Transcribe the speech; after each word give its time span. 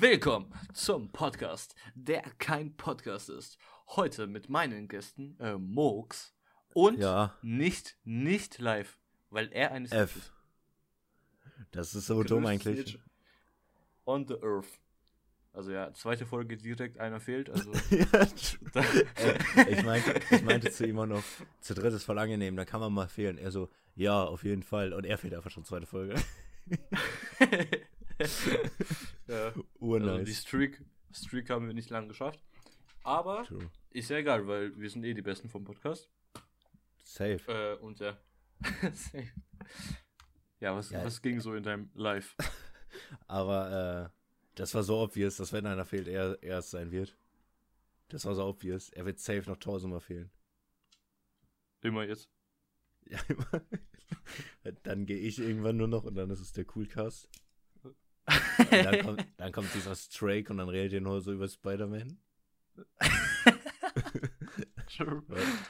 Willkommen 0.00 0.50
zum 0.72 1.12
Podcast, 1.12 1.74
der 1.94 2.22
kein 2.38 2.74
Podcast 2.74 3.28
ist. 3.28 3.58
Heute 3.88 4.26
mit 4.26 4.48
meinen 4.48 4.88
Gästen 4.88 5.38
äh, 5.38 5.58
Mooks 5.58 6.34
und 6.72 6.98
Ja. 6.98 7.36
nicht 7.42 7.98
nicht 8.04 8.60
live, 8.60 8.98
weil 9.28 9.52
er 9.52 9.72
eine 9.72 9.90
F. 9.90 10.16
ist. 10.16 10.32
Das 11.72 11.94
ist 11.94 12.06
so 12.06 12.22
dumm 12.22 12.46
eigentlich. 12.46 12.98
On 14.06 14.26
the 14.26 14.36
Earth. 14.42 14.80
Also 15.52 15.70
ja, 15.70 15.92
zweite 15.92 16.24
Folge 16.24 16.56
direkt 16.56 16.96
einer 16.96 17.20
fehlt. 17.20 17.50
Also 17.50 17.70
ja, 17.90 18.22
äh, 18.22 19.70
ich, 19.70 19.84
meinte, 19.84 20.18
ich 20.30 20.42
meinte 20.42 20.70
zu 20.70 20.86
ihm 20.86 20.98
auch 20.98 21.04
noch, 21.04 21.22
zu 21.60 21.74
dritt 21.74 21.92
ist 21.92 22.04
voll 22.04 22.18
angenehm, 22.18 22.56
da 22.56 22.64
kann 22.64 22.80
man 22.80 22.90
mal 22.94 23.08
fehlen. 23.08 23.36
Er 23.36 23.50
so, 23.50 23.68
ja, 23.96 24.24
auf 24.24 24.44
jeden 24.44 24.62
Fall. 24.62 24.94
Und 24.94 25.04
er 25.04 25.18
fehlt 25.18 25.34
einfach 25.34 25.50
schon 25.50 25.66
zweite 25.66 25.84
Folge. 25.84 26.14
ja, 29.26 29.44
also 29.46 29.62
die 29.62 29.68
Urnice. 29.78 30.40
Streak, 30.42 30.84
Streak 31.12 31.50
haben 31.50 31.66
wir 31.66 31.74
nicht 31.74 31.90
lange 31.90 32.08
geschafft. 32.08 32.42
Aber 33.02 33.44
True. 33.44 33.70
ist 33.90 34.10
ja 34.10 34.18
egal, 34.18 34.46
weil 34.46 34.76
wir 34.78 34.90
sind 34.90 35.04
eh 35.04 35.14
die 35.14 35.22
Besten 35.22 35.48
vom 35.48 35.64
Podcast. 35.64 36.10
Safe. 37.02 37.40
Äh, 37.48 37.76
und 37.82 37.98
ja. 38.00 38.18
Safe. 38.92 39.28
ja, 40.60 40.76
was, 40.76 40.90
Ja. 40.90 41.04
was 41.04 41.22
ging 41.22 41.40
so 41.40 41.54
in 41.54 41.62
deinem 41.62 41.90
Live? 41.94 42.36
Aber 43.26 44.10
äh, 44.12 44.16
das 44.54 44.74
war 44.74 44.82
so 44.82 44.98
obvious, 45.00 45.36
dass 45.36 45.52
wenn 45.52 45.66
einer 45.66 45.84
fehlt, 45.84 46.08
er 46.08 46.38
er 46.42 46.58
es 46.58 46.70
sein 46.70 46.90
wird. 46.90 47.16
Das 48.08 48.24
war 48.24 48.34
so 48.34 48.44
obvious. 48.44 48.90
Er 48.90 49.06
wird 49.06 49.20
safe 49.20 49.48
noch 49.48 49.56
tausendmal 49.56 50.00
fehlen. 50.00 50.30
Immer 51.80 52.04
jetzt. 52.04 52.28
Ja, 53.06 53.18
immer. 53.28 53.62
Dann 54.82 55.06
gehe 55.06 55.18
ich 55.18 55.38
irgendwann 55.38 55.76
nur 55.76 55.88
noch 55.88 56.04
und 56.04 56.16
dann 56.16 56.30
ist 56.30 56.40
es 56.40 56.52
der 56.52 56.64
Coolcast. 56.64 57.28
Dann 58.70 59.02
kommt, 59.04 59.26
dann 59.36 59.52
kommt 59.52 59.74
dieser 59.74 59.94
Strake 59.94 60.50
und 60.50 60.58
dann 60.58 60.68
redet 60.68 60.92
ihr 60.92 61.00
nur 61.00 61.20
so 61.20 61.32
über 61.32 61.48
Spider-Man. 61.48 62.18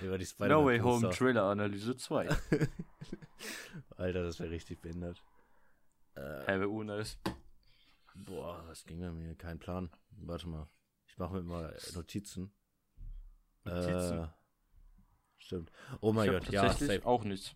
Über, 0.00 0.18
die 0.18 0.26
Spider-Man. 0.26 0.62
No 0.62 0.66
Way 0.66 0.78
Home. 0.80 1.10
Trailer 1.10 1.44
Analyse 1.44 1.96
2. 1.96 2.28
Alter, 3.96 4.22
das 4.22 4.40
wäre 4.40 4.50
richtig 4.50 4.80
behindert. 4.80 5.22
Äh, 6.14 6.58
wär 6.58 6.68
urnice. 6.68 7.18
boah, 8.14 8.64
was 8.66 8.84
ging 8.84 9.00
bei 9.00 9.10
mir? 9.10 9.34
Kein 9.36 9.58
Plan. 9.58 9.90
Warte 10.10 10.48
mal. 10.48 10.68
Ich 11.06 11.18
mache 11.18 11.34
mir 11.34 11.42
mal 11.42 11.76
Notizen. 11.94 12.52
Notizen? 13.64 14.18
Äh, 14.18 14.28
stimmt. 15.38 15.70
Oh 16.00 16.12
mein 16.12 16.30
Gott, 16.30 16.48
ja, 16.50 16.72
safe. 16.72 17.04
auch 17.04 17.24
nichts. 17.24 17.54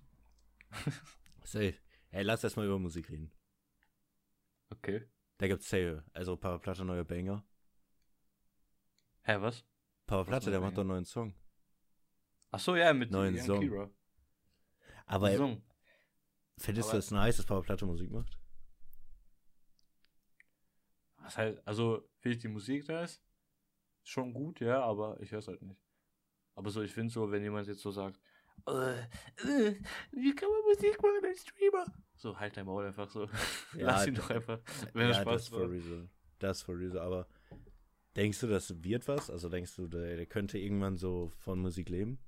Safe. 1.45 1.75
Hey, 2.09 2.23
lass 2.23 2.45
erst 2.45 2.57
mal 2.57 2.67
über 2.67 2.79
Musik 2.79 3.11
reden. 3.11 3.31
Okay. 4.79 5.09
Da 5.39 5.47
gibt's 5.49 5.69
safe. 5.69 6.03
Also 6.13 6.37
Papa 6.37 6.59
Platte, 6.59 6.85
neue 6.85 7.05
Banger. 7.05 7.45
Hä, 9.23 9.37
was? 9.41 9.65
Papa 10.07 10.21
Was 10.21 10.27
Platte, 10.29 10.51
der 10.51 10.61
macht 10.61 10.75
Banger? 10.75 10.75
doch 10.77 10.81
einen 10.83 10.89
neuen 10.91 11.05
Song. 11.05 11.35
Ach 12.51 12.61
so, 12.61 12.77
ja, 12.77 12.93
mit 12.93 13.11
Neuen 13.11 13.35
Young 13.37 13.45
Song. 13.45 13.61
Kira. 13.61 13.91
Aber 15.07 15.37
Song. 15.37 15.63
findest 16.59 16.89
Aber- 16.89 16.93
du 16.93 16.99
es 16.99 17.11
nice, 17.11 17.37
dass 17.39 17.47
Papa 17.47 17.63
Platte 17.63 17.87
Musik 17.87 18.11
macht? 18.11 18.39
Was 21.19 21.37
halt, 21.39 21.67
also, 21.67 22.09
finde 22.19 22.37
ich 22.37 22.43
die 22.43 22.49
Musik 22.49 22.85
da 22.87 23.03
ist 23.05 23.23
schon 24.03 24.33
gut, 24.35 24.61
ja, 24.61 24.83
aber 24.83 25.19
ich 25.21 25.31
höre 25.33 25.39
es 25.39 25.49
halt 25.49 25.63
nicht. 25.63 25.81
Aber 26.55 26.71
so, 26.71 26.83
ich 26.83 26.93
finde 26.93 27.13
so, 27.13 27.31
wenn 27.31 27.43
jemand 27.43 27.67
jetzt 27.67 27.81
so 27.81 27.91
sagt, 27.91 28.21
äh, 28.69 29.01
äh, 29.01 29.81
wie 30.13 30.35
kann 30.35 30.49
man 30.51 30.61
Musik 30.69 31.03
machen 31.03 31.25
als 31.25 31.41
Streamer? 31.41 31.87
So, 32.25 32.41
halt 32.41 32.57
dein 32.57 32.65
Maul 32.65 32.87
einfach 32.87 33.07
so. 33.11 33.29
Ja, 33.77 33.89
Lass 33.89 34.07
ihn 34.07 34.15
doch 34.15 34.31
einfach, 34.31 34.59
wenn 34.95 35.09
ja, 35.09 35.13
Spaß 35.13 35.43
das 35.43 35.49
for 35.49 35.59
macht. 35.59 35.73
reason. 35.73 36.09
Das 36.39 36.63
for 36.63 36.79
reason. 36.79 36.99
Aber 36.99 37.29
denkst 38.17 38.41
du, 38.41 38.47
das 38.47 38.83
wird 38.83 39.07
was? 39.09 39.29
Also 39.29 39.51
denkst 39.51 39.77
du, 39.77 39.89
der, 39.89 40.17
der 40.17 40.25
könnte 40.25 40.59
irgendwann 40.59 40.97
so 40.97 41.31
von 41.37 41.59
Musik 41.59 41.91
leben? 41.91 42.19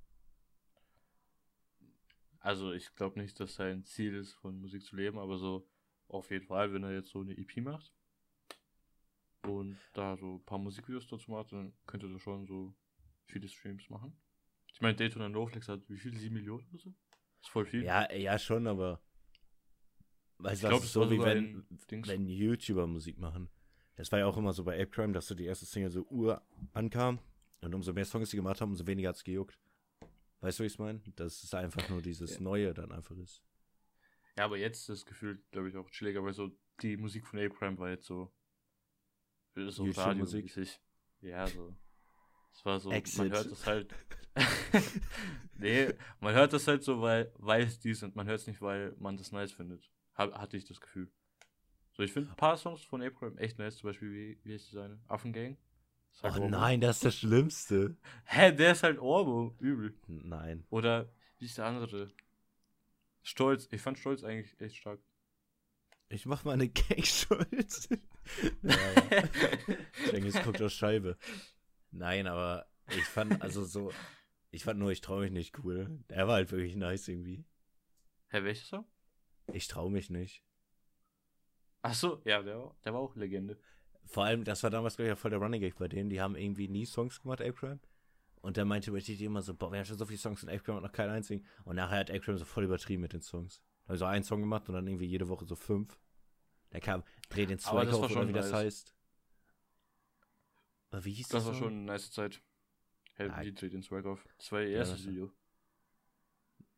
Also, 2.40 2.72
ich 2.72 2.94
glaube 2.94 3.18
nicht, 3.18 3.40
dass 3.40 3.54
sein 3.54 3.84
Ziel 3.84 4.14
ist, 4.14 4.34
von 4.34 4.60
Musik 4.60 4.84
zu 4.84 4.96
leben, 4.96 5.18
aber 5.18 5.38
so, 5.38 5.66
auf 6.08 6.30
jeden 6.30 6.44
Fall, 6.44 6.74
wenn 6.74 6.82
er 6.82 6.92
jetzt 6.92 7.08
so 7.08 7.22
eine 7.22 7.32
EP 7.32 7.56
macht 7.62 7.94
und 9.46 9.78
da 9.94 10.18
so 10.18 10.34
ein 10.34 10.44
paar 10.44 10.58
Musikvideos 10.58 11.06
dazu 11.06 11.30
macht, 11.30 11.52
dann 11.52 11.72
könnte 11.86 12.06
er 12.06 12.18
schon 12.18 12.46
so 12.46 12.74
viele 13.24 13.48
Streams 13.48 13.88
machen. 13.88 14.14
Ich 14.74 14.82
meine, 14.82 14.94
Daytona 14.94 15.30
Noflex 15.30 15.68
hat 15.68 15.88
wie 15.88 15.96
viel? 15.96 16.14
7 16.18 16.34
Millionen 16.34 16.68
oder 16.68 16.80
so? 16.80 16.94
ist 17.40 17.48
voll 17.48 17.64
viel. 17.64 17.82
Ja, 17.82 18.12
ja, 18.12 18.38
schon, 18.38 18.66
aber. 18.66 19.00
Weißt 20.38 20.62
Ich 20.62 20.68
du, 20.68 20.68
das 20.68 20.78
ist 20.80 20.86
es 20.86 20.92
so 20.92 21.10
wie 21.10 21.18
wenn, 21.18 21.64
wenn 21.88 22.26
YouTuber 22.26 22.86
Musik 22.86 23.18
machen. 23.18 23.48
Das 23.96 24.12
war 24.12 24.18
ja 24.18 24.26
auch 24.26 24.36
immer 24.36 24.52
so 24.52 24.64
bei 24.64 24.74
Ape 24.74 24.90
Crime, 24.90 25.12
dass 25.12 25.26
so 25.26 25.34
die 25.34 25.46
erste 25.46 25.64
Single 25.64 25.90
so 25.90 26.06
ur 26.10 26.42
ankam 26.74 27.18
und 27.62 27.74
umso 27.74 27.92
mehr 27.92 28.04
Songs 28.04 28.30
die 28.30 28.36
gemacht 28.36 28.60
haben, 28.60 28.70
umso 28.70 28.86
weniger 28.86 29.08
hat's 29.08 29.24
gejuckt. 29.24 29.58
Weißt 30.40 30.58
du, 30.58 30.62
wie 30.62 30.66
ich's 30.66 30.78
meine? 30.78 31.00
Dass 31.16 31.42
es 31.42 31.54
einfach 31.54 31.88
nur 31.88 32.02
dieses 32.02 32.34
Ja. 32.34 32.40
Neue 32.40 32.74
dann 32.74 32.92
einfach 32.92 33.16
ist. 33.16 33.42
Ja, 34.36 34.44
aber 34.44 34.58
jetzt 34.58 34.80
ist 34.80 34.88
das 34.90 35.06
Gefühl, 35.06 35.42
glaube 35.50 35.70
ich, 35.70 35.76
auch 35.76 35.88
chilliger, 35.90 36.22
weil 36.22 36.34
so 36.34 36.50
die 36.82 36.98
Musik 36.98 37.26
von 37.26 37.38
Ape 37.38 37.54
Crime 37.54 37.78
war 37.78 37.88
jetzt 37.88 38.06
so. 38.06 38.30
So 39.54 39.86
YouTube-Musik? 39.86 39.96
radiomäßig. 39.96 40.80
Ja, 41.22 41.46
so. 41.46 41.74
Es 42.52 42.64
war 42.64 42.78
so, 42.78 42.90
Exit. 42.90 43.18
man 43.18 43.30
hört 43.30 43.50
das 43.50 43.66
halt. 43.66 43.94
nee, 45.58 45.88
man 46.20 46.34
hört 46.34 46.52
das 46.52 46.68
halt 46.68 46.82
so, 46.82 47.00
weil, 47.00 47.32
weil 47.36 47.62
es 47.62 47.78
die 47.78 47.94
sind. 47.94 48.14
Man 48.14 48.26
hört 48.26 48.40
es 48.40 48.46
nicht, 48.46 48.60
weil 48.60 48.94
man 48.98 49.16
das 49.16 49.32
nice 49.32 49.52
findet. 49.52 49.90
Ha 50.16 50.32
hatte 50.38 50.56
ich 50.56 50.64
das 50.64 50.80
Gefühl. 50.80 51.10
So, 51.92 52.02
ich 52.02 52.12
finde 52.12 52.30
ein 52.30 52.36
paar 52.36 52.56
Songs 52.56 52.82
von 52.82 53.00
Ape 53.02 53.14
Crime 53.14 53.38
echt 53.40 53.58
nice, 53.58 53.78
zum 53.78 53.88
Beispiel, 53.90 54.12
wie, 54.12 54.38
wie 54.44 54.54
heißt 54.54 54.70
die 54.70 54.74
seine? 54.74 54.98
Affengang? 55.08 55.56
Ist 56.12 56.24
Oh 56.24 56.28
Ohrwurm. 56.28 56.50
nein, 56.50 56.80
das 56.80 56.96
ist 56.96 57.04
das 57.04 57.16
Schlimmste. 57.18 57.96
Hä, 58.24 58.52
der 58.52 58.72
ist 58.72 58.82
halt 58.82 58.98
Ohrwurm, 58.98 59.54
übel. 59.58 59.94
Nein. 60.06 60.66
Oder, 60.70 61.10
wie 61.38 61.46
ist 61.46 61.58
der 61.58 61.66
andere? 61.66 62.10
Stolz. 63.22 63.68
Ich 63.72 63.80
fand 63.82 63.98
Stolz 63.98 64.22
eigentlich 64.24 64.58
echt 64.60 64.76
stark. 64.76 65.00
Ich 66.08 66.24
mach 66.26 66.44
mal 66.44 66.52
eine 66.52 66.68
Gang-Schulz. 66.68 67.88
ja, 68.62 68.76
Cengiz 70.10 70.40
guckt 70.42 70.62
aus 70.62 70.72
Scheibe. 70.72 71.16
Nein, 71.90 72.26
aber 72.28 72.66
ich 72.88 73.04
fand, 73.04 73.42
also 73.42 73.64
so, 73.64 73.92
ich 74.52 74.62
fand 74.62 74.78
nur, 74.78 74.92
ich 74.92 75.00
trau 75.00 75.18
mich 75.18 75.32
nicht 75.32 75.58
cool. 75.64 75.98
Der 76.08 76.28
war 76.28 76.34
halt 76.34 76.52
wirklich 76.52 76.76
nice 76.76 77.08
irgendwie. 77.08 77.44
Hä, 78.28 78.42
welcher 78.44 78.64
Song? 78.64 78.86
Ich 79.52 79.68
trau 79.68 79.88
mich 79.88 80.10
nicht. 80.10 80.42
Ach 81.82 81.94
so, 81.94 82.20
ja, 82.24 82.42
der, 82.42 82.58
war- 82.58 82.76
der 82.84 82.94
war 82.94 83.00
auch 83.00 83.14
Legende. 83.16 83.58
Vor 84.04 84.24
allem, 84.24 84.44
das 84.44 84.62
war 84.62 84.70
damals, 84.70 84.96
glaube 84.96 85.08
ich, 85.08 85.14
auch 85.14 85.18
voll 85.18 85.30
der 85.30 85.40
Running 85.40 85.60
Gag 85.60 85.76
bei 85.76 85.88
denen. 85.88 86.10
Die 86.10 86.20
haben 86.20 86.36
irgendwie 86.36 86.68
nie 86.68 86.86
Songs 86.86 87.20
gemacht, 87.20 87.40
Ape. 87.40 87.78
Und 88.40 88.56
der 88.56 88.64
meinte 88.64 88.92
die 88.92 89.24
immer 89.24 89.42
so, 89.42 89.54
boah, 89.54 89.72
wir 89.72 89.78
haben 89.78 89.84
schon 89.86 89.98
so 89.98 90.06
viele 90.06 90.18
Songs 90.18 90.42
und 90.44 90.48
Ape 90.48 90.74
hat 90.74 90.82
noch 90.82 90.92
keinen 90.92 91.10
einzigen. 91.10 91.44
Und 91.64 91.76
nachher 91.76 91.98
hat 91.98 92.10
Ape 92.10 92.36
so 92.38 92.44
voll 92.44 92.64
übertrieben 92.64 93.02
mit 93.02 93.12
den 93.12 93.20
Songs. 93.22 93.60
Also 93.86 94.04
einen 94.04 94.24
Song 94.24 94.40
gemacht 94.40 94.68
und 94.68 94.74
dann 94.74 94.86
irgendwie 94.86 95.06
jede 95.06 95.28
Woche 95.28 95.44
so 95.46 95.56
fünf. 95.56 95.98
Der 96.72 96.80
kam, 96.80 97.02
dreh 97.28 97.46
den 97.46 97.58
das 97.58 97.66
auf 97.66 97.74
oder 98.00 98.08
schon 98.08 98.28
wie 98.28 98.32
das 98.32 98.50
nice. 98.50 98.54
heißt. 98.64 98.94
Aber 100.90 101.04
wie 101.04 101.12
hieß 101.12 101.28
Das 101.28 101.44
das? 101.44 101.46
war 101.52 101.54
schon 101.54 101.72
eine 101.72 101.82
nice 101.82 102.10
Zeit. 102.10 102.40
Ja. 103.18 103.42
die 103.42 103.54
dreht 103.54 103.72
den 103.72 103.82
Swag 103.82 104.04
auf. 104.06 104.24
Das 104.38 104.52
war 104.52 104.60
ihr 104.60 104.70
erstes 104.76 104.98
das- 104.98 105.06
Video. 105.08 105.32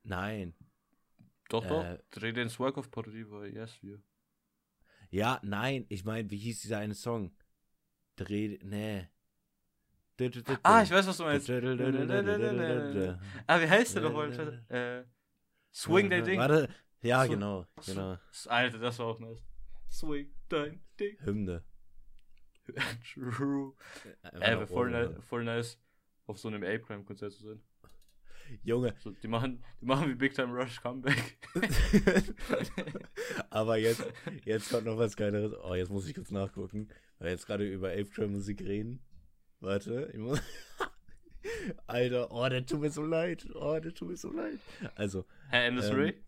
Nein. 0.05 0.55
Doch, 1.49 1.65
Äh, 1.65 1.69
doch. 1.69 1.99
Dreh 2.11 2.33
den 2.33 2.49
Swag 2.49 2.77
auf 2.79 2.91
Parodie 2.91 3.29
war 3.31 3.47
ihr 3.47 3.57
erstes 3.61 3.83
Video. 3.83 3.99
Ja, 5.11 5.41
nein, 5.43 5.87
ich 5.89 6.05
meine, 6.05 6.31
wie 6.31 6.37
hieß 6.37 6.61
dieser 6.61 6.79
eine 6.79 6.95
Song? 6.95 7.35
Dreh, 8.17 8.59
nee. 8.63 9.09
Ah, 10.65 10.83
ich 10.83 10.91
weiß, 10.91 11.07
was 11.07 11.17
du 11.17 11.23
meinst. 11.23 11.49
Ah, 11.49 11.61
wie 13.61 13.69
heißt 13.69 13.95
der 13.95 14.03
doch? 14.03 14.21
Äh, 14.69 15.05
Swing 15.73 16.11
dein 16.11 16.25
Ding. 16.25 16.41
Warte, 16.41 16.69
ja, 17.03 17.25
So- 17.25 17.31
genau, 17.31 17.67
genau. 17.87 18.19
Alter, 18.47 18.79
das 18.79 18.99
war 18.99 19.07
auch 19.07 19.21
nice. 19.21 19.39
Swing 19.91 20.35
dein 20.49 20.83
Ding. 20.99 21.17
Hymne. 21.21 21.63
True. 23.15 23.75
Ey, 24.23 24.51
noch 24.53 24.61
wär 24.61 24.67
voll, 24.67 24.91
nice, 24.91 25.25
voll 25.25 25.45
nice, 25.45 25.79
auf 26.27 26.39
so 26.39 26.49
einem 26.49 26.63
Ape-Crime-Konzert 26.65 27.33
zu 27.33 27.43
sein. 27.45 27.63
Junge, 28.63 28.95
So, 28.99 29.11
die, 29.11 29.29
machen, 29.29 29.63
die 29.81 29.87
machen 29.87 30.09
wie 30.09 30.15
Big 30.15 30.35
Time 30.35 30.53
Rush 30.53 30.81
Comeback. 30.81 31.39
aber 33.51 33.77
jetzt, 33.77 34.05
jetzt 34.45 34.71
kommt 34.71 34.85
noch 34.87 34.99
was 34.99 35.17
Geileres. 35.17 35.55
Oh, 35.63 35.75
jetzt 35.75 35.91
muss 35.91 36.09
ich 36.09 36.15
kurz 36.15 36.31
nachgucken, 36.31 36.89
weil 37.19 37.27
wir 37.27 37.33
jetzt 37.33 37.47
gerade 37.47 37.71
über 37.71 37.91
Ape 37.91 38.11
Trail 38.11 38.29
Musik 38.29 38.61
reden. 38.63 39.01
Warte, 39.61 40.11
ich 40.13 40.19
muss. 40.19 40.41
Alter, 41.87 42.31
oh, 42.31 42.49
der 42.49 42.65
tut 42.67 42.81
mir 42.81 42.91
so 42.91 43.03
leid. 43.03 43.47
Oh, 43.55 43.79
der 43.79 43.95
tut 43.95 44.09
mir 44.09 44.17
so 44.17 44.31
leid. 44.33 44.59
Also, 44.95 45.25
Hä, 45.51 45.67
Endless 45.67 45.91
Ähm, 45.91 45.97
Ray? 45.97 46.25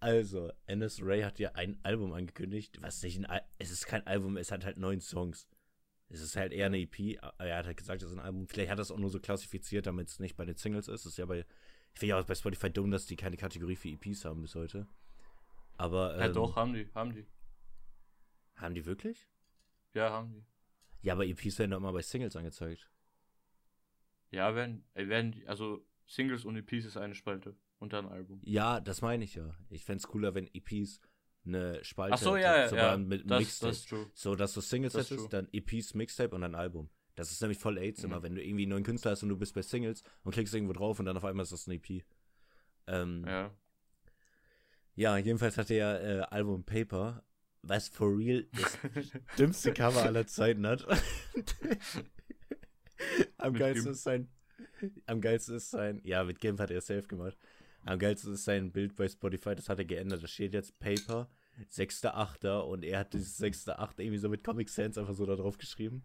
Also, 0.00 0.50
Ennis 0.66 1.02
Ray 1.02 1.22
hat 1.22 1.38
ja 1.38 1.52
ein 1.52 1.78
Album 1.82 2.12
angekündigt, 2.14 2.80
was 2.80 3.02
nicht 3.02 3.18
ein 3.18 3.26
Al 3.26 3.42
es 3.58 3.70
ist 3.70 3.86
kein 3.86 4.06
Album, 4.06 4.38
es 4.38 4.50
hat 4.50 4.64
halt 4.64 4.78
neun 4.78 5.00
Songs. 5.00 5.46
Es 6.12 6.20
ist 6.20 6.36
halt 6.36 6.52
eher 6.52 6.66
eine 6.66 6.78
EP, 6.78 7.18
aber 7.22 7.46
er 7.46 7.58
hat 7.58 7.66
halt 7.66 7.76
gesagt, 7.76 8.02
es 8.02 8.10
ist 8.10 8.18
ein 8.18 8.24
Album. 8.24 8.48
Vielleicht 8.48 8.70
hat 8.70 8.78
er 8.78 8.82
es 8.82 8.90
auch 8.90 8.98
nur 8.98 9.10
so 9.10 9.20
klassifiziert, 9.20 9.86
damit 9.86 10.08
es 10.08 10.18
nicht 10.18 10.36
bei 10.36 10.44
den 10.44 10.56
Singles 10.56 10.88
ist. 10.88 11.04
Das 11.04 11.12
ist 11.12 11.18
ja 11.18 11.26
bei, 11.26 11.46
ich 11.94 12.00
finde 12.00 12.10
ja 12.10 12.20
auch 12.20 12.24
bei 12.24 12.34
Spotify 12.34 12.68
dumm, 12.68 12.90
dass 12.90 13.06
die 13.06 13.16
keine 13.16 13.36
Kategorie 13.36 13.76
für 13.76 13.88
EPs 13.88 14.24
haben 14.24 14.42
bis 14.42 14.56
heute. 14.56 14.88
Aber, 15.76 16.18
Ja, 16.18 16.26
ähm, 16.26 16.32
doch, 16.34 16.56
haben 16.56 16.74
die, 16.74 16.88
haben 16.94 17.14
die. 17.14 17.26
Haben 18.56 18.74
die 18.74 18.84
wirklich? 18.84 19.28
Ja, 19.94 20.10
haben 20.10 20.32
die. 20.32 20.44
Ja, 21.02 21.14
aber 21.14 21.26
EPs 21.26 21.58
werden 21.58 21.70
doch 21.70 21.78
immer 21.78 21.92
bei 21.92 22.02
Singles 22.02 22.36
angezeigt. 22.36 22.90
Ja, 24.32 24.54
werden, 24.54 24.84
äh, 24.94 25.08
werden, 25.08 25.42
also 25.46 25.86
Singles 26.06 26.44
und 26.44 26.56
EPs 26.56 26.84
ist 26.84 26.96
eine 26.96 27.14
Spalte 27.14 27.56
und 27.78 27.92
dann 27.92 28.06
Album. 28.06 28.40
Ja, 28.44 28.80
das 28.80 29.00
meine 29.00 29.24
ich 29.24 29.36
ja. 29.36 29.54
Ich 29.70 29.84
fände 29.84 29.98
es 29.98 30.08
cooler, 30.08 30.34
wenn 30.34 30.48
EPs 30.52 31.00
eine 31.46 31.82
Spalte 31.84 32.18
so, 32.18 32.36
ja, 32.36 32.56
ja, 32.58 32.68
sogar 32.68 32.90
ja. 32.92 32.96
mit 32.98 33.30
Das, 33.30 33.38
Mixtape. 33.40 33.72
das. 33.72 33.86
So, 34.14 34.34
dass 34.34 34.52
du 34.54 34.60
Singles 34.60 34.92
Das 34.92 35.10
hättest, 35.10 35.32
dann 35.32 35.48
EPs, 35.52 35.94
Mixtape 35.94 36.34
und 36.34 36.42
dann 36.42 36.54
Album. 36.54 36.90
Das 37.16 37.30
ist 37.32 37.40
nämlich 37.40 37.58
voll 37.58 37.76
AIDS 37.78 38.02
Mhm. 38.02 38.10
immer, 38.10 38.22
wenn 38.22 38.34
du 38.34 38.42
irgendwie 38.42 38.62
einen 38.64 38.70
neuen 38.70 38.84
Künstler 38.84 39.10
hast 39.12 39.22
und 39.22 39.28
du 39.30 39.36
bist 39.36 39.54
bei 39.54 39.62
Singles 39.62 40.02
und 40.22 40.32
klickst 40.32 40.54
irgendwo 40.54 40.72
drauf 40.74 40.98
und 40.98 41.06
dann 41.06 41.16
auf 41.16 41.24
einmal 41.24 41.42
ist 41.44 41.52
das 41.52 41.66
ein 41.66 41.72
EP. 41.72 42.04
Ähm, 42.86 43.24
ja. 43.26 43.50
Ja. 44.94 45.16
jedenfalls 45.18 45.56
hat 45.58 45.70
er 45.70 46.02
äh, 46.02 46.20
Album 46.30 46.64
Paper, 46.64 47.22
was 47.62 47.88
for 47.88 48.16
real 48.16 48.46
das 48.52 48.78
dümmste 49.38 49.72
Cover 49.72 50.02
aller 50.02 50.26
Zeiten 50.26 50.66
hat. 50.66 50.86
am 53.38 53.52
Mit 53.52 53.60
geilsten 53.60 53.84
Gimp. 53.84 53.94
ist 53.96 54.02
sein, 54.02 54.28
am 55.06 55.20
geilsten 55.20 55.56
ist 55.56 55.70
sein, 55.70 56.00
ja, 56.04 56.24
mit 56.24 56.40
Gimp 56.40 56.60
hat 56.60 56.70
er 56.70 56.80
safe 56.80 57.06
gemacht. 57.08 57.36
Am 57.84 57.98
geilsten 57.98 58.34
ist 58.34 58.44
sein 58.44 58.72
Bild 58.72 58.94
bei 58.96 59.08
Spotify, 59.08 59.54
das 59.54 59.68
hat 59.68 59.78
er 59.78 59.84
geändert. 59.84 60.22
Da 60.22 60.26
steht 60.26 60.52
jetzt 60.52 60.78
Paper, 60.78 61.28
6.8. 61.72 62.60
und 62.60 62.84
er 62.84 63.00
hat 63.00 63.12
dieses 63.12 63.40
6.8. 63.40 64.00
irgendwie 64.00 64.18
so 64.18 64.28
mit 64.28 64.44
Comic 64.44 64.68
Sans 64.68 64.98
einfach 64.98 65.14
so 65.14 65.26
da 65.26 65.36
drauf 65.36 65.58
geschrieben. 65.58 66.02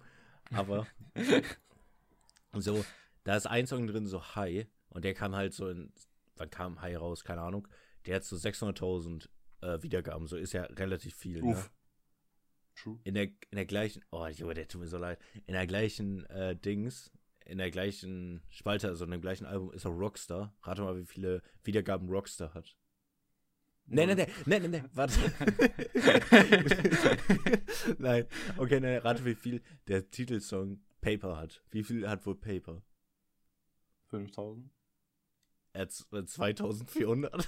Aber 0.51 0.87
so, 2.53 2.85
da 3.23 3.35
ist 3.35 3.47
ein 3.47 3.67
Song 3.67 3.87
drin, 3.87 4.07
so 4.07 4.23
High, 4.35 4.67
und 4.89 5.03
der 5.03 5.13
kam 5.13 5.35
halt 5.35 5.53
so 5.53 5.69
in, 5.69 5.91
wann 6.37 6.49
kam 6.49 6.81
High 6.81 6.99
raus, 6.99 7.23
keine 7.23 7.41
Ahnung. 7.41 7.67
Der 8.05 8.17
hat 8.17 8.23
so 8.23 8.35
600.000 8.35 9.27
äh, 9.61 9.81
Wiedergaben, 9.83 10.27
so 10.27 10.37
ist 10.37 10.53
ja 10.53 10.63
relativ 10.63 11.15
viel. 11.15 11.41
Ne? 11.41 11.51
Uff. 11.51 11.71
True. 12.75 12.99
in 13.05 13.13
der, 13.13 13.23
in 13.23 13.55
der 13.55 13.65
gleichen, 13.65 14.03
oh 14.11 14.27
Junge, 14.27 14.53
der 14.53 14.67
tut 14.67 14.81
mir 14.81 14.87
so 14.87 14.97
leid, 14.97 15.17
in 15.47 15.53
der 15.53 15.65
gleichen 15.65 16.25
äh, 16.25 16.55
Dings, 16.57 17.11
in 17.45 17.57
der 17.59 17.71
gleichen 17.71 18.41
Spalte, 18.49 18.89
also 18.89 19.05
in 19.05 19.11
dem 19.11 19.21
gleichen 19.21 19.45
Album 19.45 19.71
ist 19.71 19.85
auch 19.85 19.91
Rockstar. 19.91 20.53
Rate 20.63 20.81
mal, 20.81 20.97
wie 20.97 21.05
viele 21.05 21.41
Wiedergaben 21.63 22.09
Rockstar 22.09 22.53
hat. 22.53 22.75
Nee, 23.87 24.07
nee, 24.07 24.15
nee, 24.15 24.27
nee, 24.47 24.59
nee, 24.59 24.67
nee, 24.67 24.83
warte. 24.93 25.19
nein, 27.99 28.25
okay, 28.57 28.79
nein, 28.79 28.97
rate, 28.97 29.23
wie 29.25 29.35
viel 29.35 29.61
der 29.87 30.09
Titelsong 30.09 30.81
Paper 31.01 31.37
hat. 31.37 31.63
Wie 31.69 31.83
viel 31.83 32.09
hat 32.09 32.25
wohl 32.25 32.35
Paper? 32.35 32.81
5000. 34.09 34.71
Er 35.73 35.81
hat 35.81 35.91
z- 35.91 36.11
äh, 36.13 36.25
2400. 36.25 37.47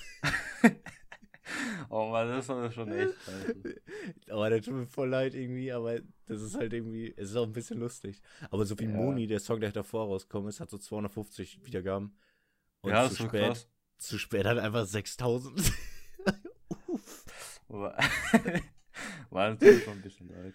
Oh 1.90 2.10
Mann, 2.10 2.28
das 2.30 2.50
ist 2.50 2.74
schon 2.74 2.92
echt 2.92 3.14
scheiße. 3.26 3.82
Aber 4.30 4.50
der 4.50 4.62
tut 4.62 4.74
mir 4.74 4.86
voll 4.86 5.10
leid 5.10 5.34
irgendwie, 5.34 5.72
aber 5.72 6.00
das 6.26 6.42
ist 6.42 6.56
halt 6.56 6.74
irgendwie, 6.74 7.14
es 7.16 7.30
ist 7.32 7.36
auch 7.36 7.46
ein 7.46 7.54
bisschen 7.54 7.80
lustig. 7.80 8.22
Aber 8.52 8.66
so 8.66 8.78
wie 8.80 8.86
Ja. 8.86 8.90
Moni, 8.90 9.28
der 9.28 9.40
Song, 9.40 9.60
der 9.60 9.72
davor 9.72 10.06
rausgekommen 10.08 10.50
ist, 10.50 10.60
hat 10.60 10.70
so 10.70 10.78
250 10.78 11.66
Wiedergaben. 11.66 12.18
Und 12.82 12.92
ja, 12.92 13.04
das 13.04 13.14
zu 13.16 13.24
ist 13.24 13.30
spät, 13.30 13.42
krass. 13.48 13.70
zu 13.98 14.18
spät 14.20 14.46
hat 14.46 14.58
einfach 14.58 14.86
6000. 14.86 15.58
Uff. 16.88 17.26
War 17.70 17.98
natürlich 19.32 19.84
schon 19.84 19.94
ein 19.94 20.02
bisschen 20.02 20.30
leid. 20.30 20.54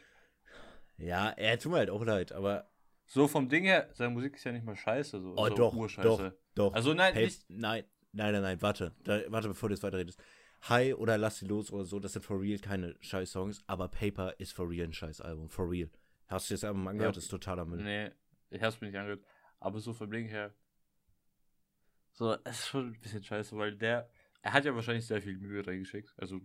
Ja, 0.99 1.31
er 1.31 1.59
tut 1.59 1.73
mir 1.73 1.79
halt 1.79 1.91
auch 1.91 2.05
leid, 2.05 2.33
aber 2.33 2.71
So 3.06 3.27
vom 3.29 3.49
Ding 3.49 3.65
her, 3.65 3.88
seine 3.93 4.11
Musik 4.11 4.37
ist 4.37 4.45
ja 4.45 4.53
nicht 4.53 4.65
mal 4.65 4.77
scheiße. 4.77 5.21
So. 5.21 5.35
oh 5.37 5.49
so 5.49 5.55
doch, 5.55 5.75
doch, 6.03 6.33
doch. 6.55 6.75
Also 6.75 6.95
nein, 6.95 7.15
Hey, 7.15 7.25
nicht. 7.25 7.45
nein, 7.49 7.85
nein, 8.12 8.33
nein, 8.33 8.43
nein, 8.43 8.62
warte, 8.62 8.95
da, 9.05 9.21
warte, 9.29 9.49
bevor 9.49 9.69
du 9.69 9.75
jetzt 9.75 9.83
weiterredest. 9.83 10.23
Hi 10.69 10.94
oder 10.94 11.19
Lass 11.19 11.38
sie 11.38 11.47
los 11.47 11.73
oder 11.73 11.85
so, 11.85 11.99
das 11.99 12.12
sind 12.12 12.25
for 12.25 12.41
real 12.41 12.59
keine 12.59 12.94
scheiß 13.00 13.32
Songs, 13.32 13.62
aber 13.67 13.88
Paper 13.88 14.38
ist 14.38 14.53
for 14.53 14.69
real 14.69 14.87
ein 14.87 14.93
scheiß 14.93 15.20
Album, 15.20 15.49
for 15.49 15.69
real. 15.69 15.91
Hast 16.29 16.50
du 16.50 16.55
das 16.55 16.64
Album 16.64 16.87
angehört? 16.87 17.14
Ja. 17.14 17.17
Das 17.17 17.25
ist 17.25 17.31
totaler 17.31 17.64
Müll. 17.64 17.82
Nee, 17.82 18.11
ich 18.50 18.62
hab's 18.62 18.81
mir 18.81 18.87
nicht 18.88 18.97
angehört. 18.97 19.25
Aber 19.59 19.81
so 19.81 19.93
vom 19.93 20.11
Ding 20.11 20.26
her. 20.29 20.55
So, 22.12 22.37
es 22.44 22.61
ist 22.61 22.69
schon 22.69 22.88
ein 22.93 23.00
bisschen 23.00 23.23
scheiße, 23.23 23.56
weil 23.56 23.75
der. 23.76 24.09
Er 24.43 24.53
hat 24.53 24.64
ja 24.64 24.75
wahrscheinlich 24.75 25.06
sehr 25.06 25.20
viel 25.23 25.37
Mühe 25.38 25.67
reingeschickt. 25.67 26.12
Also. 26.17 26.41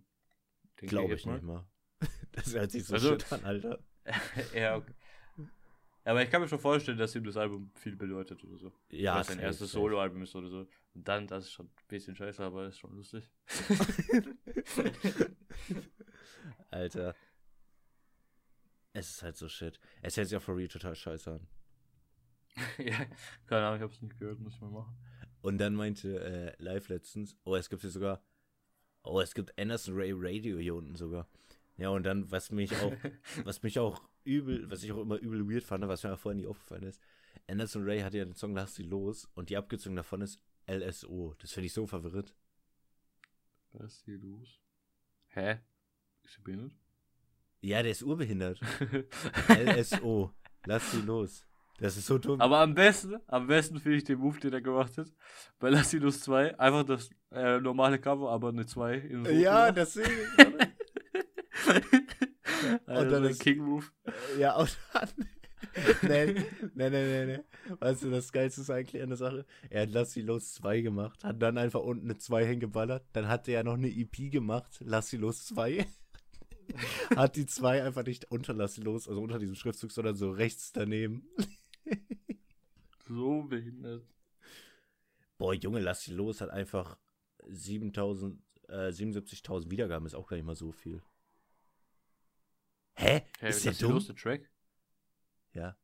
Glaube 0.77 1.11
jetzt 1.11 1.21
ich 1.21 1.25
nicht 1.27 1.43
mal. 1.43 1.65
Das 2.31 2.53
hört 2.53 2.71
sich 2.71 2.85
so 2.85 2.93
Also- 2.93 3.13
shit 3.13 3.33
an, 3.33 3.43
Alter. 3.45 3.79
ja, 4.53 4.75
okay. 4.77 4.93
Aber 6.07 6.23
ich 6.23 6.29
kann 6.29 6.41
mir 6.41 6.47
schon 6.47 6.59
vorstellen, 6.59 6.97
dass 6.97 7.13
ihm 7.15 7.25
das 7.25 7.35
Album 7.35 7.69
viel 7.75 7.97
bedeutet 7.97 8.41
oder 8.45 8.57
so. 8.57 8.71
Ja, 8.89 9.15
Weil 9.15 9.21
es 9.21 9.27
sein 9.27 9.39
erstes. 9.39 9.73
Soloalbum 9.73 10.21
ist 10.21 10.33
oder 10.35 10.47
so. 10.47 10.59
Und 10.93 11.05
dann, 11.05 11.27
das 11.27 11.43
ist 11.43 11.51
schon 11.51 11.65
ein 11.65 11.71
bisschen 11.89 12.15
scheiße, 12.15 12.41
aber 12.41 12.65
ist 12.67 12.79
schon 12.79 12.95
lustig. 12.95 13.29
Alter. 16.71 17.13
Es 18.93 19.09
ist 19.09 19.21
halt 19.21 19.35
so 19.35 19.49
shit. 19.49 19.77
Es 20.01 20.15
hört 20.15 20.29
sich 20.29 20.37
auch 20.37 20.41
for 20.41 20.55
real 20.55 20.69
total 20.69 20.95
scheiße 20.95 21.29
an. 21.29 21.47
ja, 22.77 23.05
keine 23.45 23.65
Ahnung, 23.65 23.75
ich 23.75 23.83
hab's 23.83 24.01
nicht 24.01 24.17
gehört, 24.17 24.39
muss 24.39 24.55
ich 24.55 24.61
mal 24.61 24.71
machen. 24.71 24.95
Und 25.41 25.57
dann 25.57 25.75
meinte 25.75 26.21
äh, 26.21 26.63
live 26.63 26.87
letztens, 26.87 27.35
oh, 27.43 27.57
es 27.57 27.69
gibt 27.69 27.81
hier 27.81 27.91
sogar, 27.91 28.23
oh, 29.03 29.19
es 29.19 29.33
gibt 29.33 29.59
Anderson 29.59 29.95
Ray 29.95 30.13
Radio 30.15 30.57
hier 30.57 30.75
unten 30.75 30.95
sogar. 30.95 31.27
Ja, 31.75 31.89
und 31.89 32.03
dann, 32.03 32.31
was 32.31 32.49
mich 32.51 32.73
auch, 32.77 32.93
was 33.43 33.61
mich 33.61 33.77
auch 33.77 34.07
übel, 34.27 34.69
was 34.69 34.83
ich 34.83 34.91
auch 34.91 35.01
immer 35.01 35.17
übel 35.17 35.49
weird 35.49 35.63
fand, 35.63 35.87
was 35.87 36.03
mir 36.03 36.13
auch 36.13 36.19
vorher 36.19 36.39
nie 36.39 36.47
aufgefallen 36.47 36.83
ist, 36.83 37.01
Anderson 37.47 37.83
Ray 37.83 38.01
hat 38.01 38.13
ja 38.13 38.25
den 38.25 38.35
Song 38.35 38.53
Lass 38.53 38.75
sie 38.75 38.83
los 38.83 39.29
und 39.35 39.49
die 39.49 39.57
Abkürzung 39.57 39.95
davon 39.95 40.21
ist 40.21 40.41
LSO. 40.67 41.33
Das 41.39 41.53
finde 41.53 41.67
ich 41.67 41.73
so 41.73 41.87
verwirrt. 41.87 42.35
Was 43.71 43.93
ist 43.93 44.05
hier 44.05 44.17
los? 44.17 44.59
Hä? 45.29 45.59
Ist 46.23 46.35
sie 46.35 46.41
behindert? 46.41 46.73
Ja, 47.61 47.81
der 47.81 47.91
ist 47.91 48.03
urbehindert. 48.03 48.59
LSO. 49.49 50.33
Lass 50.65 50.91
sie 50.91 51.01
los. 51.01 51.47
Das 51.79 51.95
ist 51.95 52.07
so 52.07 52.17
dumm. 52.17 52.41
Aber 52.41 52.59
am 52.59 52.73
besten, 52.73 53.17
am 53.27 53.47
besten 53.47 53.79
finde 53.79 53.97
ich 53.97 54.03
den 54.03 54.17
Move, 54.17 54.39
den 54.39 54.51
er 54.51 54.61
gemacht 54.61 54.97
hat. 54.97 55.07
Bei 55.59 55.69
Lassinos 55.69 56.21
2, 56.21 56.59
einfach 56.59 56.83
das 56.83 57.09
äh, 57.31 57.59
normale 57.59 57.99
Cover, 57.99 58.31
aber 58.31 58.49
eine 58.49 58.65
2 58.65 58.95
in 58.95 59.25
so. 59.25 59.31
ja, 59.31 59.71
das 59.71 59.93
sehe 59.93 60.05
also 60.37 60.57
und 63.01 63.09
dann 63.11 63.23
ein 63.25 63.31
ist- 63.31 63.41
King-Move. 63.41 63.85
Ja, 64.39 64.55
und 64.57 64.77
dann. 64.93 65.09
nee, 66.03 66.33
nee, 66.33 66.89
nee, 66.89 66.89
nee, 66.89 67.25
nee. 67.25 67.39
Weißt 67.79 68.03
du, 68.03 68.09
das 68.11 68.31
Geilste 68.31 68.61
ist 68.61 68.69
eigentlich 68.69 69.01
an 69.01 69.09
der 69.09 69.17
Sache. 69.17 69.45
Er 69.69 69.83
hat 69.83 69.89
Lass 69.91 70.13
sie 70.13 70.21
los 70.21 70.53
2 70.53 70.81
gemacht, 70.81 71.23
hat 71.23 71.41
dann 71.41 71.57
einfach 71.57 71.81
unten 71.81 72.05
eine 72.09 72.17
2 72.17 72.45
hingeballert. 72.45 73.05
Dann 73.13 73.27
hat 73.27 73.47
er 73.47 73.55
ja 73.55 73.63
noch 73.63 73.73
eine 73.73 73.89
EP 73.89 74.31
gemacht, 74.31 74.77
Lass 74.85 75.09
sie 75.09 75.17
los 75.17 75.45
2. 75.47 75.85
hat 77.15 77.35
die 77.37 77.45
2 77.45 77.83
einfach 77.83 78.05
nicht 78.05 78.29
unter 78.31 78.53
Lass 78.53 78.75
sie 78.75 78.81
los, 78.81 79.07
also 79.07 79.21
unter 79.21 79.39
diesem 79.39 79.55
Schriftzug, 79.55 79.91
sondern 79.91 80.15
so 80.15 80.31
rechts 80.31 80.71
daneben. 80.73 81.27
So 83.07 83.43
behindert. 83.43 84.03
Boah, 85.37 85.53
Junge, 85.53 85.79
Lass 85.79 86.01
sie 86.03 86.11
los 86.13 86.41
hat 86.41 86.49
einfach 86.49 86.97
7000, 87.47 88.41
äh, 88.67 88.89
77.000 88.91 89.71
Wiedergaben, 89.71 90.05
ist 90.05 90.13
auch 90.15 90.27
gar 90.27 90.35
nicht 90.35 90.45
mal 90.45 90.55
so 90.55 90.71
viel. 90.73 91.01
Hä? 92.97 93.21
Hey, 93.39 93.49
ist 93.49 93.63
der 93.63 93.71
Lass 93.71 93.79
sie 93.79 93.85
los, 93.85 94.07
der 94.07 94.15
Track? 94.15 94.49
Ja. 95.53 95.77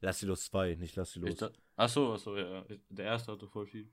Lass 0.00 0.18
sie 0.18 0.26
los 0.26 0.44
2, 0.46 0.74
nicht 0.74 0.96
Lass 0.96 1.12
sie 1.12 1.20
los. 1.20 1.36
Da, 1.36 1.50
achso, 1.76 2.14
achso, 2.14 2.36
ja. 2.36 2.64
Der 2.88 3.04
erste 3.04 3.32
hatte 3.32 3.46
voll 3.46 3.66
viel. 3.66 3.88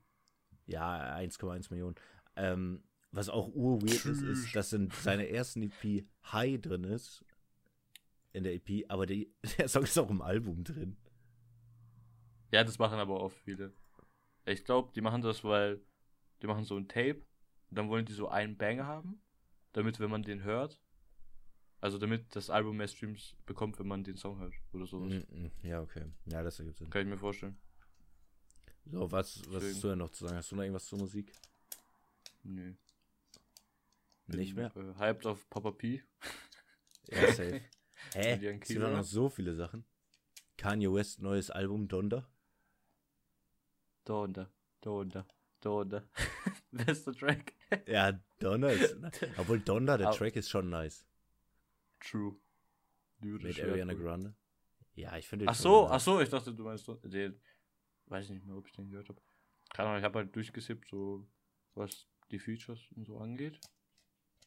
Ja, 0.66 1.16
1,1 1.16 1.70
Millionen. 1.70 1.94
Ähm, 2.34 2.82
was 3.12 3.28
auch 3.28 3.48
urweird 3.54 4.04
ist, 4.04 4.22
ist, 4.22 4.54
dass 4.54 4.72
in 4.72 4.90
seiner 4.90 5.26
ersten 5.26 5.62
EP 5.62 6.04
High 6.32 6.60
drin 6.60 6.84
ist. 6.84 7.24
In 8.32 8.44
der 8.44 8.54
EP, 8.54 8.84
aber 8.88 9.06
die, 9.06 9.32
der 9.58 9.68
Song 9.68 9.84
ist 9.84 9.98
auch 9.98 10.10
im 10.10 10.22
Album 10.22 10.64
drin. 10.64 10.96
Ja, 12.52 12.64
das 12.64 12.78
machen 12.78 12.98
aber 12.98 13.20
auch 13.20 13.32
viele. 13.32 13.72
Ich 14.44 14.64
glaube, 14.64 14.90
die 14.92 15.00
machen 15.00 15.22
das, 15.22 15.44
weil 15.44 15.80
die 16.42 16.48
machen 16.48 16.64
so 16.64 16.76
ein 16.76 16.88
Tape 16.88 17.24
und 17.68 17.78
dann 17.78 17.88
wollen 17.88 18.06
die 18.06 18.12
so 18.12 18.28
einen 18.28 18.56
Banger 18.56 18.86
haben, 18.86 19.22
damit, 19.72 20.00
wenn 20.00 20.10
man 20.10 20.22
den 20.24 20.42
hört, 20.42 20.80
also 21.80 21.98
damit 21.98 22.34
das 22.36 22.50
Album 22.50 22.76
mehr 22.76 22.88
Streams 22.88 23.36
bekommt, 23.46 23.78
wenn 23.78 23.86
man 23.88 24.04
den 24.04 24.16
Song 24.16 24.38
hört 24.38 24.54
oder 24.72 24.86
sowas. 24.86 25.12
Mm, 25.12 25.44
mm, 25.44 25.50
Ja, 25.62 25.80
okay. 25.80 26.04
Ja, 26.26 26.42
das 26.42 26.58
ergibt 26.58 26.78
Sinn. 26.78 26.90
Kann 26.90 27.02
ich 27.02 27.08
mir 27.08 27.18
vorstellen. 27.18 27.56
So, 28.86 29.10
was, 29.12 29.42
was 29.48 29.62
hast 29.62 29.84
du 29.84 29.88
denn 29.88 29.98
noch 29.98 30.10
zu 30.10 30.24
sagen? 30.24 30.36
Hast 30.36 30.50
du 30.50 30.56
noch 30.56 30.62
irgendwas 30.62 30.86
zur 30.86 30.98
Musik? 30.98 31.32
Nö. 32.42 32.74
Nicht 34.26 34.54
mehr? 34.54 34.74
Äh, 34.76 34.98
hyped 34.98 35.26
auf 35.26 35.48
Papa 35.50 35.70
P. 35.72 36.02
Ja, 37.08 37.26
safe. 37.32 37.60
Hä? 38.14 38.56
Es 38.60 38.68
gibt 38.68 38.80
noch 38.80 39.04
so 39.04 39.28
viele 39.28 39.54
Sachen. 39.54 39.84
Kanye 40.56 40.92
West 40.92 41.20
neues 41.20 41.50
Album 41.50 41.88
Donda. 41.88 42.28
Donda, 44.04 44.50
Donda, 44.80 45.26
Donda. 45.60 46.04
Bester 46.72 47.12
Track. 47.14 47.54
Ja, 47.86 48.12
Donda 48.38 48.70
ist. 48.70 48.96
Obwohl 49.38 49.60
Donda, 49.60 49.96
der 49.98 50.10
Track 50.12 50.36
ist 50.36 50.50
schon 50.50 50.70
nice. 50.70 51.06
True. 52.00 52.36
Lyrisch 53.20 53.58
Mit 53.58 53.60
Ariana 53.60 53.88
wertvoll. 53.88 54.04
Grande. 54.06 54.34
Ja, 54.94 55.16
ich 55.16 55.28
finde 55.28 55.46
Ach 55.48 55.54
so, 55.54 55.86
ach 55.86 56.00
so, 56.00 56.20
ich 56.20 56.28
dachte, 56.28 56.54
du 56.54 56.64
meinst 56.64 56.88
den. 57.04 57.40
Weiß 58.06 58.24
ich 58.24 58.30
nicht 58.32 58.44
mehr, 58.44 58.56
ob 58.56 58.66
ich 58.66 58.72
den 58.72 58.88
gehört 58.88 59.08
habe. 59.08 59.20
Keine 59.72 59.88
Ahnung, 59.88 60.00
ich 60.00 60.04
habe 60.04 60.18
halt 60.18 60.34
durchgesippt, 60.34 60.88
so 60.88 61.28
was 61.74 62.08
die 62.30 62.38
Features 62.38 62.90
und 62.96 63.06
so 63.06 63.18
angeht. 63.18 63.60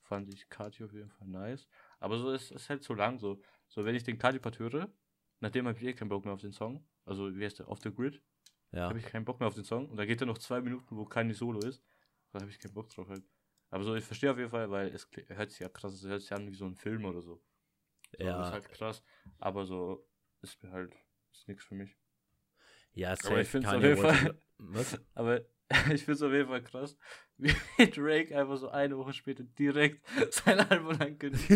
Fand 0.03 0.33
ich 0.33 0.49
Kati 0.49 0.83
auf 0.83 0.91
jeden 0.91 1.09
Fall 1.09 1.27
nice. 1.27 1.67
Aber 1.99 2.17
so 2.17 2.31
ist 2.31 2.51
es 2.51 2.69
halt 2.69 2.83
so 2.83 2.93
lang 2.93 3.19
so. 3.19 3.41
So, 3.69 3.85
wenn 3.85 3.95
ich 3.95 4.03
den 4.03 4.17
Kati-Part 4.17 4.59
höre, 4.59 4.91
nachdem 5.39 5.67
habe 5.67 5.77
ich 5.77 5.83
eh 5.85 5.93
keinen 5.93 6.09
Bock 6.09 6.25
mehr 6.25 6.33
auf 6.33 6.41
den 6.41 6.51
Song. 6.51 6.85
Also, 7.05 7.35
wie 7.35 7.45
heißt 7.45 7.59
der? 7.59 7.69
Off 7.69 7.79
the 7.81 7.91
Grid. 7.91 8.21
Ja. 8.71 8.89
Habe 8.89 8.99
ich 8.99 9.05
keinen 9.05 9.23
Bock 9.23 9.39
mehr 9.39 9.47
auf 9.47 9.55
den 9.55 9.63
Song. 9.63 9.89
Und 9.89 9.97
da 9.97 10.05
geht 10.05 10.21
er 10.21 10.27
noch 10.27 10.37
zwei 10.37 10.61
Minuten, 10.61 10.97
wo 10.97 11.05
keine 11.05 11.33
Solo 11.33 11.59
ist. 11.59 11.81
Da 12.31 12.41
habe 12.41 12.49
ich 12.49 12.59
keinen 12.59 12.73
Bock 12.73 12.89
drauf 12.89 13.07
halt. 13.07 13.23
Aber 13.73 13.83
so, 13.83 13.95
ich 13.95 14.03
verstehe 14.05 14.29
auf 14.31 14.37
jeden 14.37 14.51
Fall, 14.51 14.69
weil 14.69 14.87
es 14.93 15.07
hört 15.29 15.49
sich 15.49 15.59
ja 15.59 15.67
krass, 15.67 15.93
es 15.93 16.03
hört 16.05 16.21
sich 16.21 16.31
an 16.31 16.47
wie 16.51 16.55
so 16.55 16.65
ein 16.65 16.75
Film 16.75 17.05
oder 17.05 17.21
so. 17.21 17.41
so 18.19 18.23
Ja. 18.23 18.37
Das 18.37 18.47
ist 18.47 18.53
halt 18.53 18.69
krass. 18.69 19.03
Aber 19.39 19.65
so, 19.65 20.07
ist 20.43 20.61
mir 20.63 20.71
halt, 20.71 20.93
ist 21.31 21.47
nichts 21.47 21.63
für 21.63 21.73
mich. 21.73 21.97
Ja, 22.93 23.09
Aber 23.13 23.17
safe. 23.21 23.41
ich 23.41 23.47
find's 23.47 23.67
auf 23.67 23.73
Kanye 23.73 23.87
jeden 23.87 24.01
Fall- 24.01 24.39
Was? 24.59 25.01
Aber 25.15 25.41
ich 25.91 26.03
finde 26.05 26.11
es 26.11 26.21
auf 26.21 26.31
jeden 26.31 26.47
Fall 26.49 26.61
krass, 26.61 26.95
wie 27.37 27.51
Drake 27.89 28.37
einfach 28.39 28.57
so 28.57 28.69
eine 28.69 28.95
Woche 28.95 29.13
später 29.13 29.43
direkt 29.43 30.05
sein 30.31 30.59
Album 30.59 31.01
ankündigt. 31.01 31.49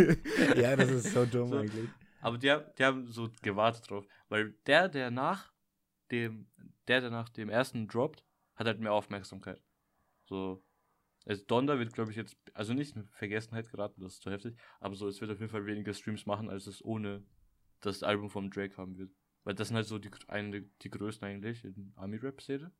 ja, 0.56 0.76
das 0.76 0.90
ist 0.90 1.14
so 1.14 1.24
dumm 1.26 1.50
So. 1.50 1.58
eigentlich. 1.60 1.88
Aber 2.22 2.40
die, 2.40 2.50
haben- 2.50 2.66
die 2.80 2.84
haben 2.84 3.06
so 3.12 3.30
gewartet 3.44 3.88
drauf. 3.92 4.08
Weil 4.28 4.54
der, 4.66 4.90
der 4.90 5.12
nach 5.12 5.54
dem, 6.10 6.48
der, 6.88 7.02
der 7.02 7.12
nach 7.12 7.30
dem 7.30 7.50
ersten 7.50 7.88
droppt, 7.88 8.24
hat 8.56 8.66
halt 8.66 8.80
mehr 8.80 8.94
Aufmerksamkeit. 8.94 9.62
So. 10.26 10.64
Also 11.28 11.44
Donda 11.46 11.78
wird, 11.78 11.94
glaube 11.94 12.12
ich, 12.12 12.18
jetzt, 12.18 12.38
also 12.54 12.74
nicht 12.74 12.96
in 12.96 13.06
Vergessenheit 13.10 13.70
geraten, 13.70 14.02
das 14.02 14.14
ist 14.14 14.22
zu 14.24 14.32
heftig, 14.32 14.56
aber 14.80 14.96
so, 14.96 15.08
es 15.08 15.20
wird 15.20 15.30
auf 15.30 15.40
jeden 15.40 15.52
Fall 15.52 15.66
weniger 15.66 15.94
Streams 15.94 16.26
machen, 16.26 16.50
als 16.50 16.68
es 16.68 16.84
ohne 16.84 17.24
das 17.82 18.02
Album 18.02 18.30
vom 18.30 18.50
Drake 18.50 18.78
haben 18.78 18.98
wird. 18.98 19.12
Weil 19.44 19.54
das 19.56 19.68
sind 19.68 19.76
halt 19.76 19.88
so 19.88 20.00
die, 20.00 20.10
eine, 20.28 20.62
die 20.62 20.90
größten 20.90 21.28
eigentlich 21.28 21.64
in 21.66 21.92
Army-Rap-Szene. 21.96 22.72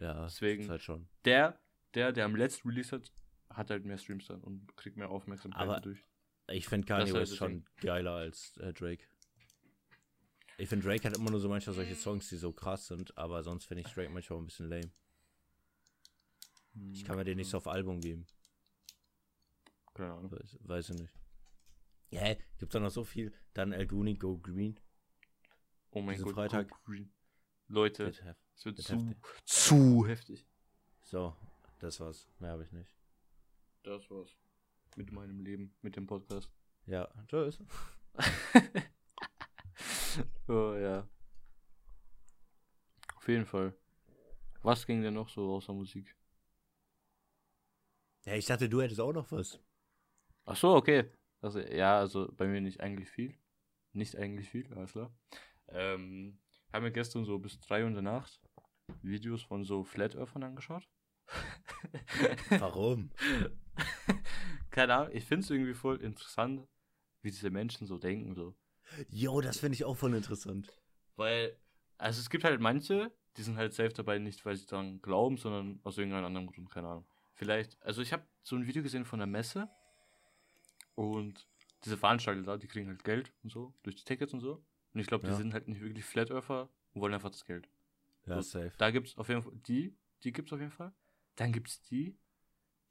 Ja, 0.00 0.24
Deswegen- 0.24 0.62
ist 0.62 0.70
halt 0.70 0.82
schon. 0.82 1.08
Der, 1.24 1.58
der, 1.94 2.12
der 2.12 2.24
am 2.24 2.34
letzten 2.34 2.68
Release 2.68 2.94
hat, 2.94 3.12
hat 3.50 3.70
halt 3.70 3.84
mehr 3.84 3.98
Streams 3.98 4.26
dann 4.26 4.40
und 4.40 4.76
kriegt 4.76 4.96
mehr 4.96 5.10
Aufmerksamkeit 5.10 5.62
Aber- 5.62 5.74
dadurch. 5.74 6.02
Ich 6.48 6.68
finde 6.68 6.86
Kanye 6.86 7.04
ist 7.04 7.12
halt 7.12 7.22
West 7.22 7.36
schon 7.36 7.64
geiler 7.80 8.12
als 8.12 8.56
äh, 8.58 8.72
Drake. 8.72 9.04
Ich 10.58 10.68
finde 10.68 10.86
Drake 10.86 11.06
hat 11.08 11.16
immer 11.16 11.30
nur 11.30 11.40
so 11.40 11.48
manchmal 11.48 11.74
solche 11.74 11.94
Songs, 11.96 12.28
die 12.28 12.36
so 12.36 12.52
krass 12.52 12.86
sind, 12.86 13.16
aber 13.18 13.42
sonst 13.42 13.66
finde 13.66 13.82
ich 13.82 13.92
Drake 13.92 14.10
manchmal 14.10 14.38
ein 14.38 14.46
bisschen 14.46 14.68
lame. 14.70 14.90
Ich 16.92 17.04
kann 17.04 17.16
mir 17.16 17.24
den 17.24 17.38
nicht 17.38 17.50
so 17.50 17.56
auf 17.56 17.68
Album 17.68 18.00
geben. 18.00 18.26
Keine 19.94 20.12
Ahnung. 20.12 20.30
Weiß, 20.30 20.58
weiß 20.60 20.90
ich 20.90 21.00
nicht. 21.00 21.12
Ja, 22.10 22.20
hä? 22.20 22.38
gibt's 22.58 22.72
da 22.72 22.80
noch 22.80 22.90
so 22.90 23.04
viel? 23.04 23.32
Dann 23.54 23.72
El 23.72 23.86
Guni, 23.86 24.14
Go 24.14 24.38
Green. 24.38 24.78
Oh 25.90 26.02
mein 26.02 26.14
Diesen 26.14 26.26
Gott, 26.26 26.34
Freitag. 26.34 26.68
Go 26.68 26.76
Green. 26.84 27.12
Leute, 27.68 28.04
es 28.04 28.64
wird 28.64 28.76
wird 28.76 28.86
zu, 28.86 28.94
heftig. 28.94 29.16
zu 29.44 30.06
heftig. 30.06 30.46
So, 31.02 31.36
das 31.78 31.98
war's. 32.00 32.28
Mehr 32.38 32.52
habe 32.52 32.62
ich 32.62 32.72
nicht. 32.72 32.90
Das 33.82 34.08
war's. 34.10 34.36
Mit 34.96 35.12
meinem 35.12 35.40
Leben, 35.40 35.74
mit 35.82 35.96
dem 35.96 36.06
Podcast. 36.06 36.50
Ja, 36.86 37.08
tschüss. 37.26 37.58
oh 40.48 40.74
ja. 40.74 41.08
Auf 43.16 43.28
jeden 43.28 43.46
Fall. 43.46 43.74
Was 44.62 44.86
ging 44.86 45.02
denn 45.02 45.14
noch 45.14 45.28
so 45.28 45.54
außer 45.54 45.72
Musik? 45.72 46.14
Ja, 48.26 48.34
ich 48.34 48.46
dachte, 48.46 48.68
du 48.68 48.82
hättest 48.82 49.00
auch 49.00 49.12
noch 49.12 49.30
was. 49.30 49.60
Ach 50.44 50.56
so, 50.56 50.74
okay. 50.74 51.10
Also, 51.40 51.60
ja, 51.60 51.98
also 51.98 52.30
bei 52.36 52.46
mir 52.46 52.60
nicht 52.60 52.80
eigentlich 52.80 53.08
viel. 53.08 53.38
Nicht 53.92 54.16
eigentlich 54.16 54.50
viel, 54.50 54.72
alles 54.74 54.92
klar. 54.92 55.14
Ähm, 55.68 56.38
haben 56.72 56.84
wir 56.84 56.90
gestern 56.90 57.24
so 57.24 57.38
bis 57.38 57.58
3 57.60 57.82
Uhr 57.82 57.88
in 57.88 57.94
der 57.94 58.02
Nacht 58.02 58.40
Videos 59.02 59.42
von 59.42 59.64
so 59.64 59.84
Flat 59.84 60.16
Earthern 60.16 60.42
angeschaut. 60.42 60.88
Warum? 62.50 63.10
Keine 64.70 64.94
Ahnung, 64.94 65.14
ich 65.14 65.24
finde 65.24 65.44
es 65.44 65.50
irgendwie 65.50 65.74
voll 65.74 66.00
interessant, 66.02 66.66
wie 67.22 67.30
diese 67.30 67.50
Menschen 67.50 67.86
so 67.86 67.98
denken. 67.98 68.34
So. 68.34 68.54
Jo, 69.08 69.40
das 69.40 69.58
finde 69.58 69.74
ich 69.74 69.84
auch 69.84 69.96
voll 69.96 70.14
interessant. 70.14 70.72
Weil, 71.16 71.56
also 71.98 72.20
es 72.20 72.30
gibt 72.30 72.44
halt 72.44 72.60
manche, 72.60 73.12
die 73.36 73.42
sind 73.42 73.56
halt 73.56 73.72
safe 73.72 73.92
dabei, 73.92 74.18
nicht 74.18 74.44
weil 74.44 74.56
sie 74.56 74.66
daran 74.66 75.00
glauben, 75.00 75.36
sondern 75.36 75.80
aus 75.82 75.98
irgendeinem 75.98 76.26
anderen 76.26 76.46
Grund, 76.46 76.70
keine 76.70 76.88
Ahnung. 76.88 77.06
Vielleicht, 77.36 77.80
also 77.82 78.02
ich 78.02 78.12
habe 78.12 78.26
so 78.42 78.56
ein 78.56 78.66
Video 78.66 78.82
gesehen 78.82 79.04
von 79.04 79.20
einer 79.20 79.30
Messe 79.30 79.68
und 80.94 81.46
diese 81.84 81.96
Veranstalter 81.98 82.42
da, 82.42 82.56
die 82.56 82.66
kriegen 82.66 82.88
halt 82.88 83.04
Geld 83.04 83.32
und 83.42 83.50
so, 83.50 83.74
durch 83.82 83.96
die 83.96 84.04
Tickets 84.04 84.32
und 84.32 84.40
so. 84.40 84.64
Und 84.94 85.00
ich 85.00 85.06
glaube, 85.06 85.24
die 85.24 85.30
Ja. 85.32 85.36
sind 85.36 85.52
halt 85.52 85.68
nicht 85.68 85.80
wirklich 85.82 86.04
Flat 86.04 86.30
Earther 86.30 86.70
und 86.94 87.02
wollen 87.02 87.12
einfach 87.14 87.30
das 87.30 87.44
Geld. 87.44 87.68
Ja, 88.26 88.36
So, 88.36 88.58
safe. 88.58 88.72
Da 88.78 88.90
gibt's 88.90 89.16
auf 89.18 89.28
jeden 89.28 89.42
Fall, 89.42 89.52
die, 89.68 89.94
die 90.24 90.32
gibt's 90.32 90.52
auf 90.52 90.58
jeden 90.60 90.72
Fall. 90.72 90.92
Dann 91.36 91.52
gibt's 91.52 91.82
die, 91.82 92.16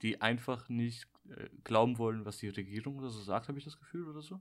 die 0.03 0.21
einfach 0.21 0.69
nicht 0.69 1.07
äh, 1.29 1.49
glauben 1.63 1.97
wollen, 1.97 2.25
was 2.25 2.37
die 2.37 2.49
Regierung 2.49 2.97
oder 2.99 3.09
so 3.09 3.21
sagt, 3.21 3.47
habe 3.47 3.57
ich 3.57 3.65
das 3.65 3.77
Gefühl 3.79 4.07
oder 4.07 4.21
so. 4.21 4.39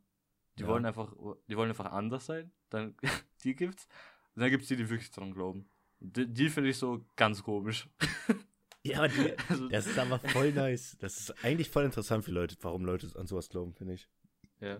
Die 0.58 0.62
Ja. 0.64 0.68
wollen 0.68 0.84
einfach, 0.84 1.12
die 1.48 1.56
wollen 1.56 1.70
einfach 1.70 1.90
anders 1.90 2.26
sein. 2.26 2.52
Dann, 2.68 2.94
die 3.42 3.56
gibt's. 3.56 3.88
Und 4.34 4.42
dann 4.42 4.50
gibt's 4.50 4.68
die, 4.68 4.76
die 4.76 4.90
wirklich 4.90 5.10
dran 5.10 5.32
glauben. 5.32 5.68
Die, 6.00 6.26
die 6.26 6.50
finde 6.50 6.68
ich 6.68 6.76
so 6.76 7.06
ganz 7.16 7.42
komisch. 7.42 7.88
Ja, 8.84 8.98
aber 8.98 9.08
die, 9.08 9.34
Also, 9.48 9.68
das 9.68 9.86
ist 9.86 9.98
aber 9.98 10.18
voll 10.18 10.52
nice. 10.52 10.96
Das 11.00 11.18
ist 11.18 11.44
eigentlich 11.44 11.70
voll 11.70 11.84
interessant 11.84 12.24
für 12.24 12.32
Leute, 12.32 12.56
warum 12.60 12.84
Leute 12.84 13.10
an 13.18 13.26
sowas 13.26 13.48
glauben, 13.48 13.74
finde 13.74 13.94
ich. 13.94 14.08
ja. 14.60 14.78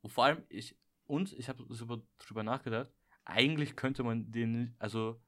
Und 0.00 0.10
vor 0.10 0.24
allem, 0.24 0.44
ich, 0.48 0.76
und 1.06 1.32
ich 1.32 1.48
habe 1.48 1.64
drüber, 1.64 2.02
drüber 2.18 2.42
nachgedacht, 2.42 2.92
eigentlich 3.24 3.76
könnte 3.76 4.02
man 4.04 4.30
den, 4.30 4.74
also, 4.78 5.20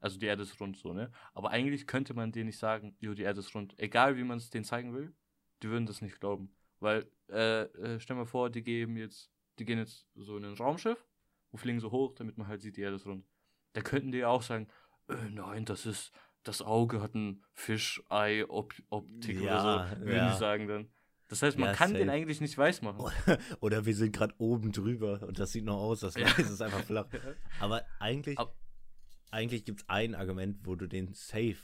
also 0.00 0.18
die 0.18 0.26
Erde 0.26 0.42
ist 0.42 0.60
rund 0.60 0.76
so, 0.76 0.92
ne? 0.92 1.10
Aber 1.34 1.50
eigentlich 1.50 1.86
könnte 1.86 2.14
man 2.14 2.32
denen 2.32 2.46
nicht 2.46 2.58
sagen, 2.58 2.96
jo, 3.00 3.14
die 3.14 3.22
Erde 3.24 3.40
ist 3.40 3.54
rund. 3.54 3.78
Egal 3.78 4.16
wie 4.16 4.24
man 4.24 4.38
es 4.38 4.50
denen 4.50 4.64
zeigen 4.64 4.94
will, 4.94 5.14
die 5.62 5.68
würden 5.68 5.86
das 5.86 6.00
nicht 6.00 6.20
glauben. 6.20 6.54
Weil, 6.80 7.10
äh, 7.28 7.62
äh, 7.62 8.00
stell 8.00 8.16
mal 8.16 8.26
vor, 8.26 8.48
die 8.50 8.62
geben 8.62 8.96
jetzt, 8.96 9.30
die 9.58 9.64
gehen 9.64 9.78
jetzt 9.78 10.06
so 10.14 10.36
in 10.36 10.44
ein 10.44 10.54
Raumschiff 10.54 11.04
und 11.50 11.58
fliegen 11.58 11.80
so 11.80 11.90
hoch, 11.90 12.14
damit 12.14 12.38
man 12.38 12.46
halt 12.46 12.60
sieht, 12.60 12.76
die 12.76 12.82
Erde 12.82 12.96
ist 12.96 13.06
rund. 13.06 13.26
Da 13.72 13.80
könnten 13.80 14.12
die 14.12 14.18
ja 14.18 14.28
auch 14.28 14.42
sagen, 14.42 14.68
äh, 15.08 15.28
nein, 15.30 15.64
das 15.64 15.86
ist, 15.86 16.12
das 16.46 16.62
Auge 16.62 17.00
hat 17.02 17.14
ein 17.14 17.42
Fischei-Optik 17.52 19.40
Ja, 19.40 19.60
oder 19.86 19.88
so, 19.96 20.00
würden 20.04 20.16
ja. 20.16 20.32
die 20.32 20.38
sagen 20.38 20.68
dann. 20.68 20.88
Das 21.28 21.42
heißt, 21.42 21.58
man 21.58 21.70
Ja, 21.70 21.74
kann 21.74 21.92
den 21.92 22.06
safe. 22.06 22.12
eigentlich 22.12 22.40
nicht 22.40 22.56
weiß 22.56 22.82
machen. 22.82 23.04
Oder 23.60 23.84
wir 23.84 23.96
sind 23.96 24.14
gerade 24.14 24.32
oben 24.38 24.70
drüber 24.70 25.22
und 25.26 25.40
das 25.40 25.50
sieht 25.50 25.64
noch 25.64 25.76
aus, 25.78 25.98
das. 26.00 26.14
Gleis 26.14 26.38
ist 26.38 26.62
einfach 26.62 26.84
flach. 26.84 27.08
Aber 27.60 27.82
eigentlich, 27.98 28.38
Ab- 28.38 28.56
eigentlich 29.32 29.64
gibt 29.64 29.80
es 29.80 29.88
ein 29.88 30.14
Argument, 30.14 30.58
wo 30.62 30.76
du 30.76 30.86
den 30.86 31.14
safe, 31.14 31.56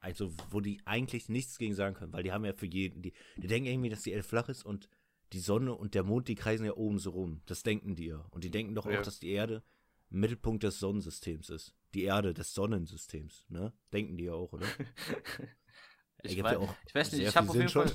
also 0.00 0.32
wo 0.50 0.62
die 0.62 0.80
eigentlich 0.86 1.28
nichts 1.28 1.58
gegen 1.58 1.74
sagen 1.74 1.94
können, 1.94 2.14
weil 2.14 2.22
die 2.22 2.32
haben 2.32 2.46
ja 2.46 2.54
für 2.54 2.64
jeden, 2.64 3.02
die, 3.02 3.12
die 3.36 3.46
denken 3.46 3.68
irgendwie, 3.68 3.90
dass 3.90 4.00
die 4.00 4.12
Erde 4.12 4.22
flach 4.22 4.48
ist 4.48 4.64
und 4.64 4.88
die 5.34 5.40
Sonne 5.40 5.74
und 5.74 5.94
der 5.94 6.02
Mond, 6.02 6.28
die 6.28 6.34
kreisen 6.34 6.64
ja 6.64 6.72
oben 6.72 6.98
so 6.98 7.10
rum. 7.10 7.42
Das 7.44 7.62
denken 7.62 7.96
die 7.96 8.06
ja. 8.06 8.24
Und 8.30 8.44
die 8.44 8.50
denken 8.50 8.74
doch 8.74 8.86
auch, 8.86 9.02
dass 9.02 9.18
die 9.20 9.28
Erde 9.30 9.62
Mittelpunkt 10.08 10.62
des 10.62 10.78
Sonnensystems 10.78 11.50
ist. 11.50 11.74
Die 11.96 12.04
Erde 12.04 12.34
des 12.34 12.52
Sonnensystems, 12.52 13.46
ne? 13.48 13.72
Denken 13.90 14.18
die 14.18 14.24
ja 14.24 14.32
auch, 14.34 14.52
oder? 14.52 14.66
Ich, 16.22 16.30
Ergibt 16.30 16.46
wei- 16.48 16.52
ja 16.52 16.58
auch 16.58 16.74
ich 16.86 16.94
weiß 16.94 17.12
nicht, 17.12 17.26
ich 17.28 17.36
habe 17.36 17.48
auf 17.48 17.54
jeden 17.54 17.68
Fall. 17.68 17.92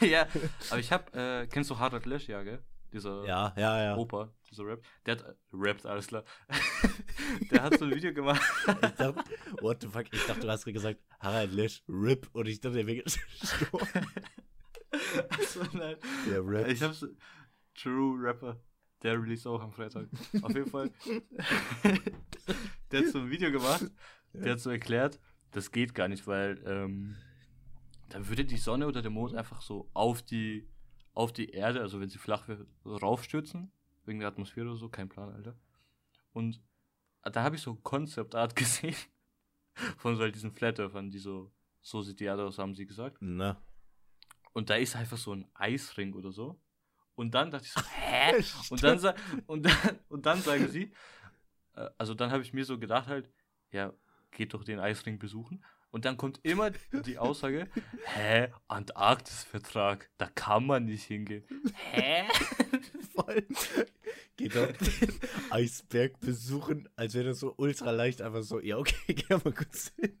ja, 0.00 0.26
aber 0.70 0.80
ich 0.80 0.90
habe, 0.90 1.12
äh, 1.12 1.46
kennst 1.46 1.70
du 1.70 1.78
Harald 1.78 2.04
Lesch, 2.04 2.26
ja, 2.28 2.42
gell? 2.42 2.62
Dieser 2.92 3.24
Ja, 3.24 3.54
ja, 3.56 3.82
ja. 3.82 3.96
Opa, 3.96 4.32
dieser 4.50 4.66
Rap. 4.66 4.82
Der 5.06 5.16
hat, 5.16 5.22
äh, 5.22 5.34
rappt, 5.52 5.86
alles 5.86 6.08
klar. 6.08 6.24
der 7.50 7.62
hat 7.62 7.78
so 7.78 7.84
ein 7.84 7.94
Video 7.94 8.12
gemacht. 8.12 8.42
Ich 8.66 8.74
dachte, 8.74 9.14
what 9.60 9.80
the 9.82 9.88
fuck? 9.88 10.06
Ich 10.12 10.26
dachte, 10.26 10.40
du 10.40 10.50
hast 10.50 10.64
gesagt, 10.64 11.00
Harald 11.20 11.52
Lesch, 11.52 11.82
RIP. 11.88 12.28
Und 12.32 12.48
ich 12.48 12.60
dachte, 12.60 12.76
der 12.76 12.86
wäre 12.86 13.02
gestorben. 13.02 14.06
Achso, 15.30 15.60
nein. 15.72 15.96
Der 16.28 16.44
Rap. 16.44 16.68
Ich 16.68 16.82
hab's. 16.82 17.06
True 17.74 18.18
Rapper. 18.20 18.60
Der 19.02 19.20
release 19.20 19.48
auch 19.48 19.60
am 19.60 19.72
Freitag. 19.72 20.08
Auf 20.42 20.54
jeden 20.54 20.70
Fall. 20.70 20.90
Der 22.92 23.00
hat 23.00 23.08
so 23.08 23.18
ein 23.18 23.30
Video 23.30 23.50
gemacht. 23.50 23.90
Der 24.32 24.52
hat 24.52 24.60
so 24.60 24.70
erklärt, 24.70 25.20
das 25.50 25.70
geht 25.70 25.94
gar 25.94 26.08
nicht, 26.08 26.26
weil 26.26 26.62
ähm, 26.66 27.16
dann 28.08 28.28
würde 28.28 28.44
die 28.44 28.56
Sonne 28.56 28.86
oder 28.86 29.02
der 29.02 29.10
Mond 29.10 29.34
einfach 29.34 29.60
so 29.62 29.90
auf 29.92 30.22
die 30.22 30.68
auf 31.14 31.32
die 31.32 31.50
Erde, 31.50 31.80
also 31.80 32.00
wenn 32.00 32.08
sie 32.08 32.18
flach 32.18 32.48
wäre, 32.48 32.66
so 32.84 32.96
raufstürzen, 32.96 33.70
wegen 34.06 34.20
der 34.20 34.28
Atmosphäre 34.28 34.68
oder 34.68 34.76
so, 34.76 34.88
kein 34.88 35.10
Plan, 35.10 35.30
Alter. 35.30 35.58
Und 36.32 36.62
da 37.22 37.42
habe 37.42 37.56
ich 37.56 37.62
so 37.62 37.74
Concept 37.74 38.34
Art 38.34 38.56
gesehen 38.56 38.96
von 39.98 40.16
so 40.16 40.22
halt 40.22 40.34
diesen 40.34 40.52
Flat 40.52 40.78
Earthern, 40.78 41.10
die 41.10 41.18
so 41.18 41.52
so 41.82 42.00
sieht 42.00 42.20
die 42.20 42.24
Erde 42.24 42.44
aus, 42.44 42.58
haben 42.58 42.74
sie 42.74 42.86
gesagt. 42.86 43.18
Na. 43.20 43.60
Und 44.52 44.70
da 44.70 44.76
ist 44.76 44.96
einfach 44.96 45.18
so 45.18 45.34
ein 45.34 45.46
Eisring 45.54 46.14
oder 46.14 46.32
so. 46.32 46.60
Und 47.14 47.34
dann 47.34 47.50
dachte 47.50 47.66
ich 47.66 47.72
so, 47.72 47.80
hä? 47.90 48.42
Und 48.70 48.82
dann, 48.82 49.14
und 49.46 49.66
dann, 49.66 49.98
und 50.08 50.26
dann 50.26 50.40
sagen 50.40 50.68
sie, 50.68 50.92
also 51.98 52.14
dann 52.14 52.30
habe 52.30 52.42
ich 52.42 52.52
mir 52.52 52.64
so 52.64 52.78
gedacht 52.78 53.08
halt, 53.08 53.30
ja, 53.70 53.92
geht 54.30 54.54
doch 54.54 54.64
den 54.64 54.78
Eisring 54.80 55.18
besuchen. 55.18 55.64
Und 55.90 56.06
dann 56.06 56.16
kommt 56.16 56.40
immer 56.42 56.70
die 57.04 57.18
Aussage, 57.18 57.68
hä, 58.04 58.48
Antarktis-Vertrag, 58.68 60.08
da 60.16 60.26
kann 60.34 60.66
man 60.66 60.86
nicht 60.86 61.04
hingehen. 61.04 61.44
Hä? 61.74 62.24
Voll. 63.14 63.46
Geht 64.36 64.56
doch 64.56 64.72
den 64.72 65.12
Eisberg 65.50 66.18
besuchen, 66.20 66.88
als 66.96 67.12
wäre 67.14 67.26
das 67.26 67.40
so 67.40 67.52
ultra 67.58 67.90
leicht, 67.90 68.22
einfach 68.22 68.42
so, 68.42 68.58
ja, 68.58 68.78
okay, 68.78 68.94
geh 69.14 69.34
mal 69.34 69.52
kurz 69.52 69.92
hin. 70.00 70.18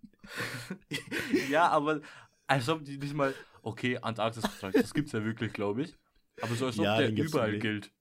ja, 1.50 1.68
aber 1.68 2.02
als 2.46 2.68
ob 2.68 2.84
die 2.84 2.98
nicht 2.98 3.14
mal, 3.14 3.34
okay, 3.62 3.96
Antarktis-Vertrag, 3.96 4.74
das 4.74 4.92
gibt's 4.92 5.12
ja 5.12 5.24
wirklich, 5.24 5.54
glaube 5.54 5.84
ich. 5.84 5.96
Aber 6.42 6.54
so 6.54 6.66
als 6.66 6.78
ob 6.78 6.84
Ja, 6.84 6.98
der 6.98 7.10
überall 7.16 7.58
gilt. 7.58 7.92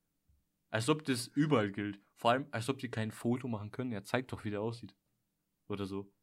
als 0.71 0.89
ob 0.89 1.05
das 1.05 1.27
überall 1.27 1.71
gilt. 1.71 1.99
Vor 2.21 2.29
allem, 2.29 2.45
als 2.51 2.69
ob 2.69 2.77
die 2.77 2.91
kein 2.91 3.09
Foto 3.09 3.47
machen 3.47 3.71
können. 3.71 3.91
Ja, 3.91 4.03
zeigt 4.03 4.31
doch, 4.31 4.43
wie 4.43 4.51
der 4.51 4.61
aussieht. 4.61 4.93
Oder 5.67 5.87
so. 5.87 6.13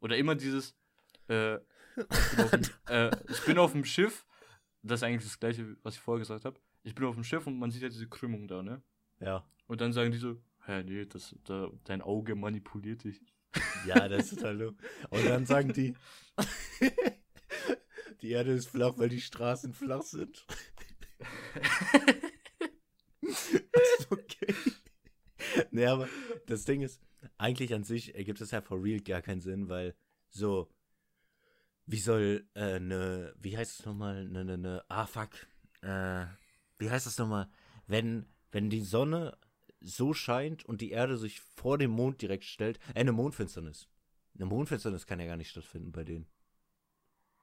Oder 0.00 0.16
immer 0.16 0.34
dieses, 0.34 0.74
äh, 1.28 1.58
ich 1.58 2.30
bin 2.32 2.40
auf 2.44 2.50
dem, 2.50 2.62
äh, 2.88 3.10
ich 3.28 3.44
bin 3.44 3.58
auf 3.58 3.70
dem 3.70 3.84
Schiff. 3.84 4.26
Das 4.82 4.98
ist 4.98 5.04
eigentlich 5.04 5.22
das 5.22 5.38
gleiche, 5.38 5.76
was 5.84 5.94
ich 5.94 6.00
vorher 6.00 6.18
gesagt 6.18 6.44
habe. 6.44 6.58
Ich 6.82 6.96
bin 6.96 7.04
auf 7.04 7.14
dem 7.14 7.22
Schiff 7.22 7.46
und 7.46 7.56
man 7.56 7.70
sieht 7.70 7.82
ja 7.82 7.88
diese 7.88 8.08
Krümmung 8.08 8.48
da, 8.48 8.64
ne? 8.64 8.82
Ja. 9.20 9.48
Und 9.68 9.80
dann 9.80 9.92
sagen 9.92 10.10
die 10.10 10.18
so, 10.18 10.42
hä, 10.66 10.82
nee, 10.82 11.06
das, 11.06 11.36
da, 11.44 11.70
dein 11.84 12.02
Auge 12.02 12.34
manipuliert 12.34 13.04
dich. 13.04 13.22
Ja, 13.86 14.08
das 14.08 14.32
ist 14.32 14.38
total 14.40 14.58
dumm. 14.58 14.76
Und 15.10 15.24
dann 15.24 15.46
sagen 15.46 15.72
die, 15.72 15.94
die 18.22 18.30
Erde 18.30 18.50
ist 18.50 18.70
flach, 18.70 18.94
weil 18.96 19.08
die 19.08 19.20
Straßen 19.20 19.72
flach 19.72 20.02
sind. 20.02 20.48
okay. 24.10 24.52
Nee, 25.78 25.86
aber 25.86 26.08
das 26.46 26.64
Ding 26.64 26.82
ist, 26.82 27.00
eigentlich 27.36 27.74
an 27.74 27.82
sich 27.82 28.14
ergibt 28.14 28.40
es 28.40 28.52
ja 28.52 28.60
for 28.60 28.80
real 28.80 29.00
gar 29.00 29.22
keinen 29.22 29.40
Sinn, 29.40 29.68
weil 29.68 29.96
so, 30.30 30.70
wie 31.86 31.98
soll 31.98 32.48
äh, 32.54 32.78
ne, 32.78 33.34
wie 33.40 33.58
heißt 33.58 33.80
es 33.80 33.86
nochmal, 33.86 34.24
ne, 34.28 34.44
ne, 34.44 34.56
ne, 34.56 34.84
ah 34.88 35.06
fuck, 35.06 35.30
äh, 35.82 36.26
wie 36.78 36.90
heißt 36.90 37.06
das 37.06 37.18
nochmal, 37.18 37.48
wenn, 37.88 38.26
wenn 38.52 38.70
die 38.70 38.82
Sonne 38.82 39.36
so 39.80 40.14
scheint 40.14 40.64
und 40.64 40.80
die 40.80 40.92
Erde 40.92 41.18
sich 41.18 41.40
vor 41.40 41.76
dem 41.76 41.90
Mond 41.90 42.22
direkt 42.22 42.44
stellt, 42.44 42.78
äh, 42.94 43.00
eine 43.00 43.10
Mondfinsternis. 43.10 43.88
Eine 44.36 44.46
Mondfinsternis 44.46 45.06
kann 45.06 45.18
ja 45.18 45.26
gar 45.26 45.36
nicht 45.36 45.50
stattfinden 45.50 45.90
bei 45.90 46.04
denen. 46.04 46.28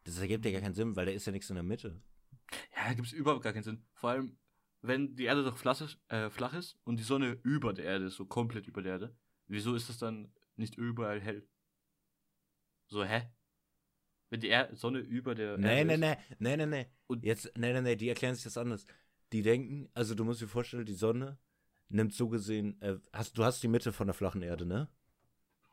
Das 0.06 0.18
ergibt 0.20 0.46
ja 0.46 0.52
gar 0.52 0.62
keinen 0.62 0.74
Sinn, 0.74 0.96
weil 0.96 1.06
da 1.06 1.12
ist 1.12 1.26
ja 1.26 1.34
nichts 1.34 1.50
in 1.50 1.56
der 1.56 1.64
Mitte. 1.64 2.02
Ja, 2.76 2.88
da 2.88 2.94
gibt 2.94 3.08
es 3.08 3.14
überhaupt 3.14 3.44
gar 3.44 3.52
keinen 3.52 3.64
Sinn. 3.64 3.84
Vor 3.94 4.12
allem, 4.12 4.38
wenn 4.82 5.16
die 5.16 5.26
Erde 5.26 5.44
doch 5.44 5.58
flach 5.58 5.82
ist, 5.82 6.00
äh, 6.10 6.30
flach 6.30 6.54
ist 6.54 6.78
und 6.84 6.98
die 6.98 7.04
Sonne 7.04 7.40
über 7.44 7.74
der 7.74 7.86
Erde 7.86 8.06
ist, 8.06 8.16
so 8.16 8.26
komplett 8.26 8.68
über 8.68 8.82
der 8.82 8.94
Erde, 8.94 9.16
wieso 9.48 9.76
ist 9.76 9.90
das 9.90 9.98
dann 9.98 10.34
nicht 10.56 10.76
überall 10.78 11.22
hell? 11.22 11.48
So, 12.88 13.04
hä? 13.04 13.30
Wenn 14.30 14.40
die 14.40 14.50
er 14.50 14.74
Sonne 14.76 15.00
über 15.00 15.36
der 15.36 15.58
Nee, 15.58 15.84
Erde 15.84 15.86
nee, 15.86 15.94
ist. 15.94 16.00
nee, 16.00 16.18
nee, 16.40 16.58
nee, 16.58 16.66
nee. 16.66 16.86
Und- 17.08 17.26
Jetzt, 17.26 17.52
nee, 17.58 17.74
nee, 17.74 17.82
nee, 17.82 17.96
die 17.96 18.10
erklären 18.10 18.36
sich 18.36 18.46
das 18.46 18.58
anders. 18.58 18.86
Die 19.34 19.42
denken, 19.42 19.90
also 19.94 20.16
du 20.16 20.24
musst 20.24 20.42
dir 20.42 20.48
vorstellen, 20.48 20.86
die 20.86 20.94
Sonne 20.94 21.38
nimmt 21.90 22.14
so 22.14 22.30
gesehen, 22.30 22.82
äh, 22.82 22.98
hast, 23.14 23.38
du 23.38 23.44
hast 23.44 23.62
die 23.64 23.68
Mitte 23.68 23.92
von 23.94 24.08
der 24.08 24.14
flachen 24.14 24.42
Erde, 24.42 24.66
ne? 24.66 24.90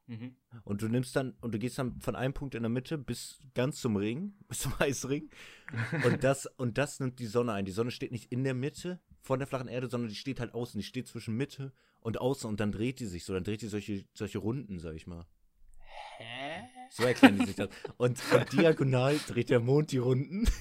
Mhm. 0.09 0.35
Und 0.65 0.81
du 0.81 0.88
nimmst 0.88 1.15
dann, 1.17 1.35
und 1.43 1.53
du 1.55 1.59
gehst 1.59 1.79
dann 1.79 2.00
von 2.00 2.17
einem 2.17 2.33
Punkt 2.33 2.55
in 2.55 2.62
der 2.62 2.71
Mitte 2.71 2.97
bis 2.97 3.41
ganz 3.55 3.81
zum 3.81 3.97
Ring, 3.97 4.35
bis 4.49 4.61
zum 4.61 4.73
Eisring. 4.79 5.31
Und 6.05 6.25
das, 6.25 6.47
und 6.57 6.79
das 6.79 6.99
nimmt 6.99 7.19
die 7.19 7.27
Sonne 7.27 7.53
ein. 7.53 7.67
Die 7.67 7.73
Sonne 7.73 7.91
steht 7.91 8.11
nicht 8.11 8.33
in 8.33 8.43
der 8.43 8.55
Mitte 8.55 9.00
von 9.21 9.38
der 9.38 9.47
flachen 9.47 9.69
Erde, 9.69 9.88
sondern 9.88 10.09
die 10.09 10.17
steht 10.17 10.41
halt 10.41 10.55
außen. 10.55 10.79
Die 10.79 10.87
steht 10.87 11.09
zwischen 11.09 11.37
Mitte 11.37 11.75
und 12.00 12.21
außen 12.21 12.49
und 12.49 12.59
dann 12.59 12.73
dreht 12.73 13.00
die 13.00 13.07
sich 13.07 13.25
so. 13.25 13.35
Dann 13.35 13.45
dreht 13.45 13.61
die 13.61 13.69
solche, 13.69 14.07
solche 14.15 14.38
Runden, 14.38 14.79
sag 14.79 14.95
ich 14.95 15.07
mal. 15.07 15.27
Hä? 16.17 16.62
So 16.91 17.03
erklären 17.05 17.38
die 17.38 17.45
sich 17.47 17.57
das. 17.57 17.69
Und, 17.99 18.19
und 18.33 18.53
diagonal 18.53 19.19
dreht 19.27 19.50
der 19.50 19.61
Mond 19.61 19.93
die 19.93 19.99
Runden. 19.99 20.49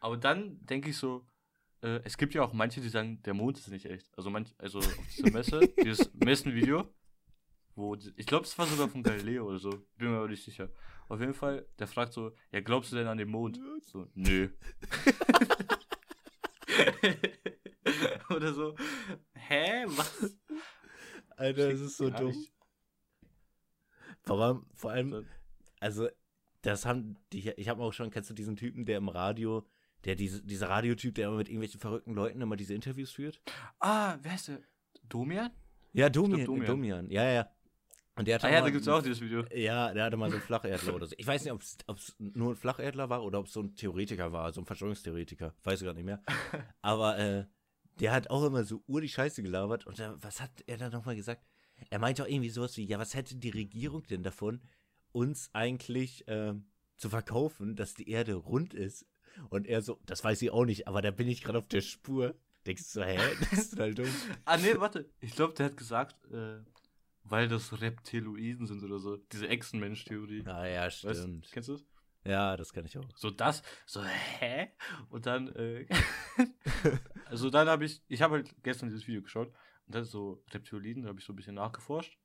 Aber 0.00 0.16
dann 0.16 0.64
denke 0.64 0.88
ich 0.90 0.96
so, 0.96 1.26
äh, 1.82 2.00
es 2.04 2.16
gibt 2.16 2.34
ja 2.34 2.42
auch 2.42 2.52
manche, 2.52 2.80
die 2.80 2.88
sagen, 2.88 3.22
der 3.22 3.34
Mond 3.34 3.58
ist 3.58 3.68
nicht 3.68 3.86
echt. 3.86 4.10
Also 4.16 4.30
manch, 4.30 4.54
also 4.58 4.78
auf 4.78 4.98
dieser 5.16 5.30
Messe, 5.32 5.60
dieses 5.82 6.12
Messenvideo, 6.14 6.92
wo 7.74 7.94
ich 7.94 8.26
glaube, 8.26 8.44
es 8.44 8.58
war 8.58 8.66
sogar 8.66 8.88
von 8.88 9.02
Galileo 9.02 9.46
oder 9.46 9.58
so, 9.58 9.70
bin 9.96 10.10
mir 10.10 10.18
aber 10.18 10.28
nicht 10.28 10.44
sicher. 10.44 10.70
Auf 11.08 11.20
jeden 11.20 11.34
Fall, 11.34 11.66
der 11.78 11.86
fragt 11.86 12.12
so, 12.12 12.32
ja, 12.50 12.60
glaubst 12.60 12.92
du 12.92 12.96
denn 12.96 13.06
an 13.06 13.18
den 13.18 13.28
Mond? 13.28 13.60
So, 13.82 14.08
nö. 14.14 14.50
oder 18.30 18.52
so, 18.52 18.74
hä, 19.34 19.84
was? 19.86 20.36
Alter, 21.36 21.70
das 21.70 21.80
ist 21.80 21.96
so 21.96 22.10
dumm. 22.10 22.28
nicht. 22.28 22.52
Vor 24.24 24.42
allem, 24.42 24.66
vor 24.74 24.90
allem, 24.90 25.10
So, 25.10 25.24
also, 25.80 26.08
das 26.62 26.84
haben 26.84 27.16
die, 27.32 27.48
ich 27.50 27.68
habe 27.68 27.82
auch 27.82 27.92
schon, 27.92 28.10
kennst 28.10 28.28
du 28.28 28.34
diesen 28.34 28.56
Typen, 28.56 28.84
der 28.84 28.98
im 28.98 29.08
Radio, 29.08 29.64
der 30.04 30.14
diese, 30.14 30.42
dieser 30.42 30.68
Radiotyp, 30.68 31.14
der 31.14 31.28
immer 31.28 31.38
mit 31.38 31.48
irgendwelchen 31.48 31.80
verrückten 31.80 32.14
Leuten 32.14 32.40
immer 32.40 32.56
diese 32.56 32.74
Interviews 32.74 33.12
führt? 33.12 33.40
Ah, 33.80 34.16
wer 34.22 34.34
ist 34.34 34.48
der? 34.48 34.60
Domian? 35.08 35.50
Ja, 35.92 36.08
Domian, 36.08 36.44
Domian. 36.44 36.66
Domian. 36.66 37.10
Ja, 37.10 37.30
ja. 37.30 37.50
Und 38.18 38.26
der 38.26 38.34
hat 38.34 38.44
Ah 38.44 38.50
ja, 38.50 38.60
da 38.60 38.70
gibt's 38.70 38.88
auch 38.88 39.00
dieses 39.00 39.20
Video. 39.20 39.44
Ja, 39.54 39.94
der 39.94 40.04
hatte 40.04 40.16
mal 40.16 40.28
so 40.28 40.36
einen 40.36 40.44
Flacherdler 40.44 40.94
oder 40.94 41.06
so. 41.06 41.14
Ich 41.18 41.26
weiß 41.26 41.44
nicht, 41.44 41.52
ob 41.52 41.62
es 41.96 42.16
nur 42.18 42.52
ein 42.52 42.56
Flacherdler 42.56 43.08
war 43.08 43.22
oder 43.22 43.38
ob 43.38 43.46
es 43.46 43.52
so 43.52 43.62
ein 43.62 43.76
Theoretiker 43.76 44.32
war, 44.32 44.52
so 44.52 44.60
ein 44.60 44.66
Verschwörungstheoretiker. 44.66 45.54
Weiß 45.62 45.80
ich 45.80 45.86
gar 45.86 45.94
nicht 45.94 46.04
mehr. 46.04 46.20
Aber 46.82 47.16
äh, 47.16 47.46
der 48.00 48.12
hat 48.12 48.28
auch 48.30 48.44
immer 48.44 48.64
so 48.64 48.82
ur 48.88 49.00
die 49.00 49.08
Scheiße 49.08 49.42
gelabert. 49.42 49.86
Und 49.86 50.00
da, 50.00 50.16
was 50.20 50.40
hat 50.40 50.50
er 50.66 50.78
dann 50.78 50.90
nochmal 50.90 51.14
gesagt? 51.14 51.46
Er 51.90 52.00
meinte 52.00 52.24
auch 52.24 52.28
irgendwie 52.28 52.50
sowas 52.50 52.76
wie, 52.76 52.86
ja, 52.86 52.98
was 52.98 53.14
hätte 53.14 53.36
die 53.36 53.50
Regierung 53.50 54.04
denn 54.08 54.24
davon, 54.24 54.62
uns 55.12 55.50
eigentlich 55.52 56.24
ähm, 56.26 56.66
zu 56.96 57.08
verkaufen, 57.08 57.76
dass 57.76 57.94
die 57.94 58.10
Erde 58.10 58.34
rund 58.34 58.74
ist? 58.74 59.06
Und 59.50 59.66
er 59.66 59.82
so, 59.82 60.00
das 60.06 60.22
weiß 60.24 60.42
ich 60.42 60.50
auch 60.50 60.64
nicht, 60.64 60.88
aber 60.88 61.02
da 61.02 61.10
bin 61.10 61.28
ich 61.28 61.42
gerade 61.42 61.58
auf 61.58 61.68
der 61.68 61.80
Spur. 61.80 62.34
Denkst 62.66 62.92
du 62.92 63.00
so, 63.00 63.04
hä? 63.04 63.18
Das 63.40 63.52
ist 63.52 63.70
total 63.70 63.94
dumm. 63.94 64.14
Ah, 64.44 64.56
nee, 64.56 64.74
warte. 64.76 65.10
Ich 65.20 65.34
glaube, 65.34 65.54
der 65.54 65.66
hat 65.66 65.76
gesagt, 65.76 66.16
äh, 66.32 66.58
weil 67.24 67.48
das 67.48 67.80
Reptiloiden 67.80 68.66
sind 68.66 68.82
oder 68.82 68.98
so. 68.98 69.16
Diese 69.32 69.48
Echsenmensch-Theorie. 69.48 70.44
Ah 70.46 70.66
ja, 70.66 70.84
Weißt, 70.84 70.98
stimmt. 71.00 71.48
kennst 71.52 71.68
du 71.68 71.72
das? 71.74 71.84
Ja, 72.24 72.56
das 72.56 72.72
kann 72.72 72.84
ich 72.84 72.98
auch. 72.98 73.04
So 73.16 73.30
das, 73.30 73.62
so, 73.86 74.02
hä? 74.04 74.68
Und 75.08 75.26
dann, 75.26 75.48
äh, 75.54 75.86
also 77.26 77.48
dann 77.48 77.68
habe 77.68 77.84
ich, 77.84 78.02
ich 78.08 78.22
habe 78.22 78.36
halt 78.36 78.54
gestern 78.62 78.88
dieses 78.88 79.06
Video 79.06 79.22
geschaut 79.22 79.48
und 79.86 79.94
dann 79.94 80.04
so 80.04 80.42
Reptiloiden, 80.50 81.04
da 81.04 81.08
habe 81.08 81.20
ich 81.20 81.24
so 81.24 81.32
ein 81.32 81.36
bisschen 81.36 81.54
nachgeforscht. 81.54 82.18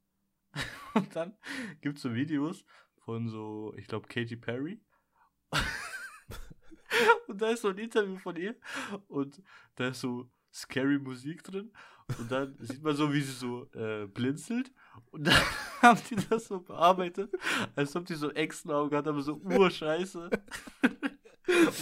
Und 0.93 1.15
dann 1.15 1.36
gibt 1.82 1.97
es 1.97 2.04
so 2.04 2.13
Videos 2.13 2.63
von 3.06 3.28
so, 3.28 3.73
ich 3.78 3.88
glaube, 3.88 4.08
Katy 4.08 4.36
Perry. 4.36 4.80
und 7.28 7.42
da 7.42 7.50
ist 7.50 7.62
so 7.62 7.70
ein 7.70 7.78
Interview 7.78 8.18
von 8.18 8.36
ihr 8.36 8.56
und 9.08 9.42
da 9.76 9.88
ist 9.89 10.02
so 10.02 10.30
scary 10.54 11.00
Musik 11.00 11.44
drin. 11.44 11.72
Und 12.20 12.32
dann 12.32 12.56
sieht 12.60 12.84
man 12.84 12.96
so, 12.96 13.12
wie 13.13 13.22
sie 13.22 13.32
so 13.32 13.70
äh, 13.74 14.08
blinzelt. 14.08 14.72
Und 15.12 15.28
dann 15.28 15.36
haben 15.82 16.00
die 16.10 16.16
das 16.30 16.48
so 16.48 16.60
bearbeitet, 16.60 17.34
als 17.76 17.96
ob 17.96 18.06
die 18.06 18.16
so 18.16 18.32
Echsenaugen 18.32 18.98
hat, 18.98 19.08
aber 19.08 19.22
so 19.22 19.36
urscheiße. 19.38 20.30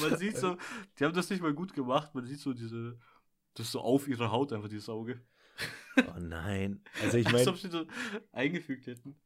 man 0.02 0.18
sieht 0.18 0.38
so, 0.38 0.58
die 0.98 1.06
haben 1.06 1.14
das 1.14 1.30
nicht 1.30 1.42
mal 1.42 1.54
gut 1.54 1.74
gemacht. 1.74 2.14
Man 2.14 2.26
sieht 2.26 2.40
so 2.40 2.54
diese, 2.54 2.98
das 3.54 3.68
ist 3.68 3.72
so 3.74 3.82
auf 3.82 4.08
ihrer 4.08 4.32
Haut 4.32 4.54
einfach, 4.54 4.70
dieses 4.70 4.90
Auge. 4.90 5.22
Oh 5.98 6.20
nein. 6.20 6.84
Also 7.02 7.18
ich 7.18 7.26
Als 7.28 7.34
meine, 7.34 7.50
ob 7.50 7.58
sie 7.58 7.70
so 7.70 7.86
eingefügt 8.32 8.88
hätten. 8.88 9.20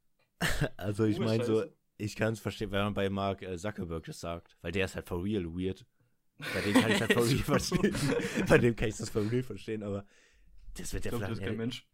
also 0.77 1.05
ich 1.05 1.19
meine 1.19 1.43
so. 1.43 1.65
Ich 1.97 2.15
kann 2.15 2.33
es 2.33 2.39
verstehen, 2.39 2.71
wenn 2.71 2.83
man 2.83 2.93
bei 2.93 3.09
Mark 3.09 3.41
äh, 3.41 3.57
Zuckerberg 3.57 4.05
das 4.05 4.19
sagt, 4.19 4.57
weil 4.61 4.71
der 4.71 4.85
ist 4.85 4.95
halt 4.95 5.07
for 5.07 5.23
real 5.23 5.45
weird. 5.45 5.85
Bei 6.37 6.61
dem 6.61 6.73
kann 6.73 6.91
ich 6.91 7.01
halt 7.01 7.13
for 7.13 7.25
real 7.27 7.37
verstehen. 7.37 7.95
bei 8.47 8.57
dem 8.57 8.75
kann 8.75 8.89
ich 8.89 8.97
das 8.97 9.09
for 9.09 9.29
real 9.29 9.43
verstehen, 9.43 9.83
aber 9.83 10.05
das 10.75 10.93
wird 10.93 11.05
der 11.05 11.11
glaube, 11.11 11.23
das 11.25 11.31
ist 11.33 11.37
kein 11.39 11.47
Flachen 11.47 11.57
Mensch. 11.57 11.87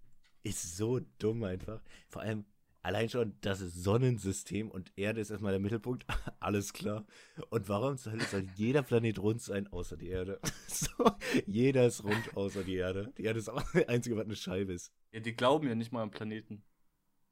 ist 0.44 0.78
so 0.78 1.00
dumm 1.20 1.44
einfach. 1.44 1.82
Vor 2.10 2.22
allem 2.22 2.46
allein 2.82 3.10
schon 3.10 3.36
das 3.42 3.60
Sonnensystem 3.60 4.70
und 4.70 4.92
Erde 4.96 5.22
ist 5.22 5.30
erstmal 5.30 5.52
der 5.52 5.60
Mittelpunkt, 5.60 6.06
alles 6.40 6.74
klar. 6.74 7.06
Und 7.50 7.70
warum 7.70 7.98
Hölle 8.04 8.24
soll 8.24 8.48
jeder 8.56 8.82
Planet 8.82 9.20
rund 9.20 9.42
sein, 9.42 9.72
außer 9.72 9.98
die 9.98 10.10
Erde? 10.10 10.40
so, 10.68 11.12
jeder 11.46 11.86
ist 11.86 12.04
rund, 12.04 12.36
außer 12.36 12.64
die 12.64 12.76
Erde. 12.76 13.14
Die 13.18 13.24
Erde 13.24 13.40
ist 13.40 13.50
auch 13.50 13.64
das 13.74 13.88
Einzige, 13.88 14.18
was 14.18 14.26
eine 14.26 14.36
Scheibe 14.36 14.74
ist. 14.74 14.92
Ja, 15.12 15.20
die 15.20 15.36
glauben 15.36 15.68
ja 15.68 15.76
nicht 15.76 15.92
mal 15.92 16.04
an 16.04 16.12
Planeten. 16.12 16.64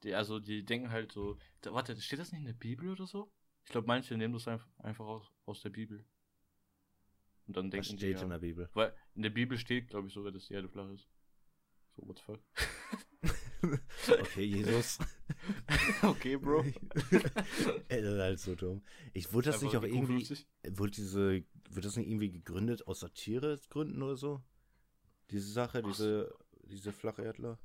Die, 0.03 0.13
also, 0.13 0.39
die 0.39 0.63
denken 0.63 0.91
halt 0.91 1.11
so. 1.11 1.37
Da, 1.61 1.73
warte, 1.73 1.99
steht 1.99 2.19
das 2.19 2.31
nicht 2.31 2.39
in 2.41 2.45
der 2.47 2.53
Bibel 2.53 2.89
oder 2.89 3.05
so? 3.05 3.31
Ich 3.65 3.71
glaube, 3.71 3.87
manche 3.87 4.15
nehmen 4.17 4.33
das 4.33 4.47
einfach, 4.47 4.69
einfach 4.79 5.05
aus, 5.05 5.31
aus 5.45 5.61
der 5.61 5.69
Bibel. 5.69 6.05
Und 7.47 7.57
dann 7.57 7.69
Das 7.69 7.87
denken 7.87 7.99
steht 7.99 8.17
die. 8.17 8.21
in 8.23 8.29
Ja, 8.29 8.37
der 8.37 8.39
Bibel. 8.39 8.69
weil 8.73 8.95
in 9.15 9.23
der 9.23 9.29
Bibel 9.31 9.57
steht, 9.57 9.89
glaube 9.89 10.07
ich, 10.07 10.13
sogar, 10.13 10.31
dass 10.31 10.47
die 10.47 10.53
Erde 10.53 10.69
flach 10.69 10.89
ist. 10.91 11.07
So, 11.95 12.07
what 12.07 12.17
the 12.17 12.23
fuck? 12.23 12.39
Okay, 14.07 14.43
Jesus. 14.45 14.99
okay, 16.03 16.37
Bro. 16.37 16.61
Ey, 17.89 18.01
das 18.01 18.13
ist 18.13 18.19
halt 18.21 18.39
so 18.39 18.55
dumm. 18.55 18.81
Ich 19.13 19.33
wurde 19.33 19.51
das 19.51 19.61
nicht 19.61 19.75
auch 19.75 19.83
irgendwie, 19.83 20.23
50. 20.25 20.47
wurde 20.77 20.91
diese, 20.91 21.43
wird 21.69 21.83
das 21.85 21.97
nicht 21.97 22.07
irgendwie 22.07 22.31
gegründet 22.31 22.87
aus 22.87 23.01
Satiregründen 23.01 24.01
oder 24.01 24.15
so? 24.15 24.41
Diese 25.29 25.51
Sache, 25.51 25.83
Was? 25.83 25.97
diese, 25.97 26.33
diese 26.63 26.93
flache 26.93 27.23
Erdler? 27.23 27.59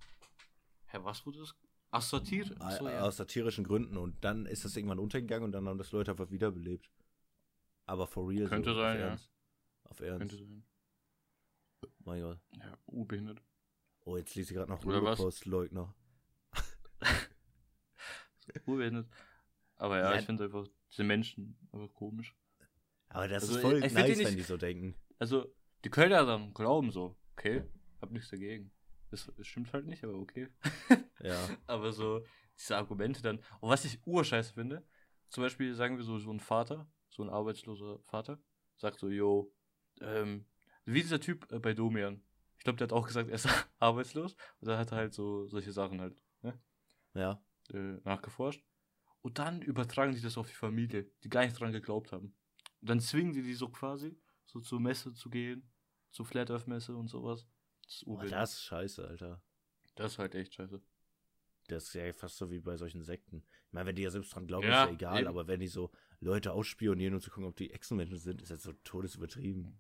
Hä, 0.87 0.99
was 1.03 1.25
wurde 1.27 1.39
das? 1.39 1.55
Ach, 1.97 2.03
Satire. 2.03 2.55
Ach 2.59 2.73
so, 2.73 2.89
ja. 2.89 3.03
Aus 3.03 3.17
satirischen 3.19 3.65
Gründen 3.65 3.97
und 3.97 4.23
dann 4.25 4.47
ist 4.47 4.65
das 4.65 4.77
irgendwann 4.77 4.99
untergegangen 4.99 5.45
und 5.45 5.53
dann 5.53 5.69
haben 5.69 5.79
das 5.79 5.93
Leute 5.93 6.11
einfach 6.11 6.31
wiederbelebt. 6.31 6.91
Aber 7.87 8.07
for 8.07 8.29
real. 8.29 8.49
Könnte 8.49 8.75
so, 8.75 8.81
sein, 8.81 8.97
auf 8.97 9.01
ja. 9.01 9.07
Ernst. 9.09 9.31
Auf 9.85 10.01
Ernst. 10.01 10.19
Könnte 10.19 10.37
sein. 10.39 10.65
Mein 12.05 12.23
Gott. 12.23 12.39
Ja, 12.59 12.79
U-behindert. 12.87 13.43
Oh, 14.05 14.17
jetzt 14.17 14.35
lese 14.35 14.53
ich 14.53 14.57
gerade 14.57 14.71
noch 14.73 14.79
was? 14.85 14.87
Holocaust-Leugner. 14.87 15.95
U-behindert. 18.67 19.09
Aber 19.77 19.99
ja, 19.99 20.13
Ja. 20.13 20.19
ich 20.19 20.27
finde 20.27 20.45
einfach 20.45 20.67
diese 20.91 21.05
Menschen 21.05 21.57
einfach 21.73 21.93
komisch. 21.95 22.35
Aber 23.09 23.29
das 23.29 23.45
Also, 23.45 23.57
ist 23.57 23.61
voll 23.63 23.85
ich 23.85 23.93
find 23.93 24.07
die 24.07 24.11
nice, 24.11 24.19
wenn 24.19 24.25
nicht- 24.27 24.39
die 24.39 24.43
so 24.43 24.57
denken. 24.57 24.95
also, 25.19 25.55
die 25.85 25.91
können 25.91 26.13
ja 26.13 26.25
dann 26.25 26.53
glauben 26.55 26.91
so, 26.91 27.17
okay, 27.33 27.65
hab 28.01 28.11
nichts 28.11 28.31
dagegen. 28.31 28.71
Das, 29.15 29.47
stimmt 29.47 29.73
halt 29.73 29.87
nicht, 29.87 30.03
aber 30.03 30.15
okay. 30.15 30.49
Ja. 31.21 31.49
aber 31.67 31.93
so, 31.93 32.25
diese 32.59 32.77
Argumente 32.77 33.23
dann. 33.23 33.39
Und 33.61 33.71
was 33.71 33.85
ich 33.85 34.05
urscheiße 34.05 34.55
finde, 34.55 34.85
zum 35.29 35.43
Beispiel 35.43 35.75
sagen 35.75 35.97
wir 35.97 36.05
so, 36.05 36.19
so 36.19 36.33
ein 36.33 36.41
Vater, 36.41 36.91
so 37.11 37.23
ein 37.23 37.31
arbeitsloser 37.31 38.01
Vater, 38.07 38.41
sagt 38.77 38.99
so, 38.99 39.09
yo, 39.09 39.53
ähm, 40.01 40.47
wie 40.85 41.03
dieser 41.03 41.21
Typ 41.21 41.51
äh, 41.53 41.59
bei 41.59 41.75
Domian. 41.75 42.23
Ich 42.59 42.65
glaube, 42.65 42.77
der 42.79 42.87
hat 42.87 42.93
auch 42.93 43.07
gesagt, 43.07 43.29
er 43.29 43.37
ist 43.37 43.49
arbeitslos. 43.79 44.35
Und 44.61 44.69
dann 44.69 44.79
hat 44.79 44.91
er 44.93 44.99
halt 44.99 45.15
so 45.15 45.47
solche 45.47 45.71
Sachen 45.73 46.01
halt 46.01 46.21
ne, 46.43 46.59
Ja. 47.15 47.41
äh, 47.73 48.01
nachgeforscht. 48.05 48.65
Und 49.23 49.39
dann 49.39 49.63
übertragen 49.63 50.15
die 50.15 50.21
das 50.21 50.37
auf 50.37 50.49
die 50.49 50.55
Familie, 50.55 51.11
die 51.23 51.29
gar 51.29 51.45
nicht 51.45 51.59
dran 51.59 51.73
geglaubt 51.73 52.13
haben. 52.13 52.35
Und 52.81 52.91
dann 52.91 53.01
zwingen 53.01 53.33
die 53.33 53.43
die 53.43 53.55
so 53.55 53.69
quasi, 53.69 54.19
so 54.45 54.61
zur 54.61 54.81
Messe 54.81 55.15
zu 55.15 55.31
gehen, 55.31 55.71
zur 56.11 56.27
Flat 56.27 56.51
Earth 56.51 56.67
Messe 56.67 56.95
und 56.97 57.09
sowas. 57.09 57.47
Das 57.87 58.03
urwild. 58.05 58.33
das 58.33 58.53
ist 58.55 58.63
scheiße, 58.63 59.07
Alter. 59.07 59.43
das 59.95 60.13
ist 60.13 60.19
halt 60.19 60.35
echt 60.35 60.55
scheiße. 60.55 60.81
Das 61.69 61.85
ist 61.85 61.95
ja 61.95 62.13
fast 62.13 62.37
so 62.37 62.51
wie 62.51 62.61
bei 62.61 62.77
solchen 62.77 63.03
Sekten. 63.03 63.43
Ich 63.67 63.73
meine, 63.73 63.87
wenn 63.87 63.97
die 63.97 64.03
ja 64.03 64.11
selbst 64.11 64.35
dran 64.35 64.47
glauben, 64.47 64.67
Ja, 64.67 64.83
ist 64.85 64.89
ja 64.89 64.95
egal, 64.95 65.21
eben. 65.21 65.29
aber 65.29 65.47
wenn 65.47 65.61
die 65.61 65.67
so 65.67 65.91
Leute 66.21 66.53
ausspionieren, 66.53 67.15
um 67.15 67.21
zu 67.21 67.31
gucken, 67.31 67.49
ob 67.49 67.57
die 67.57 67.71
Echsenmenschen 67.73 68.19
sind, 68.19 68.43
ist 68.43 68.51
das 68.51 68.63
so 68.63 68.73
todesübertrieben. 68.85 69.79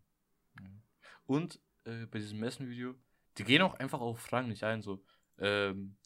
Und 1.27 1.61
äh, 1.85 2.07
bei 2.07 2.19
diesem 2.19 2.41
Messenvideo, 2.41 2.95
die 3.39 3.45
gehen 3.45 3.63
auch 3.63 3.75
einfach 3.75 4.01
auf 4.01 4.19
Fragen 4.21 4.49
nicht 4.49 4.65
ein, 4.65 4.81
so, 4.83 5.05
ähm, 5.39 5.97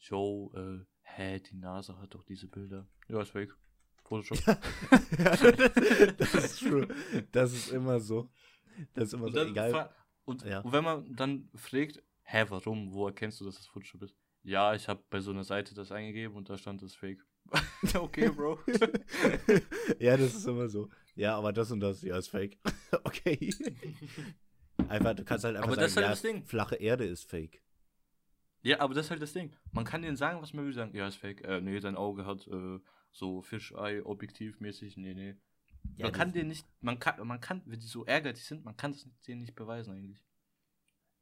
yo, 0.00 0.52
äh, 0.54 0.84
hä, 1.02 1.40
die 1.40 1.54
NASA 1.56 1.96
hat 1.98 2.14
doch 2.14 2.24
diese 2.24 2.48
Bilder. 2.48 2.86
Ja, 3.08 3.22
ist 3.22 3.30
fake. 3.30 3.56
Photoshop. 4.04 4.38
das 6.18 6.34
ist 6.34 6.58
true. 6.60 6.88
Das 7.30 7.52
ist 7.52 7.70
immer 7.70 8.00
so. 8.00 8.30
Das 8.94 9.04
ist 9.08 9.14
immer 9.14 9.26
Und, 9.26 9.32
so, 9.32 9.38
dann 9.38 9.48
egal. 9.50 9.94
Und, 10.24 10.42
Ja. 10.44 10.60
und 10.60 10.72
wenn 10.72 10.84
man 10.84 11.14
dann 11.14 11.48
fragt, 11.54 12.02
hä, 12.22 12.44
warum, 12.48 12.92
wo 12.92 13.06
erkennst 13.06 13.40
du, 13.40 13.44
dass 13.44 13.56
das 13.56 13.66
Photoshop 13.66 14.02
ist? 14.02 14.14
Ja, 14.44 14.74
ich 14.74 14.88
habe 14.88 15.02
bei 15.10 15.20
so 15.20 15.30
einer 15.30 15.44
Seite 15.44 15.74
das 15.74 15.92
eingegeben 15.92 16.36
und 16.36 16.48
da 16.50 16.56
stand 16.58 16.82
das 16.82 16.94
Fake. 16.94 17.24
okay, 17.94 18.28
Bro. 18.28 18.58
ja, 19.98 20.16
das 20.16 20.34
ist 20.34 20.46
immer 20.46 20.68
so. 20.68 20.88
Ja, 21.14 21.36
aber 21.36 21.52
das 21.52 21.70
und 21.70 21.80
das, 21.80 22.02
ja, 22.02 22.16
ist 22.16 22.28
fake. 22.28 22.58
okay. 23.04 23.52
Einfach, 24.88 25.14
du 25.14 25.24
kannst 25.24 25.44
halt 25.44 25.56
einfach 25.56 25.68
Aber 25.72 25.76
sagen, 25.88 25.94
halt 25.96 26.04
ja, 26.04 26.10
das 26.10 26.22
Ding. 26.22 26.44
flache 26.44 26.76
Erde 26.76 27.04
ist 27.04 27.28
fake. 27.28 27.62
ja, 28.62 28.80
aber 28.80 28.94
das 28.94 29.06
ist 29.06 29.10
halt 29.10 29.22
das 29.22 29.32
Ding. 29.32 29.54
Man 29.72 29.84
kann 29.84 30.02
denen 30.02 30.16
sagen, 30.16 30.40
was 30.40 30.52
man 30.54 30.64
will, 30.64 30.72
sagen, 30.72 30.94
ja, 30.96 31.06
ist 31.08 31.16
Fake. 31.16 31.42
Äh, 31.44 31.60
nee, 31.60 31.78
dein 31.80 31.96
Auge 31.96 32.24
hat 32.26 32.46
äh, 32.48 32.78
so 33.10 33.42
Fischei-Objektiv-mäßig, 33.42 34.96
nee, 34.96 35.14
nee. 35.14 35.34
Ja, 35.96 36.06
man 36.06 36.12
kann 36.12 36.32
denen 36.32 36.48
nicht, 36.48 36.66
man 36.80 36.98
kann, 36.98 37.26
man 37.26 37.40
kann, 37.40 37.62
wenn 37.66 37.78
die 37.80 37.86
so 37.86 38.04
ärgerlich 38.04 38.44
sind, 38.44 38.64
man 38.64 38.76
kann 38.76 38.92
das 38.92 39.06
denen 39.26 39.40
nicht 39.42 39.54
beweisen 39.54 39.92
eigentlich. 39.94 40.22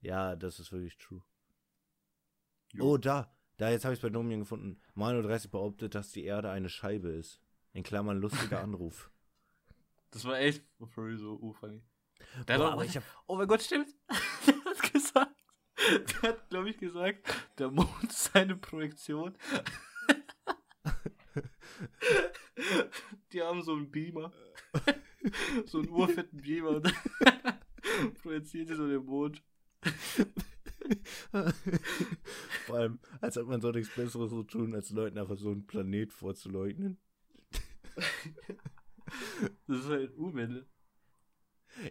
Ja, 0.01 0.37
das 0.37 0.59
ist 0.59 0.73
wirklich 0.73 0.97
true. 0.99 1.23
Jo. 2.73 2.85
Oh, 2.93 2.97
da. 2.97 3.35
Da, 3.57 3.69
jetzt 3.69 3.85
habe 3.85 3.93
ich 3.93 3.99
es 3.99 4.03
bei 4.03 4.09
Domian 4.09 4.41
gefunden. 4.41 4.81
Mano 4.95 5.21
30 5.21 5.51
behauptet, 5.51 5.95
dass 5.95 6.13
die 6.13 6.25
Erde 6.25 6.51
eine 6.51 6.71
Scheibe 6.71 7.09
ist. 7.11 7.43
In 7.73 7.83
Klammern 7.83 8.19
lustiger 8.19 8.61
Anruf. 8.63 9.11
Das 10.13 10.25
war 10.25 10.39
echt 10.39 10.65
for 10.89 11.15
so 11.19 11.39
uh, 11.41 11.53
funny. 11.53 11.83
Der 12.49 12.57
Boah, 12.59 12.73
hat 12.73 12.79
auch- 12.79 12.95
hab, 12.95 13.05
oh 13.27 13.37
mein 13.37 13.49
Gott, 13.49 13.63
stimmt. 13.63 13.95
der 14.47 14.55
hat 14.65 14.93
gesagt, 14.93 15.45
der 16.23 16.23
hat, 16.31 16.49
glaube 16.49 16.71
ich, 16.71 16.79
gesagt, 16.79 17.27
der 17.59 17.71
Mond 17.71 18.05
ist 18.05 18.35
eine 18.35 18.57
Projektion. 18.57 19.37
Die 23.33 23.43
haben 23.43 23.63
so 23.63 23.73
einen 23.73 23.91
Beamer. 23.91 24.33
So 25.67 25.79
einen 25.79 25.91
urfetten 25.91 26.41
Beamer. 26.41 26.77
Und 26.77 26.95
projiziert 28.23 28.71
die 28.71 28.75
so 28.75 28.89
den 28.89 29.05
Mond. 29.05 29.43
vor 32.67 32.77
allem, 32.77 32.99
als 33.21 33.37
ob 33.39 33.49
man 33.49 33.61
so 33.61 33.71
nichts 33.71 33.95
Besseres 33.95 34.31
so 34.31 34.43
tun, 34.43 34.75
als 34.75 34.91
Leuten 34.91 35.19
einfach 35.19 35.37
so 35.37 35.51
einen 35.51 35.67
Planet 35.67 36.13
vorzuleugnen. 36.13 36.99
Das 39.67 39.79
ist 39.81 39.89
halt 39.89 40.17
Urwelle. 40.17 40.67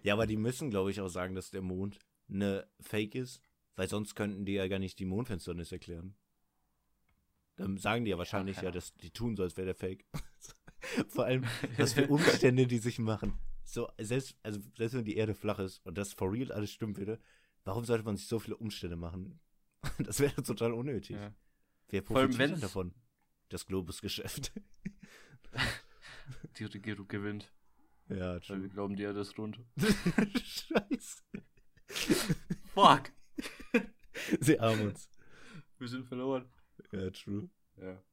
Ja, 0.04 0.14
aber 0.14 0.28
die 0.28 0.38
müssen, 0.38 0.70
glaube 0.70 0.92
ich, 0.92 1.02
auch 1.02 1.08
sagen, 1.08 1.36
dass 1.36 1.52
der 1.52 1.62
Mond 1.62 2.00
eine 2.30 2.68
Fake 2.80 3.16
ist, 3.16 3.42
weil 3.76 3.88
sonst 3.88 4.16
könnten 4.16 4.46
die 4.46 4.54
ja 4.54 4.68
gar 4.68 4.80
nicht 4.80 5.00
die 5.00 5.06
Mondfinsternis 5.06 5.72
erklären. 5.72 6.16
Dann 7.56 7.78
sagen 7.78 8.06
die 8.06 8.12
ja 8.12 8.18
wahrscheinlich 8.18 8.58
keine 8.58 8.68
ja, 8.68 8.72
dass 8.72 8.94
die 8.96 9.12
tun 9.12 9.36
so, 9.36 9.44
als 9.44 9.58
wäre 9.58 9.66
der 9.66 9.76
Fake. 9.76 10.06
Vor 11.08 11.26
allem, 11.26 11.44
was 11.78 11.94
für 11.94 12.08
Umstände 12.08 12.68
die 12.68 12.80
sich 12.80 13.00
machen. 13.00 13.38
So, 13.64 13.90
selbst, 14.00 14.38
also 14.44 14.60
selbst 14.76 14.96
wenn 14.96 15.06
die 15.06 15.18
Erde 15.18 15.36
flach 15.36 15.60
ist 15.60 15.86
und 15.86 15.98
das 15.98 16.14
for 16.14 16.32
real 16.32 16.52
alles 16.52 16.72
stimmen 16.72 16.98
würde, 16.98 17.20
warum 17.66 17.86
sollte 17.86 18.04
man 18.04 18.18
sich 18.18 18.28
so 18.28 18.40
viele 18.40 18.58
Umstände 18.58 18.96
machen? 18.96 19.40
Das 20.00 20.20
wäre 20.20 20.44
total 20.44 20.74
unnötig. 20.74 21.16
Ja. 21.16 21.34
Wer 21.88 22.04
Vor 22.04 22.18
allem, 22.18 22.32
profitiert 22.32 22.52
denn 22.52 22.62
davon? 22.62 22.94
Das 23.48 23.66
Globusgeschäft. 23.66 24.52
Die 26.58 26.66
Regierung 26.66 27.08
gewinnt, 27.08 27.52
ja, 28.10 28.18
weil 28.18 28.34
wir 28.34 28.42
true. 28.42 28.70
glauben, 28.70 28.96
die 28.96 29.04
Erde 29.04 29.22
ist 29.22 29.38
rund. 29.38 29.60
Scheiße. 30.44 31.24
Fuck! 32.74 33.12
Sie 34.42 34.60
haben 34.60 34.82
uns. 34.82 35.10
Wir 35.78 35.88
sind 35.88 36.06
verloren. 36.06 36.46
Ja, 36.92 37.10
true. 37.12 37.50
Ja. 37.78 38.04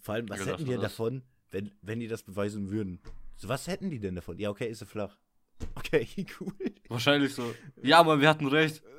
Vor 0.00 0.14
allem, 0.14 0.28
was 0.28 0.44
hätten 0.44 0.66
das. 0.66 0.80
davon, 0.80 1.22
wenn, 1.50 1.72
wenn 1.82 2.00
die 2.00 2.08
das 2.08 2.22
beweisen 2.22 2.70
würden? 2.70 3.00
So, 3.36 3.48
was 3.48 3.66
hätten 3.66 3.90
die 3.90 4.00
denn 4.00 4.14
davon? 4.14 4.38
Ja, 4.38 4.50
okay, 4.50 4.68
ist 4.68 4.80
sie 4.80 4.86
flach. 4.86 5.16
Okay, 5.74 6.26
cool. 6.40 6.54
Wahrscheinlich 6.88 7.34
so. 7.34 7.54
Ja, 7.82 7.98
aber 7.98 8.20
wir 8.20 8.28
hatten 8.28 8.46
recht. 8.46 8.82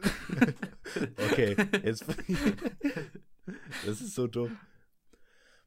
Okay, 1.17 1.55
jetzt. 1.83 2.05
das 3.85 4.01
ist 4.01 4.13
so 4.13 4.27
dumm. 4.27 4.57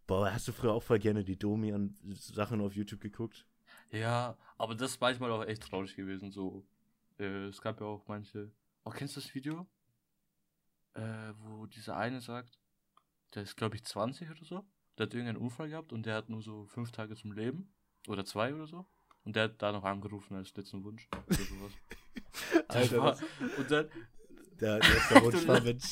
Boah, 0.07 0.31
hast 0.31 0.47
du 0.47 0.53
früher 0.53 0.73
auch 0.73 0.83
voll 0.83 0.99
gerne 0.99 1.25
die 1.25 1.39
Domian-Sachen 1.39 2.61
auf 2.61 2.75
YouTube 2.75 3.01
geguckt? 3.01 3.47
Ja, 3.91 4.37
aber 4.59 4.75
das 4.75 4.93
ist 4.93 5.01
manchmal 5.01 5.31
auch 5.31 5.45
echt 5.45 5.63
traurig 5.63 5.97
gewesen. 5.97 6.31
So, 6.31 6.67
äh, 7.19 7.47
es 7.47 7.63
gab 7.63 7.81
ja 7.81 7.87
auch 7.87 8.07
manche. 8.07 8.51
Oh, 8.85 8.91
kennst 8.91 9.17
du 9.17 9.21
das 9.21 9.35
Video? 9.35 9.67
Äh, 10.93 11.33
wo 11.39 11.67
dieser 11.67 11.97
eine 11.97 12.21
sagt, 12.21 12.59
der 13.35 13.45
ist 13.45 13.57
glaube 13.57 13.77
ich 13.77 13.85
20 13.85 14.31
oder 14.31 14.45
so. 14.45 14.65
Der 14.99 15.07
hat 15.07 15.15
irgendeinen 15.15 15.39
Unfall 15.39 15.69
gehabt 15.69 15.93
und 15.93 16.07
der 16.07 16.15
hat 16.15 16.29
nur 16.29 16.43
so 16.43 16.67
fünf 16.67 16.93
Tage 16.93 17.17
zum 17.17 17.33
Leben. 17.33 17.73
Oder 18.07 18.25
zwei 18.25 18.55
oder 18.55 18.67
so. 18.67 18.87
Und 19.25 19.37
der 19.37 19.45
hat 19.45 19.63
da 19.63 19.73
noch 19.73 19.85
angerufen 19.85 20.37
als 20.37 20.55
letzten 20.55 20.85
Wunsch. 20.85 21.09
Oder 21.27 21.37
sowas. 21.37 21.73
Alter, 22.69 22.99
war, 22.99 23.11
das- 23.13 23.23
und 23.59 23.71
dann, 23.71 23.89
Der, 24.61 24.79
der 24.79 24.95
erste 24.95 25.15
Wunsch 25.23 25.47
war 25.49 25.61
mit. 25.63 25.83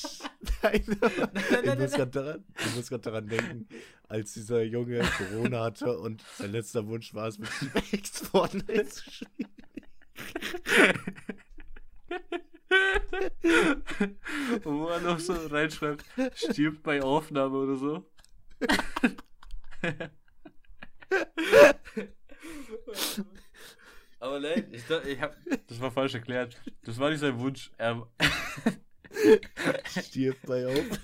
Nein, 0.63 0.85
ich 0.85 1.79
muss 1.79 1.93
gerade 1.93 2.11
daran, 2.11 2.45
ich 2.59 2.77
muss 2.77 2.89
grad 2.89 3.07
daran 3.07 3.27
denken, 3.27 3.69
als 4.09 4.35
dieser 4.35 4.63
Junge 4.63 5.01
Corona 5.19 5.65
hatte 5.65 5.99
und 5.99 6.23
sein 6.37 6.53
letzter 6.53 6.87
Wunsch 6.87 7.13
war 7.15 7.27
es, 7.29 7.39
mit 7.39 7.49
Ex 7.93 8.29
Fortnite 8.29 8.87
zu 8.87 9.11
spielen. 9.11 9.49
wo 14.65 14.87
er 14.89 15.01
noch 15.01 15.19
so 15.19 15.33
reinschreibt, 15.33 16.05
stirbt 16.35 16.83
bei 16.83 17.03
Aufnahme 17.03 17.57
oder 17.57 17.77
so. 17.77 18.12
Aber 24.21 24.39
nein, 24.39 24.67
ich, 24.71 24.89
ich 24.89 25.21
hab, 25.21 25.37
das 25.67 25.81
war 25.81 25.91
falsch 25.91 26.15
erklärt. 26.15 26.61
Das 26.85 26.99
war 26.99 27.11
nicht 27.11 27.19
sein 27.21 27.39
Wunsch. 27.39 27.73
Er, 27.77 28.07
Stirbt 29.85 30.47
bei 30.47 30.67
auf. 30.67 31.01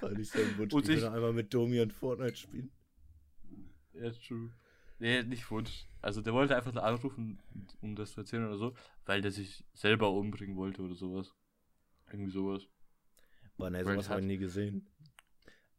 War 0.00 0.10
nicht 0.12 0.30
sein 0.30 0.56
Wunsch. 0.58 0.72
Und 0.72 0.88
ich 0.88 0.96
will 0.96 1.06
einmal 1.06 1.32
mit 1.32 1.52
Domi 1.52 1.80
und 1.80 1.92
Fortnite 1.92 2.36
spielen. 2.36 2.70
ja, 3.94 4.10
true. 4.10 4.50
Nee, 4.98 5.22
nicht 5.24 5.50
Wunsch. 5.50 5.86
Also 6.00 6.20
der 6.20 6.32
wollte 6.32 6.56
einfach 6.56 6.72
nur 6.72 6.84
anrufen, 6.84 7.40
um 7.80 7.96
das 7.96 8.12
zu 8.12 8.20
erzählen 8.20 8.46
oder 8.46 8.56
so, 8.56 8.74
weil 9.04 9.20
der 9.20 9.32
sich 9.32 9.64
selber 9.72 10.12
umbringen 10.12 10.56
wollte 10.56 10.82
oder 10.82 10.94
sowas. 10.94 11.34
Irgendwie 12.12 12.30
sowas. 12.30 12.68
Boah, 13.56 13.70
ne, 13.70 13.84
sowas 13.84 14.08
habe 14.08 14.20
ich 14.20 14.26
nie 14.26 14.38
gesehen. 14.38 14.88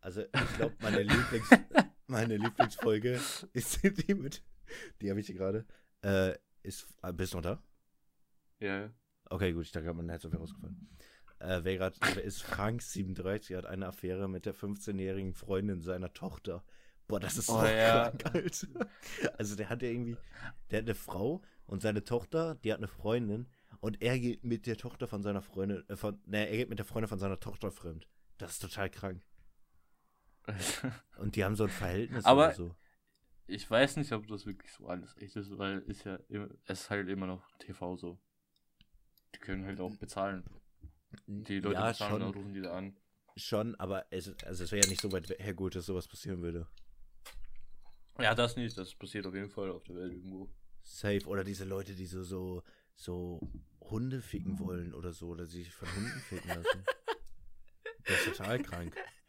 Also, 0.04 0.22
ich 0.22 0.56
glaube, 0.58 0.76
meine, 0.82 1.02
Lieblings 1.02 1.50
meine 2.08 2.36
Lieblingsfolge 2.38 3.20
ist 3.54 3.80
die 3.84 4.14
mit. 4.14 4.44
Die 5.02 5.10
habe 5.10 5.20
ich 5.22 5.28
hier 5.28 5.36
gerade. 5.36 5.66
Äh, 6.04 6.36
ist. 6.62 6.88
ah, 7.02 7.12
Bist 7.14 7.34
du 7.34 7.38
noch 7.38 7.44
da? 7.44 7.64
Ja. 8.60 8.90
Okay, 9.30 9.54
gut, 9.54 9.64
ich 9.66 9.72
dachte, 9.72 9.94
mein 9.94 10.10
Herz 10.10 10.26
wäre 10.26 10.38
rausgefallen. 10.38 10.90
Äh, 11.40 11.62
wer 11.64 11.78
gerade 11.78 11.98
wer 12.16 12.24
ist 12.24 12.42
Frank 12.44 12.82
37, 12.82 13.56
hat 13.56 13.66
eine 13.66 13.88
Affäre 13.88 14.28
mit 14.28 14.46
der 14.46 14.54
15-jährigen 14.54 15.34
Freundin 15.34 15.82
seiner 15.82 16.14
Tochter. 16.14 16.64
Boah, 17.08 17.20
das 17.22 17.38
ist 17.38 17.48
so 17.48 17.60
Oh, 17.60 17.64
ja. 17.66 18.12
krank, 18.12 18.36
Alter. 18.36 18.90
Also 19.38 19.56
der 19.56 19.70
hat 19.70 19.82
ja 19.82 19.90
irgendwie, 19.90 20.18
der 20.72 20.80
hat 20.80 20.86
eine 20.86 20.96
Frau 20.96 21.42
und 21.66 21.82
seine 21.82 22.04
Tochter, 22.04 22.56
die 22.56 22.72
hat 22.72 22.80
eine 22.80 22.88
Freundin 22.88 23.48
und 23.80 24.02
er 24.02 24.20
geht 24.20 24.44
mit 24.44 24.68
der 24.68 24.78
Tochter 24.78 25.08
von 25.08 25.24
seiner 25.24 25.42
Freundin, 25.42 25.84
äh, 25.90 25.96
von, 25.96 26.20
ne, 26.26 26.48
er 26.50 26.58
geht 26.58 26.70
mit 26.70 26.80
der 26.80 26.86
Freundin 26.86 27.08
von 27.10 27.20
seiner 27.20 27.40
Tochter 27.40 27.72
fremd. 27.72 28.08
Das 28.38 28.52
ist 28.52 28.60
total 28.60 28.90
krank. 28.90 29.22
Und 31.18 31.36
die 31.36 31.44
haben 31.44 31.56
so 31.56 31.64
ein 31.64 31.70
Verhältnis 31.70 32.26
Aber- 32.26 32.48
oder 32.48 32.54
so. 32.56 32.76
ich 33.48 33.70
weiß 33.70 33.98
nicht, 33.98 34.12
ob 34.12 34.28
das 34.28 34.46
wirklich 34.46 34.72
so 34.72 34.88
alles 34.88 35.16
echt 35.18 35.36
ist, 35.36 35.58
weil 35.58 35.80
ist 35.80 36.04
ja 36.04 36.20
es 36.66 36.82
ist 36.82 36.90
halt 36.90 37.08
immer 37.10 37.28
noch 37.28 37.46
TV 37.60 37.96
so. 37.98 38.20
Die 39.36 39.40
können 39.40 39.66
halt 39.66 39.80
auch 39.80 39.96
bezahlen. 39.98 40.44
Die 41.28 41.60
Leute 41.60 41.76
ja, 41.76 41.90
bezahlen, 41.92 42.12
schon, 42.12 42.20
dann 42.22 42.34
rufen 42.34 42.54
die 42.54 42.62
da 42.62 42.74
an. 42.74 42.98
schon, 43.36 43.76
aber 43.76 44.06
es, 44.12 44.28
also 44.44 44.64
es 44.64 44.72
wäre 44.72 44.84
ja 44.84 44.90
nicht 44.90 45.02
so 45.02 45.12
weit 45.12 45.30
hergeholt, 45.40 45.76
dass 45.76 45.86
sowas 45.86 46.08
passieren 46.08 46.42
würde. 46.42 46.68
Ja, 48.20 48.36
das 48.36 48.56
nicht, 48.56 48.78
das 48.78 48.94
passiert 48.96 49.26
auf 49.26 49.34
jeden 49.34 49.50
Fall 49.50 49.72
auf 49.72 49.84
der 49.86 49.96
Welt 49.96 50.14
irgendwo. 50.14 50.50
Safe. 50.84 51.26
Oder 51.26 51.44
diese 51.44 51.66
Leute, 51.66 51.96
die 51.96 52.06
so, 52.06 52.24
so, 52.24 52.64
so 52.96 53.40
Hunde 53.82 54.22
ficken 54.22 54.60
wollen 54.60 54.94
oder 54.94 55.14
so, 55.14 55.30
oder 55.30 55.46
sich 55.46 55.72
von 55.74 55.88
Hunden 55.96 56.20
ficken 56.30 56.50
lassen. 56.50 56.84
Das 58.06 58.28
ist 58.28 58.38
total 58.38 58.62
krank. 58.62 58.96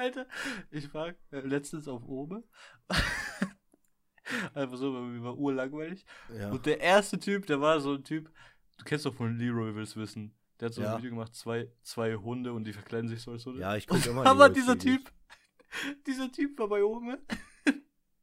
Alter, 0.00 0.26
ich 0.70 0.92
war 0.94 1.08
äh, 1.30 1.40
letztens 1.40 1.86
auf 1.88 2.02
Obe. 2.06 2.42
Einfach 4.54 4.76
so, 4.76 4.94
weil 4.94 5.02
mir 5.02 5.22
war 5.24 5.36
urlangweilig. 5.36 6.04
Ja. 6.36 6.50
Und 6.50 6.64
der 6.66 6.80
erste 6.80 7.18
Typ, 7.18 7.46
der 7.46 7.60
war 7.60 7.80
so 7.80 7.94
ein 7.94 8.04
Typ, 8.04 8.30
du 8.78 8.84
kennst 8.84 9.04
doch 9.06 9.14
von 9.14 9.36
Leroy, 9.36 9.74
willst 9.74 9.96
wissen. 9.96 10.34
Der 10.60 10.66
hat 10.66 10.74
so 10.74 10.82
Ja. 10.82 10.92
ein 10.94 10.98
Video 10.98 11.10
gemacht, 11.10 11.34
zwei, 11.34 11.70
zwei 11.82 12.14
Hunde 12.14 12.52
und 12.52 12.64
die 12.64 12.72
verkleiden 12.72 13.08
sich 13.08 13.20
so 13.22 13.32
als 13.32 13.44
Hunde. 13.46 13.60
Ja, 13.60 13.76
ich 13.76 13.86
gucke 13.86 14.08
immer 14.10 14.24
Aber 14.26 14.48
dieser. 14.48 14.78
Typ, 14.78 15.10
dieser 16.06 16.30
Typ 16.30 16.58
war 16.58 16.68
bei 16.68 16.84
Oben. 16.84 17.16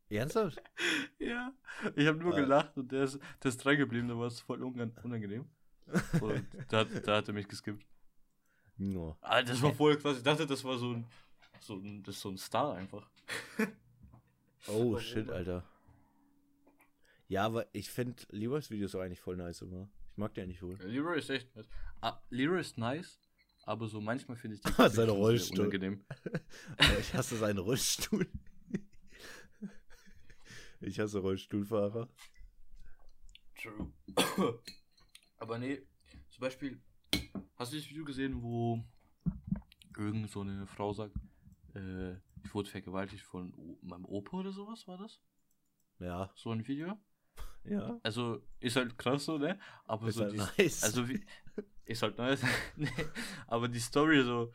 Ernsthaft? 0.10 0.62
Ja. 1.20 1.52
Ich 1.96 2.08
habe 2.08 2.18
nur 2.20 2.34
Ah. 2.34 2.40
gelacht 2.40 2.78
und 2.78 2.92
der 2.92 3.04
ist, 3.04 3.20
der 3.44 3.50
ist 3.50 3.58
dran 3.58 3.76
geblieben, 3.78 4.08
da 4.08 4.18
war 4.18 4.28
es 4.28 4.40
voll 4.40 4.64
unang- 4.64 4.96
unangenehm. 5.04 5.46
Und 6.22 6.48
da, 6.70 6.80
hat- 6.80 7.06
da 7.08 7.18
hat 7.18 7.28
er 7.28 7.34
mich 7.34 7.48
geskippt. 7.48 7.86
No. 8.78 9.18
Das 9.22 9.62
war 9.62 9.74
voll 9.74 9.98
krass. 9.98 10.18
Ich 10.18 10.24
dachte, 10.24 10.46
das 10.48 10.64
war 10.64 10.78
so 10.78 10.92
ein, 10.94 11.08
so 11.62 11.76
ein, 11.76 12.04
das 12.04 12.16
ist 12.16 12.22
so 12.22 12.30
ein 12.30 12.38
Star 12.38 12.76
einfach. 12.76 13.10
Oh, 14.70 14.92
Warum? 14.92 15.00
shit, 15.00 15.30
Alter. 15.30 15.64
Ja, 17.30 17.46
aber 17.46 17.74
ich 17.74 17.90
finde 17.90 18.22
Leroy's 18.32 18.70
Videos 18.70 18.96
auch 18.96 19.00
eigentlich 19.00 19.22
voll 19.22 19.38
nice 19.38 19.62
immer. 19.62 19.88
Ich 20.12 20.18
mag 20.18 20.34
den 20.34 20.44
eigentlich 20.44 20.62
wohl. 20.62 20.78
Ja, 20.82 20.88
Leroy 20.88 21.20
ist 21.20 21.30
echt 21.30 21.56
nice. 21.56 21.70
Ah, 22.02 22.20
Leroy 22.32 22.60
ist 22.60 22.78
nice, 22.78 23.18
aber 23.64 23.88
so 23.88 24.02
manchmal 24.02 24.36
finde 24.36 24.56
ich 24.58 24.62
die 24.62 24.72
Seine 24.90 25.12
Rollstuhl. 25.12 25.60
unangenehm. 25.68 26.04
Ich 27.00 27.14
hasse 27.14 27.38
seinen 27.38 27.60
Rollstuhl. 27.60 28.28
Ich 30.82 31.00
hasse 31.00 31.20
Rollstuhlfahrer. 31.20 32.10
True. 33.56 33.94
aber 35.38 35.60
nee, 35.60 35.82
zum 36.30 36.42
Beispiel, 36.42 36.82
hast 37.56 37.72
du 37.72 37.78
das 37.78 37.90
Video 37.90 38.04
gesehen, 38.04 38.42
wo 38.42 38.84
irgend 39.98 40.30
so 40.30 40.42
eine 40.42 40.68
Frau 40.68 40.92
sagt, 40.94 41.16
äh, 41.78 42.14
ich 42.44 42.54
wurde 42.54 42.70
vergewaltigt 42.70 43.24
von 43.24 43.54
o 43.56 43.78
meinem 43.82 44.06
Opa 44.06 44.38
oder 44.38 44.52
sowas, 44.52 44.88
war 44.88 44.98
das? 44.98 45.22
Ja, 46.00 46.32
So 46.36 46.52
ein 46.52 46.68
Video? 46.68 46.98
ja. 47.64 48.00
Also, 48.04 48.42
ist 48.60 48.76
halt 48.76 48.98
krass 48.98 49.26
so, 49.26 49.38
ne? 49.38 49.60
Aber 49.86 50.08
Ist 50.08 50.16
so 50.16 50.24
halt 50.24 50.34
die, 50.34 50.38
nice. 50.64 50.84
Also 50.84 51.08
wie, 51.10 51.24
ist 51.86 52.02
halt 52.02 52.18
nice. 52.18 52.42
nee, 52.76 52.90
aber 53.48 53.68
die 53.68 53.80
Story 53.80 54.24
so, 54.24 54.54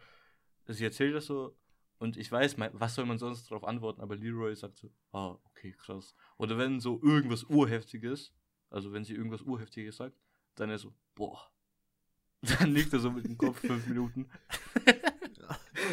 sie 0.67 0.85
erzählt 0.85 1.15
das 1.15 1.27
so 1.27 1.57
und 1.99 2.17
ich 2.17 2.31
weiß, 2.33 2.57
mein, 2.57 2.71
was 2.73 2.95
soll 2.97 3.07
man 3.07 3.19
sonst 3.19 3.51
darauf 3.51 3.65
antworten, 3.65 4.01
aber 4.01 4.17
Leroy 4.17 4.55
sagt 4.57 4.77
so, 4.77 4.91
ah, 5.13 5.37
okay, 5.45 5.73
krass. 5.73 6.15
Oder 6.37 6.59
wenn 6.59 6.81
so 6.81 7.01
irgendwas 7.03 7.45
Urheftiges, 7.45 8.33
also 8.71 8.93
wenn 8.93 9.05
sie 9.05 9.15
irgendwas 9.15 9.43
Urheftiges 9.43 9.97
sagt, 9.99 10.17
dann 10.57 10.71
er 10.71 10.79
so, 10.79 10.93
boah. 11.15 11.49
Dann 12.59 12.73
liegt 12.73 12.93
er 12.93 12.99
so 12.99 13.13
mit 13.13 13.25
dem 13.25 13.39
Kopf 13.39 13.61
fünf 13.61 13.87
Minuten. 13.87 14.29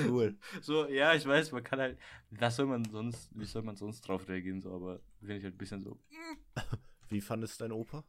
Cool. 0.07 0.37
So, 0.61 0.87
ja, 0.87 1.13
ich 1.13 1.25
weiß, 1.25 1.51
man 1.51 1.63
kann 1.63 1.79
halt, 1.79 1.97
was 2.31 2.55
soll 2.55 2.65
man 2.65 2.85
sonst, 2.85 3.29
wie 3.37 3.45
soll 3.45 3.61
man 3.63 3.75
sonst 3.75 4.01
drauf 4.01 4.27
reagieren, 4.27 4.61
so, 4.61 4.73
aber 4.73 4.99
finde 5.19 5.37
ich 5.37 5.43
halt 5.43 5.55
ein 5.55 5.57
bisschen 5.57 5.81
so, 5.81 5.99
Wie 7.09 7.21
fandest 7.21 7.59
du 7.59 7.63
dein 7.65 7.71
Opa? 7.71 8.03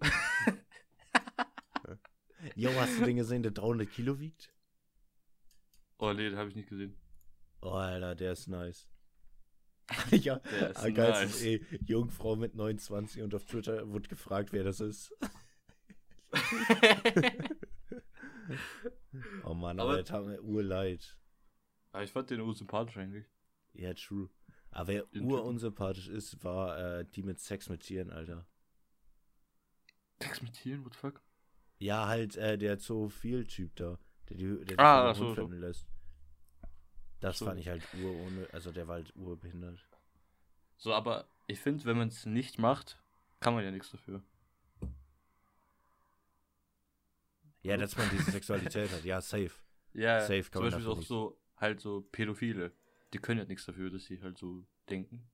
Jo, 2.54 2.70
hast 2.74 2.98
du 2.98 3.04
den 3.04 3.16
gesehen, 3.16 3.42
der 3.42 3.52
300 3.52 3.90
Kilo 3.90 4.18
wiegt? 4.18 4.52
oh 5.98 6.12
nee, 6.14 6.30
das 6.30 6.38
habe 6.38 6.48
ich 6.48 6.56
nicht 6.56 6.68
gesehen. 6.70 6.96
Oh, 7.60 7.72
Alter, 7.72 8.14
der 8.14 8.32
ist 8.32 8.48
nice. 8.48 8.88
ja, 10.10 10.36
Der 10.38 10.70
ist 10.70 10.94
geil 10.94 11.10
nice. 11.26 11.42
eh, 11.42 11.60
Jungfrau 11.84 12.36
mit 12.36 12.54
29 12.54 13.20
und 13.22 13.34
auf 13.34 13.44
Twitter 13.44 13.92
wird 13.92 14.08
gefragt, 14.08 14.52
wer 14.52 14.64
das 14.64 14.80
ist. 14.80 15.12
oh 19.44 19.54
Mann, 19.54 19.78
aber, 19.80 19.90
Aber- 19.90 19.96
der 19.96 20.04
tat 20.04 20.24
mir 20.24 20.42
urleid. 20.42 21.16
Aber 21.92 22.04
ich 22.04 22.12
fand 22.12 22.30
den 22.30 22.40
ursympathisch 22.40 22.96
eigentlich. 22.98 23.26
Ja, 23.72 23.92
true. 23.94 24.28
Aber 24.70 24.86
wer 24.88 25.06
urunsympathisch 25.14 26.08
ist, 26.08 26.44
war 26.44 26.78
äh, 26.78 27.04
die 27.04 27.22
mit 27.24 27.40
Sex 27.40 27.68
mit 27.68 27.80
Tieren, 27.80 28.10
Alter. 28.10 28.46
Sex 30.22 30.42
mit 30.42 30.52
Tieren, 30.52 30.84
what 30.84 30.92
the 30.94 30.98
fuck? 30.98 31.22
Ja, 31.78 32.06
halt 32.06 32.36
äh, 32.36 32.58
der 32.58 32.78
Zoophil-Typ 32.78 33.74
da, 33.76 33.98
der 34.28 34.36
die, 34.36 34.64
der 34.66 34.78
Ah, 34.78 35.14
so, 35.14 35.28
Hund 35.28 35.36
so. 35.36 35.46
lässt. 35.48 35.86
Das 37.20 37.38
So. 37.38 37.46
fand 37.46 37.58
ich 37.60 37.68
halt 37.68 37.82
ur 38.02 38.12
ohne, 38.12 38.46
also 38.52 38.70
der 38.70 38.86
war 38.86 38.96
halt 38.96 39.14
urbehindert. 39.16 39.84
So, 40.76 40.92
aber 40.94 41.26
ich 41.46 41.58
finde, 41.58 41.84
wenn 41.86 41.98
man 41.98 42.08
es 42.08 42.26
nicht 42.26 42.58
macht, 42.58 43.02
kann 43.40 43.54
man 43.54 43.64
ja 43.64 43.70
nichts 43.70 43.90
dafür. 43.90 44.22
Ja, 47.62 47.76
dass 47.76 47.96
man 47.96 48.08
diese 48.10 48.30
Sexualität 48.30 48.90
hat, 48.90 49.04
ja, 49.04 49.20
safe. 49.20 49.52
Ja, 49.92 50.20
Safe 50.20 50.42
kann 50.50 50.52
zum 50.52 50.62
man 50.62 50.70
Beispiel 50.70 50.86
auch 50.88 50.96
nichts. 50.96 51.08
so, 51.08 51.38
halt 51.56 51.80
so 51.80 52.02
Pädophile. 52.12 52.72
Die 53.12 53.18
können 53.18 53.40
ja 53.40 53.44
nichts 53.46 53.66
dafür, 53.66 53.90
dass 53.90 54.04
sie 54.04 54.20
halt 54.22 54.38
so 54.38 54.64
denken. 54.88 55.28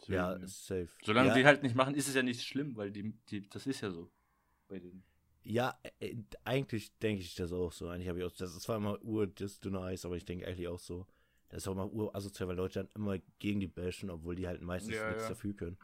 Deswegen, 0.00 0.16
Ja, 0.16 0.38
safe. 0.46 0.88
Solange 1.02 1.28
ja, 1.28 1.34
die 1.34 1.44
halt 1.44 1.62
nicht 1.62 1.74
machen, 1.74 1.94
ist 1.94 2.08
es 2.08 2.14
ja 2.14 2.22
nicht 2.22 2.42
schlimm, 2.42 2.76
weil 2.76 2.90
die, 2.92 3.12
die 3.28 3.48
das 3.48 3.66
ist 3.66 3.80
ja 3.80 3.90
so. 3.90 4.10
Bei 4.68 4.78
denen. 4.78 5.04
Ja, 5.44 5.76
äh, 5.98 6.16
eigentlich 6.44 6.96
denke 6.98 7.22
ich 7.22 7.34
das 7.34 7.52
auch 7.52 7.72
so. 7.72 7.88
Eigentlich 7.88 8.08
habe 8.08 8.20
ich 8.20 8.24
auch, 8.24 8.30
das 8.30 8.54
ist 8.54 8.62
zwar 8.62 8.76
immer 8.76 9.02
ur 9.02 9.26
das 9.26 9.58
dünne 9.60 9.80
Eis, 9.80 10.04
aber 10.04 10.16
ich 10.16 10.24
denke 10.24 10.46
eigentlich 10.46 10.68
auch 10.68 10.78
so. 10.78 11.06
Das 11.48 11.64
ist 11.64 11.68
auch 11.68 11.74
mal 11.74 11.88
urasozial, 11.88 12.48
weil 12.48 12.56
Leute 12.56 12.84
dann 12.84 12.88
immer 12.94 13.18
gegen 13.40 13.60
die 13.60 13.66
bashen, 13.66 14.08
obwohl 14.10 14.36
die 14.36 14.46
halt 14.46 14.62
meistens 14.62 14.94
Ja, 14.94 15.08
nichts 15.08 15.28
dafür 15.28 15.54
können. 15.54 15.76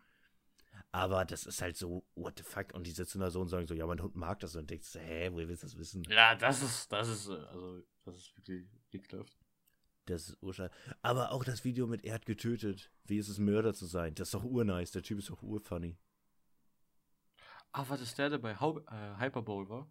Aber 0.90 1.24
das 1.24 1.44
ist 1.44 1.61
halt 1.61 1.77
so, 1.77 2.07
what 2.14 2.38
the 2.38 2.44
fuck? 2.44 2.72
Und 2.74 2.87
die 2.87 2.92
sitzen 2.92 3.20
da 3.20 3.31
so 3.31 3.40
und 3.40 3.48
sagen 3.48 3.66
so, 3.66 3.74
ja, 3.74 3.87
mein 3.87 4.01
Hund 4.03 4.16
mag 4.16 4.38
das. 4.40 4.57
Und 4.57 4.70
denkst 4.70 4.92
du, 4.92 5.01
hä, 5.01 5.29
woher 5.33 5.48
willst 5.48 5.62
du 5.62 5.66
das 5.66 5.77
wissen? 5.77 6.03
Ja, 6.05 6.35
das 6.35 6.62
ist, 6.62 6.90
das 6.92 7.09
ist, 7.09 7.29
äh, 7.29 7.33
also, 7.35 7.83
das 8.05 8.16
ist 8.16 8.37
wirklich 8.37 8.66
ekelhaft. 8.92 9.37
Das 10.07 10.31
ist 10.31 10.42
urscheiße. 10.42 10.72
Aber 11.03 11.33
auch 11.33 11.44
das 11.44 11.64
Video 11.64 11.87
mit, 11.87 12.03
er 12.05 12.14
hat 12.14 12.24
getötet. 12.24 12.90
Wie 13.05 13.18
ist 13.18 13.29
es, 13.29 13.38
Mörder 13.38 13.74
zu 13.74 13.85
sein? 13.85 14.14
Das 14.14 14.29
ist 14.29 14.35
doch 14.35 14.44
urnice. 14.44 14.92
Der 14.92 15.03
Typ 15.03 15.18
ist 15.18 15.29
doch 15.29 15.42
urfunny. 15.42 15.98
Ah, 17.72 17.87
war 17.88 17.98
das 17.98 18.14
der, 18.14 18.31
der 18.31 18.38
bei 18.38 18.59
Hau 18.59 18.79
äh, 18.79 19.16
Hyperbowl 19.18 19.68
war? 19.68 19.90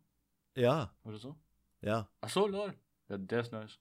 Ja, 0.55 0.95
Oder 1.03 1.19
so? 1.19 1.37
ja. 1.81 2.09
Ach 2.21 2.29
so, 2.29 2.47
lol. 2.47 2.73
Ja, 3.09 3.17
der 3.19 3.41
ist 3.41 3.51
nice. 3.51 3.79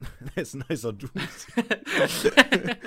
Der 0.34 0.42
ist 0.42 0.54
ein 0.54 0.64
nicer 0.68 0.92
Dude. 0.92 1.12
ja, 1.16 2.06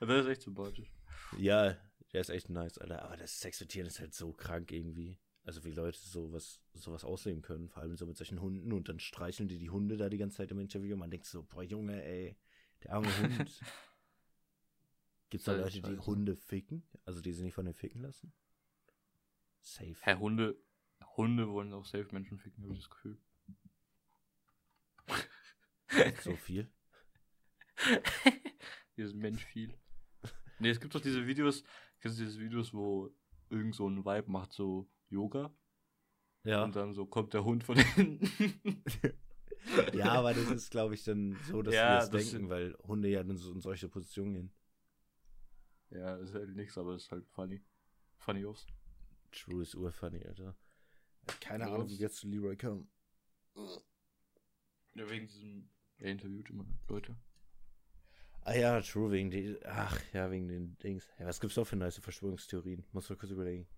der 0.06 0.16
ist 0.20 0.26
echt 0.28 0.42
sympathisch. 0.42 0.90
Ja, 1.38 1.76
der 2.12 2.20
ist 2.20 2.30
echt 2.30 2.48
nice, 2.48 2.78
Alter. 2.78 3.02
Aber 3.02 3.16
das 3.16 3.40
Sex 3.40 3.60
mit 3.60 3.70
Tieren 3.70 3.86
ist 3.86 4.00
halt 4.00 4.14
so 4.14 4.32
krank 4.32 4.70
irgendwie. 4.72 5.18
Also 5.44 5.64
wie 5.64 5.72
Leute 5.72 5.98
sowas, 5.98 6.60
sowas 6.72 7.04
ausleben 7.04 7.42
können, 7.42 7.68
vor 7.68 7.82
allem 7.82 7.96
so 7.96 8.06
mit 8.06 8.16
solchen 8.16 8.40
Hunden 8.40 8.72
und 8.72 8.88
dann 8.88 9.00
streicheln 9.00 9.48
die 9.48 9.58
die 9.58 9.70
Hunde 9.70 9.96
da 9.96 10.08
die 10.08 10.18
ganze 10.18 10.36
Zeit 10.36 10.52
im 10.52 10.60
Interview 10.60 10.94
und 10.94 11.00
man 11.00 11.10
denkt 11.10 11.26
so, 11.26 11.42
boah 11.42 11.64
Junge, 11.64 12.04
ey, 12.04 12.36
der 12.84 12.92
arme 12.92 13.08
Hund. 13.18 13.60
Gibt's 15.30 15.46
da 15.46 15.56
Leute, 15.56 15.80
die. 15.80 15.98
Hunde 15.98 16.36
ficken? 16.36 16.86
Also 17.04 17.20
die 17.20 17.32
sie 17.32 17.42
nicht 17.42 17.54
von 17.54 17.64
den 17.64 17.74
ficken 17.74 18.02
lassen? 18.02 18.32
Safe. 19.62 19.96
Herr 20.00 20.20
Hunde, 20.20 20.56
Hunde 21.16 21.48
wollen 21.48 21.72
auch 21.72 21.86
safe 21.86 22.08
Menschen 22.12 22.38
ficken, 22.38 22.62
habe 22.62 22.74
ich 22.74 22.80
das 22.80 22.90
Gefühl. 22.90 23.18
So 26.22 26.36
viel? 26.36 26.70
Dieses 28.96 29.14
Mensch 29.14 29.44
viel. 29.44 29.74
Nee, 30.58 30.70
es 30.70 30.80
gibt 30.80 30.94
doch 30.94 31.00
diese 31.00 31.26
Videos, 31.26 31.64
kennst 32.02 32.18
du 32.20 32.24
diese 32.24 32.38
Videos, 32.40 32.74
wo 32.74 33.10
irgend 33.48 33.74
so 33.74 33.88
ein 33.88 34.04
Vibe 34.04 34.30
macht 34.30 34.52
so 34.52 34.88
Yoga 35.08 35.54
Ja. 36.44 36.64
und 36.64 36.76
dann 36.76 36.92
so 36.94 37.06
kommt 37.06 37.32
der 37.32 37.44
Hund 37.44 37.64
von 37.64 37.76
hinten. 37.94 38.82
Ja, 39.94 40.12
aber 40.14 40.34
das 40.34 40.50
ist, 40.50 40.70
glaube 40.72 40.94
ich, 40.94 41.04
dann 41.04 41.36
so, 41.46 41.62
dass 41.62 41.72
Ja, 41.74 41.90
wir 41.92 41.96
das 42.00 42.10
das 42.10 42.30
denken, 42.30 42.48
weil 42.50 42.76
Hunde 42.82 43.08
ja 43.08 43.20
in, 43.20 43.36
so, 43.36 43.52
in 43.52 43.60
solche 43.60 43.88
Positionen 43.88 44.34
gehen. 44.34 44.52
Ja, 45.90 46.16
ist 46.16 46.34
halt 46.34 46.54
nichts, 46.56 46.76
aber 46.76 46.96
ist 46.96 47.10
halt 47.12 47.24
funny. 47.28 47.62
Funny 48.16 48.44
aus. 48.44 48.66
True 49.30 49.62
ist 49.62 49.76
urfunny, 49.76 50.24
Alter. 50.26 50.56
Keine 51.40 51.70
Ahnung, 51.70 51.88
wie 51.88 51.94
jetzt 51.96 52.16
zu 52.16 52.28
Leroy 52.28 52.56
kam. 52.56 52.88
Ja, 54.94 55.08
wegen 55.08 55.28
diesem. 55.28 55.70
Er 55.98 56.10
interviewt 56.10 56.50
immer 56.50 56.66
Leute. 56.88 57.16
Ah 58.44 58.54
ja, 58.54 58.80
true, 58.80 59.10
wegen 59.10 59.30
die. 59.30 59.56
Ach 59.64 59.98
ja, 60.12 60.30
wegen 60.30 60.48
den 60.48 60.76
Dings. 60.78 61.08
Ja, 61.18 61.26
was 61.26 61.40
gibt's 61.40 61.56
noch 61.56 61.66
für 61.66 61.76
nice 61.76 61.98
Verschwörungstheorien? 61.98 62.84
Muss 62.92 63.08
man 63.08 63.18
kurz 63.18 63.30
überlegen. 63.30 63.68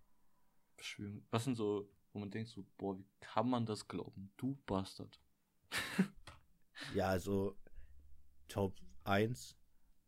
Verschwörung. 0.76 1.24
Was 1.30 1.44
sind 1.44 1.56
so, 1.56 1.90
wo 2.12 2.18
man 2.20 2.30
denkt 2.30 2.48
so, 2.50 2.64
boah, 2.78 2.98
wie 2.98 3.06
kann 3.20 3.48
man 3.48 3.66
das 3.66 3.86
glauben? 3.86 4.32
Du 4.36 4.56
Bastard. 4.66 5.20
Ja, 6.92 7.08
also 7.08 7.56
Top 8.48 8.80
1 9.04 9.56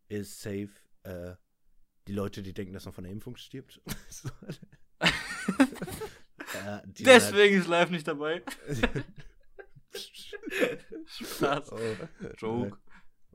ist 0.09 0.41
safe 0.41 0.71
äh, 1.05 1.37
die 2.07 2.13
Leute, 2.13 2.43
die 2.43 2.53
denken, 2.53 2.73
dass 2.75 2.85
man 2.85 2.95
von 2.95 3.05
der 3.05 3.13
Impfung 3.13 3.37
stirbt. 3.37 3.81
so. 4.11 4.29
äh, 4.99 6.83
Deswegen 6.87 7.59
ist 7.59 7.69
live 7.69 7.91
nicht 7.91 8.07
dabei. 8.07 8.43
Spaß. 11.07 11.73
Oh, 11.73 11.79
Joke. 12.37 12.79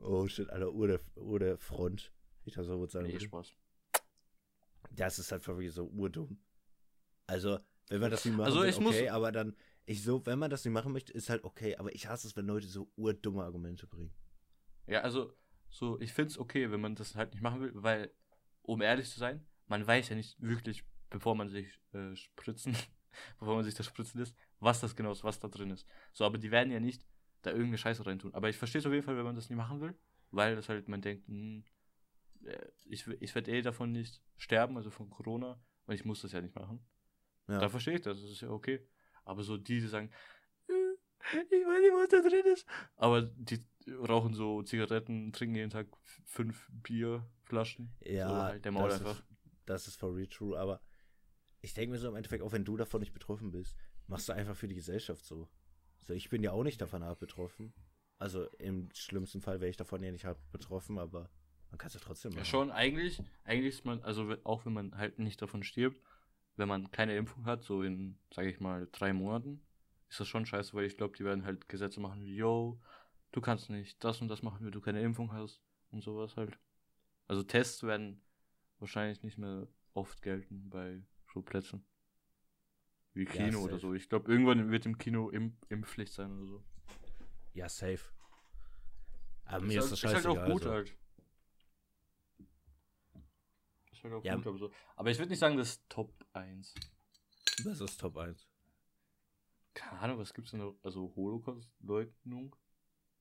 Oh 0.02 0.26
shit, 0.26 0.50
Alter, 0.50 0.72
Uhr 0.72 0.88
der, 0.88 1.00
Uhr 1.16 1.38
der 1.38 1.58
Front. 1.58 2.12
Ich 2.44 2.54
das 2.54 2.66
so 2.66 2.76
gut 2.76 2.90
sagen. 2.90 3.06
Nee, 3.06 3.20
Spaß. 3.20 3.52
Das 4.90 5.18
ist 5.18 5.30
halt 5.30 5.46
wirklich 5.46 5.72
so 5.72 5.86
urdumm. 5.86 6.38
Also, 7.26 7.58
wenn 7.88 8.00
man 8.00 8.10
das 8.10 8.24
nicht 8.24 8.34
machen 8.36 8.46
also, 8.46 8.64
ich 8.64 8.78
will, 8.78 8.86
okay, 8.88 9.02
muss... 9.02 9.10
aber 9.12 9.32
dann, 9.32 9.56
ich 9.86 10.02
so, 10.02 10.24
wenn 10.26 10.38
man 10.38 10.50
das 10.50 10.64
nicht 10.64 10.74
machen 10.74 10.92
möchte, 10.92 11.12
ist 11.12 11.30
halt 11.30 11.44
okay, 11.44 11.76
aber 11.76 11.94
ich 11.94 12.08
hasse 12.08 12.26
es, 12.26 12.36
wenn 12.36 12.46
Leute 12.46 12.66
so 12.66 12.90
urdumme 12.96 13.44
Argumente 13.44 13.86
bringen. 13.86 14.12
Ja, 14.86 15.00
also, 15.02 15.32
so, 15.70 16.00
ich 16.00 16.12
finde 16.12 16.30
es 16.30 16.38
okay, 16.38 16.70
wenn 16.70 16.80
man 16.80 16.94
das 16.94 17.14
halt 17.14 17.32
nicht 17.32 17.42
machen 17.42 17.60
will, 17.60 17.70
weil, 17.74 18.12
um 18.62 18.82
ehrlich 18.82 19.08
zu 19.08 19.18
sein, 19.18 19.46
man 19.66 19.86
weiß 19.86 20.08
ja 20.10 20.16
nicht 20.16 20.40
wirklich, 20.42 20.84
bevor 21.10 21.34
man 21.34 21.48
sich 21.48 21.80
äh, 21.92 22.14
spritzen, 22.16 22.76
bevor 23.38 23.54
man 23.54 23.64
sich 23.64 23.74
das 23.74 23.86
spritzen 23.86 24.20
lässt, 24.20 24.34
was 24.58 24.80
das 24.80 24.96
genau 24.96 25.12
ist, 25.12 25.24
was 25.24 25.38
da 25.38 25.48
drin 25.48 25.70
ist. 25.70 25.86
So, 26.12 26.24
aber 26.24 26.38
die 26.38 26.50
werden 26.50 26.72
ja 26.72 26.80
nicht 26.80 27.06
da 27.42 27.50
irgendeine 27.50 27.78
Scheiße 27.78 28.06
reintun. 28.06 28.34
Aber 28.34 28.48
ich 28.48 28.56
verstehe 28.56 28.78
es 28.80 28.86
auf 28.86 28.92
jeden 28.92 29.04
Fall, 29.04 29.16
wenn 29.16 29.24
man 29.24 29.36
das 29.36 29.48
nicht 29.48 29.58
machen 29.58 29.80
will, 29.80 29.94
weil 30.30 30.56
das 30.56 30.68
halt, 30.68 30.88
man 30.88 31.02
denkt, 31.02 31.26
hm, 31.28 31.64
äh, 32.44 32.66
ich, 32.84 33.06
ich 33.06 33.34
werde 33.34 33.50
eh 33.50 33.62
davon 33.62 33.92
nicht 33.92 34.22
sterben, 34.36 34.76
also 34.76 34.90
von 34.90 35.10
Corona, 35.10 35.60
und 35.86 35.94
ich 35.94 36.04
muss 36.04 36.22
das 36.22 36.32
ja 36.32 36.40
nicht 36.40 36.54
machen. 36.54 36.84
Ja. 37.48 37.58
Da 37.58 37.68
verstehe 37.68 37.94
ich 37.94 38.00
das, 38.00 38.20
das 38.20 38.30
ist 38.30 38.40
ja 38.40 38.50
okay. 38.50 38.86
Aber 39.24 39.42
so 39.42 39.56
die, 39.56 39.80
die 39.80 39.86
sagen, 39.86 40.10
äh, 40.68 40.72
ich 41.34 41.66
weiß 41.66 41.80
nicht, 41.80 41.92
was 41.92 42.08
da 42.08 42.28
drin 42.28 42.52
ist. 42.52 42.66
Aber 42.96 43.22
die 43.22 43.64
rauchen 44.08 44.34
so 44.34 44.62
Zigaretten, 44.62 45.32
trinken 45.32 45.56
jeden 45.56 45.70
Tag 45.70 45.88
fünf 46.24 46.68
Bierflaschen. 46.70 47.92
Ja, 48.00 48.28
so 48.28 48.34
halt 48.36 48.64
der 48.64 48.72
Maul 48.72 48.88
das 48.88 49.00
einfach. 49.00 49.18
Ist, 49.18 49.24
das 49.66 49.88
ist 49.88 49.96
for 49.96 50.14
real 50.14 50.26
true, 50.28 50.58
aber 50.58 50.80
ich 51.60 51.74
denke 51.74 51.92
mir 51.92 51.98
so 51.98 52.08
im 52.08 52.16
Endeffekt, 52.16 52.42
auch 52.42 52.52
wenn 52.52 52.64
du 52.64 52.76
davon 52.76 53.00
nicht 53.00 53.12
betroffen 53.12 53.50
bist, 53.50 53.76
machst 54.06 54.28
du 54.28 54.32
einfach 54.32 54.56
für 54.56 54.68
die 54.68 54.74
Gesellschaft 54.74 55.24
so. 55.24 55.48
So, 56.06 56.14
ich 56.14 56.28
bin 56.28 56.42
ja 56.42 56.52
auch 56.52 56.64
nicht 56.64 56.80
davon 56.80 57.02
betroffen. 57.18 57.72
Also 58.18 58.46
im 58.58 58.88
schlimmsten 58.94 59.40
Fall 59.40 59.60
wäre 59.60 59.70
ich 59.70 59.76
davon 59.76 60.02
ja 60.02 60.12
nicht 60.12 60.26
betroffen, 60.52 60.98
aber 60.98 61.28
man 61.70 61.78
kann 61.78 61.88
es 61.88 61.94
ja 61.94 62.00
trotzdem 62.00 62.32
machen. 62.32 62.38
Ja, 62.38 62.44
schon, 62.44 62.70
eigentlich, 62.70 63.20
eigentlich 63.44 63.74
ist 63.74 63.84
man, 63.84 64.02
also 64.02 64.36
auch 64.44 64.64
wenn 64.64 64.72
man 64.72 64.96
halt 64.96 65.18
nicht 65.18 65.40
davon 65.42 65.64
stirbt, 65.64 66.00
wenn 66.56 66.68
man 66.68 66.90
keine 66.90 67.16
Impfung 67.16 67.46
hat, 67.46 67.64
so 67.64 67.82
in, 67.82 68.18
sage 68.32 68.50
ich 68.50 68.60
mal, 68.60 68.88
drei 68.92 69.12
Monaten, 69.12 69.64
ist 70.08 70.20
das 70.20 70.28
schon 70.28 70.46
scheiße, 70.46 70.74
weil 70.74 70.84
ich 70.84 70.96
glaube, 70.96 71.16
die 71.16 71.24
werden 71.24 71.44
halt 71.44 71.68
Gesetze 71.68 71.98
machen 71.98 72.22
wie, 72.22 72.36
yo, 72.36 72.80
du 73.32 73.40
kannst 73.40 73.70
nicht 73.70 74.02
das 74.04 74.20
und 74.20 74.28
das 74.28 74.42
machen, 74.42 74.64
wenn 74.64 74.72
du 74.72 74.80
keine 74.80 75.02
Impfung 75.02 75.32
hast 75.32 75.62
und 75.90 76.02
sowas 76.02 76.36
halt. 76.36 76.58
Also 77.26 77.42
Tests 77.42 77.82
werden 77.82 78.20
wahrscheinlich 78.78 79.22
nicht 79.22 79.38
mehr 79.38 79.66
oft 79.94 80.20
gelten 80.22 80.68
bei 80.68 81.02
so 81.32 81.40
Plätzen. 81.40 81.84
Wie 83.14 83.26
Kino 83.26 83.58
ja, 83.58 83.64
oder 83.64 83.78
so. 83.78 83.94
Ich 83.94 84.08
glaube, 84.08 84.30
irgendwann 84.32 84.70
wird 84.70 84.86
im 84.86 84.96
Kino 84.96 85.28
Imp 85.30 85.54
Impfpflicht 85.68 86.12
sein 86.12 86.32
oder 86.32 86.46
so. 86.46 86.64
Ja, 87.54 87.68
safe. 87.68 88.00
Aber 89.44 89.64
mir 89.64 89.78
ist, 89.78 89.82
halt, 89.82 89.92
das 89.92 90.00
scheißegal. 90.00 90.20
Ist 90.20 90.26
halt 90.26 90.38
auch 90.38 90.52
gut 90.52 90.62
also. 90.62 90.74
halt. 90.74 90.96
Ist 93.92 94.04
halt 94.04 94.14
auch 94.14 94.24
ja. 94.24 94.34
gut, 94.36 94.46
aber 94.46 94.58
so. 94.58 94.70
Aber 94.96 95.10
ich 95.10 95.18
würde 95.18 95.30
nicht 95.30 95.38
sagen, 95.38 95.56
das 95.56 95.70
ist 95.70 95.88
Top 95.90 96.12
1. 96.32 96.74
Was 97.64 97.80
ist 97.80 98.00
Top 98.00 98.16
1? 98.16 98.48
Keine 99.74 100.00
Ahnung, 100.00 100.18
was 100.18 100.32
gibt's 100.32 100.50
denn 100.52 100.60
noch? 100.60 100.76
Also 100.82 101.12
Holocaust-Leugnung? 101.14 102.56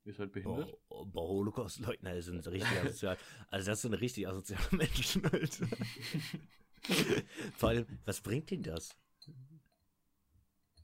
Ist 0.04 0.19
halt 0.19 0.32
behindert. 0.32 0.73
Boah, 0.88 1.06
boah 1.06 1.27
Holocaust-Leugner 1.27 2.21
sind 2.21 2.47
richtig 2.47 2.77
asozial. 2.80 3.17
Also 3.49 3.71
das 3.71 3.82
sind 3.82 3.93
richtig 3.93 4.27
asoziale 4.27 4.65
Menschen, 4.71 5.25
Alter. 5.25 5.67
Vor 7.58 7.69
allem, 7.69 7.86
was 8.06 8.21
bringt 8.21 8.51
ihnen 8.51 8.63
das? 8.63 8.95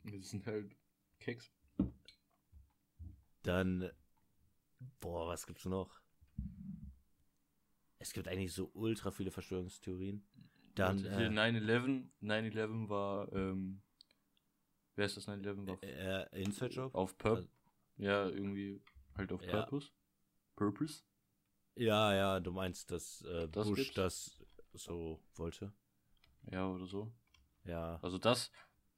Das 0.19 0.29
sind 0.29 0.45
halt 0.45 0.75
Keks. 1.19 1.51
Dann, 3.43 3.91
boah, 4.99 5.27
was 5.27 5.45
gibt's 5.45 5.65
noch? 5.65 6.01
Es 7.99 8.13
gibt 8.13 8.27
eigentlich 8.27 8.53
so 8.53 8.69
ultra 8.73 9.11
viele 9.11 9.31
Verschwörungstheorien. 9.31 10.25
Dann. 10.75 11.03
Äh, 11.05 11.27
9-11, 11.29 12.07
9-11 12.21 12.89
war, 12.89 13.31
ähm, 13.33 13.81
wer 14.95 15.05
ist 15.05 15.17
das 15.17 15.27
9-11? 15.27 15.67
War 15.67 15.83
äh, 15.83 16.23
äh, 16.23 16.43
Inside 16.43 16.73
Job? 16.73 16.95
Auf 16.95 17.17
Purpose. 17.17 17.47
Also, 17.47 17.49
ja, 17.97 18.29
irgendwie 18.29 18.81
halt 19.15 19.31
auf 19.31 19.43
ja. 19.43 19.51
Purpose. 19.51 19.91
Purpose? 20.55 21.03
Ja, 21.75 22.13
ja, 22.13 22.39
du 22.39 22.51
meinst, 22.51 22.91
dass 22.91 23.21
äh, 23.21 23.47
das 23.49 23.67
Bush 23.67 23.93
gibt's? 23.93 23.95
das 23.95 24.43
so 24.73 25.19
wollte. 25.35 25.73
Ja, 26.51 26.67
oder 26.69 26.85
so. 26.85 27.11
Ja. 27.63 27.99
Also 28.01 28.17
das, 28.17 28.51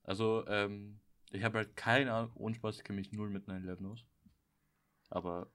also, 0.09 0.43
ähm, 0.47 0.99
ich 1.29 1.43
habe 1.43 1.59
halt 1.59 1.75
keine 1.75 2.11
Ahnung, 2.11 2.31
ohne 2.33 2.55
Spaß, 2.55 2.77
ich 2.77 2.83
kenne 2.83 2.99
mich 2.99 3.11
null 3.11 3.29
mit 3.29 3.47
9-11 3.47 3.91
aus. 3.91 4.03
Aber 5.11 5.51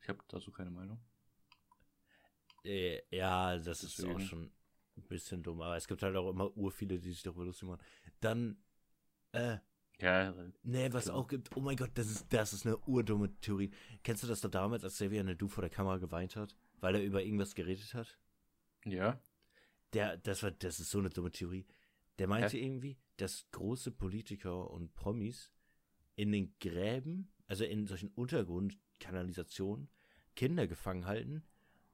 ich 0.00 0.08
habe 0.08 0.20
dazu 0.26 0.50
keine 0.50 0.70
Meinung. 0.70 0.98
Äh, 2.64 3.02
ja, 3.14 3.58
das 3.58 3.80
Deswegen. 3.80 4.08
ist 4.08 4.16
auch 4.16 4.20
schon 4.26 4.50
ein 4.96 5.02
bisschen 5.02 5.42
dumm, 5.42 5.60
aber 5.60 5.76
es 5.76 5.86
gibt 5.86 6.02
halt 6.02 6.16
auch 6.16 6.30
immer 6.30 6.56
ur 6.56 6.70
viele, 6.72 6.98
die 6.98 7.10
sich 7.10 7.22
darüber 7.22 7.44
lustig 7.44 7.68
machen. 7.68 7.82
Dann, 8.20 8.56
äh, 9.32 9.58
ja, 10.00 10.34
nee, 10.62 10.90
was 10.90 11.04
klar. 11.04 11.16
auch 11.16 11.28
gibt, 11.28 11.54
oh 11.54 11.60
mein 11.60 11.76
Gott, 11.76 11.90
das 11.96 12.10
ist, 12.10 12.32
das 12.32 12.54
ist 12.54 12.64
eine 12.64 12.78
urdumme 12.86 13.38
Theorie. 13.40 13.70
Kennst 14.02 14.22
du 14.22 14.26
das 14.26 14.40
da 14.40 14.48
damals, 14.48 14.82
als 14.82 14.94
Xavier 14.94 15.22
Du 15.34 15.48
vor 15.48 15.60
der 15.60 15.68
Kamera 15.68 15.98
geweint 15.98 16.36
hat, 16.36 16.56
weil 16.80 16.94
er 16.94 17.04
über 17.04 17.22
irgendwas 17.22 17.54
geredet 17.54 17.92
hat? 17.92 18.16
Ja. 18.86 19.20
Der, 19.92 20.16
das 20.16 20.42
war, 20.42 20.52
das 20.52 20.80
ist 20.80 20.88
so 20.88 21.00
eine 21.00 21.10
dumme 21.10 21.30
Theorie. 21.30 21.66
Der 22.18 22.28
meinte 22.28 22.56
Hä? 22.56 22.64
irgendwie, 22.64 22.98
dass 23.16 23.50
große 23.50 23.90
Politiker 23.90 24.70
und 24.70 24.94
Promis 24.94 25.52
in 26.16 26.32
den 26.32 26.54
Gräben, 26.60 27.32
also 27.46 27.64
in 27.64 27.86
solchen 27.86 28.10
Untergrundkanalisationen, 28.10 29.88
Kinder 30.36 30.66
gefangen 30.66 31.06
halten 31.06 31.44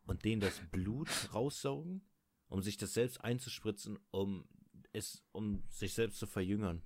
und 0.05 0.25
denen 0.25 0.41
das 0.41 0.61
Blut 0.71 1.09
raussaugen, 1.35 2.03
um 2.49 2.63
sich 2.63 2.77
das 2.77 2.95
selbst 2.95 3.23
einzuspritzen, 3.23 3.99
um 4.11 4.47
es, 4.93 5.23
um 5.33 5.63
sich 5.69 5.95
selbst 5.95 6.19
zu 6.19 6.27
verjüngern. 6.27 6.83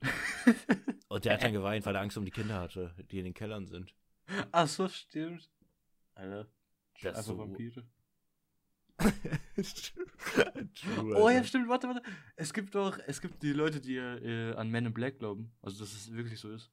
und 1.08 1.24
der 1.24 1.34
hat 1.34 1.42
dann 1.42 1.52
geweint, 1.52 1.86
weil 1.86 1.94
er 1.94 2.02
Angst 2.02 2.16
um 2.16 2.24
die 2.24 2.30
Kinder 2.30 2.60
hatte, 2.60 2.94
die 3.10 3.18
in 3.18 3.24
den 3.24 3.34
Kellern 3.34 3.66
sind. 3.66 3.94
Ach 4.52 4.68
so, 4.68 4.88
stimmt. 4.88 5.50
Alter, 6.14 6.48
das 7.02 7.16
einfach 7.16 7.22
so, 7.22 7.38
Vampire. 7.38 7.84
True, 10.74 11.16
oh 11.16 11.28
ja, 11.28 11.42
stimmt, 11.44 11.68
warte, 11.68 11.88
warte. 11.88 12.02
Es 12.36 12.52
gibt 12.52 12.74
doch, 12.74 12.98
es 13.06 13.20
gibt 13.20 13.42
die 13.42 13.52
Leute, 13.52 13.80
die 13.80 13.96
äh, 13.96 14.54
an 14.54 14.70
Men 14.70 14.86
in 14.86 14.94
Black 14.94 15.18
glauben. 15.18 15.52
Also, 15.62 15.84
dass 15.84 15.92
es 15.92 16.12
wirklich 16.12 16.40
so 16.40 16.52
ist. 16.52 16.70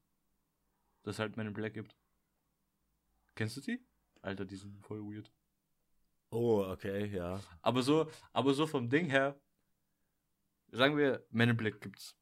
Dass 1.03 1.15
es 1.15 1.19
halt 1.19 1.37
Men 1.37 1.47
in 1.47 1.53
Black 1.53 1.73
gibt. 1.73 1.95
Kennst 3.35 3.57
du 3.57 3.61
die? 3.61 3.83
Alter, 4.21 4.45
die 4.45 4.55
sind 4.55 4.85
voll 4.85 5.01
weird. 5.01 5.31
Oh, 6.29 6.63
okay, 6.63 7.07
ja. 7.07 7.41
Aber 7.61 7.81
so, 7.81 8.09
aber 8.31 8.53
so 8.53 8.67
vom 8.67 8.89
Ding 8.89 9.09
her, 9.09 9.39
sagen 10.71 10.97
wir, 10.97 11.25
Men 11.31 11.49
in 11.49 11.57
Black 11.57 11.81
gibt's. 11.81 12.15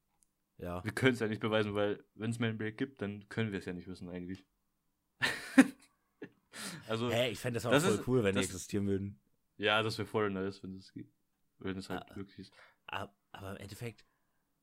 Ja. 0.57 0.83
Wir 0.83 0.91
können 0.91 1.13
es 1.13 1.19
ja 1.19 1.27
nicht 1.27 1.41
beweisen, 1.41 1.73
weil 1.75 2.03
wenn 2.15 2.31
es 2.31 2.39
Men 2.39 2.51
in 2.51 2.57
Black 2.57 2.77
gibt, 2.77 3.01
dann 3.01 3.27
können 3.29 3.51
wir 3.51 3.59
es 3.59 3.65
ja 3.65 3.73
nicht 3.73 3.87
wissen 3.87 4.09
eigentlich. 4.09 4.45
also. 6.87 7.09
Hä, 7.09 7.29
ich 7.29 7.39
fände 7.39 7.57
das 7.57 7.65
auch 7.65 7.71
das 7.71 7.83
voll 7.83 7.93
ist, 7.93 8.07
cool, 8.07 8.23
wenn 8.23 8.35
die 8.35 8.41
existieren 8.41 8.87
würden. 8.87 9.19
Ja, 9.59 9.83
das 9.83 9.97
wäre 9.97 10.07
voll 10.07 10.29
nice, 10.29 10.63
wenn 10.63 10.77
es 10.77 10.93
wenn 11.59 11.77
es 11.77 11.89
halt 11.89 12.09
ah, 12.09 12.15
wirklich 12.15 12.39
ist. 12.39 12.53
Aber 12.87 13.51
im 13.51 13.57
Endeffekt, 13.57 14.05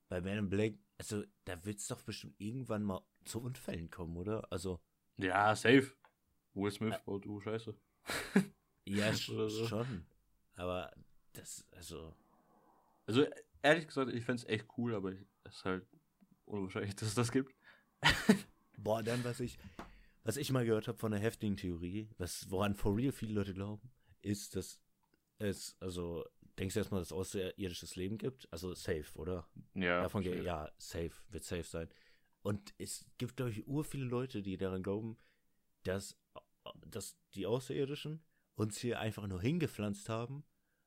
bei 0.09 0.23
Man 0.23 0.39
in 0.39 0.49
Black, 0.49 0.79
also 0.99 1.23
da 1.45 1.63
wird 1.67 1.79
es 1.79 1.89
doch 1.89 2.03
bestimmt 2.03 2.35
irgendwann 2.39 2.83
mal 2.83 3.07
zu 3.25 3.43
Unfällen 3.43 3.91
kommen, 3.91 4.17
oder? 4.17 4.51
Also. 4.51 4.81
Ja, 5.19 5.55
safe. 5.55 5.93
Will 6.55 6.71
Smith 6.71 6.95
äh, 6.95 7.01
baut 7.05 7.27
oh 7.27 7.41
Scheiße. 7.41 7.77
ja, 8.87 9.13
so. 9.13 9.49
schon. 9.67 10.07
Aber 10.55 10.91
das, 11.35 11.67
also. 11.73 12.17
Also, 13.07 13.27
ehrlich 13.63 13.87
gesagt, 13.87 14.11
ich 14.15 14.25
fände 14.25 14.43
es 14.43 14.49
echt 14.49 14.67
cool, 14.79 14.95
aber 14.95 15.13
es 15.45 15.57
ist 15.57 15.65
halt 15.67 15.87
unwahrscheinlich, 16.47 16.95
dass 16.97 17.09
es 17.09 17.15
das 17.15 17.31
gibt. 17.31 17.55
Boah, 18.79 19.03
dann, 19.03 19.23
was 19.25 19.41
ich, 19.41 19.59
was 20.25 20.39
ich 20.39 20.51
mal 20.53 20.65
gehört 20.65 20.89
habe 20.89 20.97
von 20.97 21.13
der 21.13 21.21
heftigen 21.21 21.59
Theorie, 21.59 22.09
was, 22.17 22.51
woran 22.51 22.75
for 22.75 22.97
real 22.97 23.13
viele 23.13 23.35
Leute 23.35 23.53
glauben, 23.53 23.93
ist, 24.23 24.57
dass 24.57 24.81
es, 25.39 25.77
also, 25.81 26.25
denkst 26.59 26.75
du 26.75 26.81
erstmal, 26.81 27.01
dass 27.01 27.09
es 27.09 27.13
außerirdisches 27.13 27.97
Leben 27.97 28.19
gibt? 28.19 28.49
Also 28.53 28.75
safe, 28.75 29.07
oder? 29.15 29.49
Ja. 29.75 30.03
Davon 30.03 30.25
safe. 30.25 30.43
ja, 30.43 30.71
safe, 30.79 31.13
wird 31.31 31.45
safe 31.45 31.65
sein. 31.65 31.89
Und 32.43 32.75
es 32.79 33.05
gibt, 33.19 33.37
glaube 33.37 33.51
ich, 33.51 33.67
ur 33.67 33.85
viele 33.85 34.05
Leute, 34.05 34.43
die 34.43 34.57
daran 34.57 34.83
glauben, 34.83 35.17
dass, 35.83 36.17
dass 36.87 37.17
die 37.35 37.47
Außerirdischen 37.47 38.23
uns 38.55 38.79
hier 38.79 39.01
einfach 39.01 39.27
nur 39.27 39.41
hingepflanzt 39.41 40.09
haben, 40.09 40.45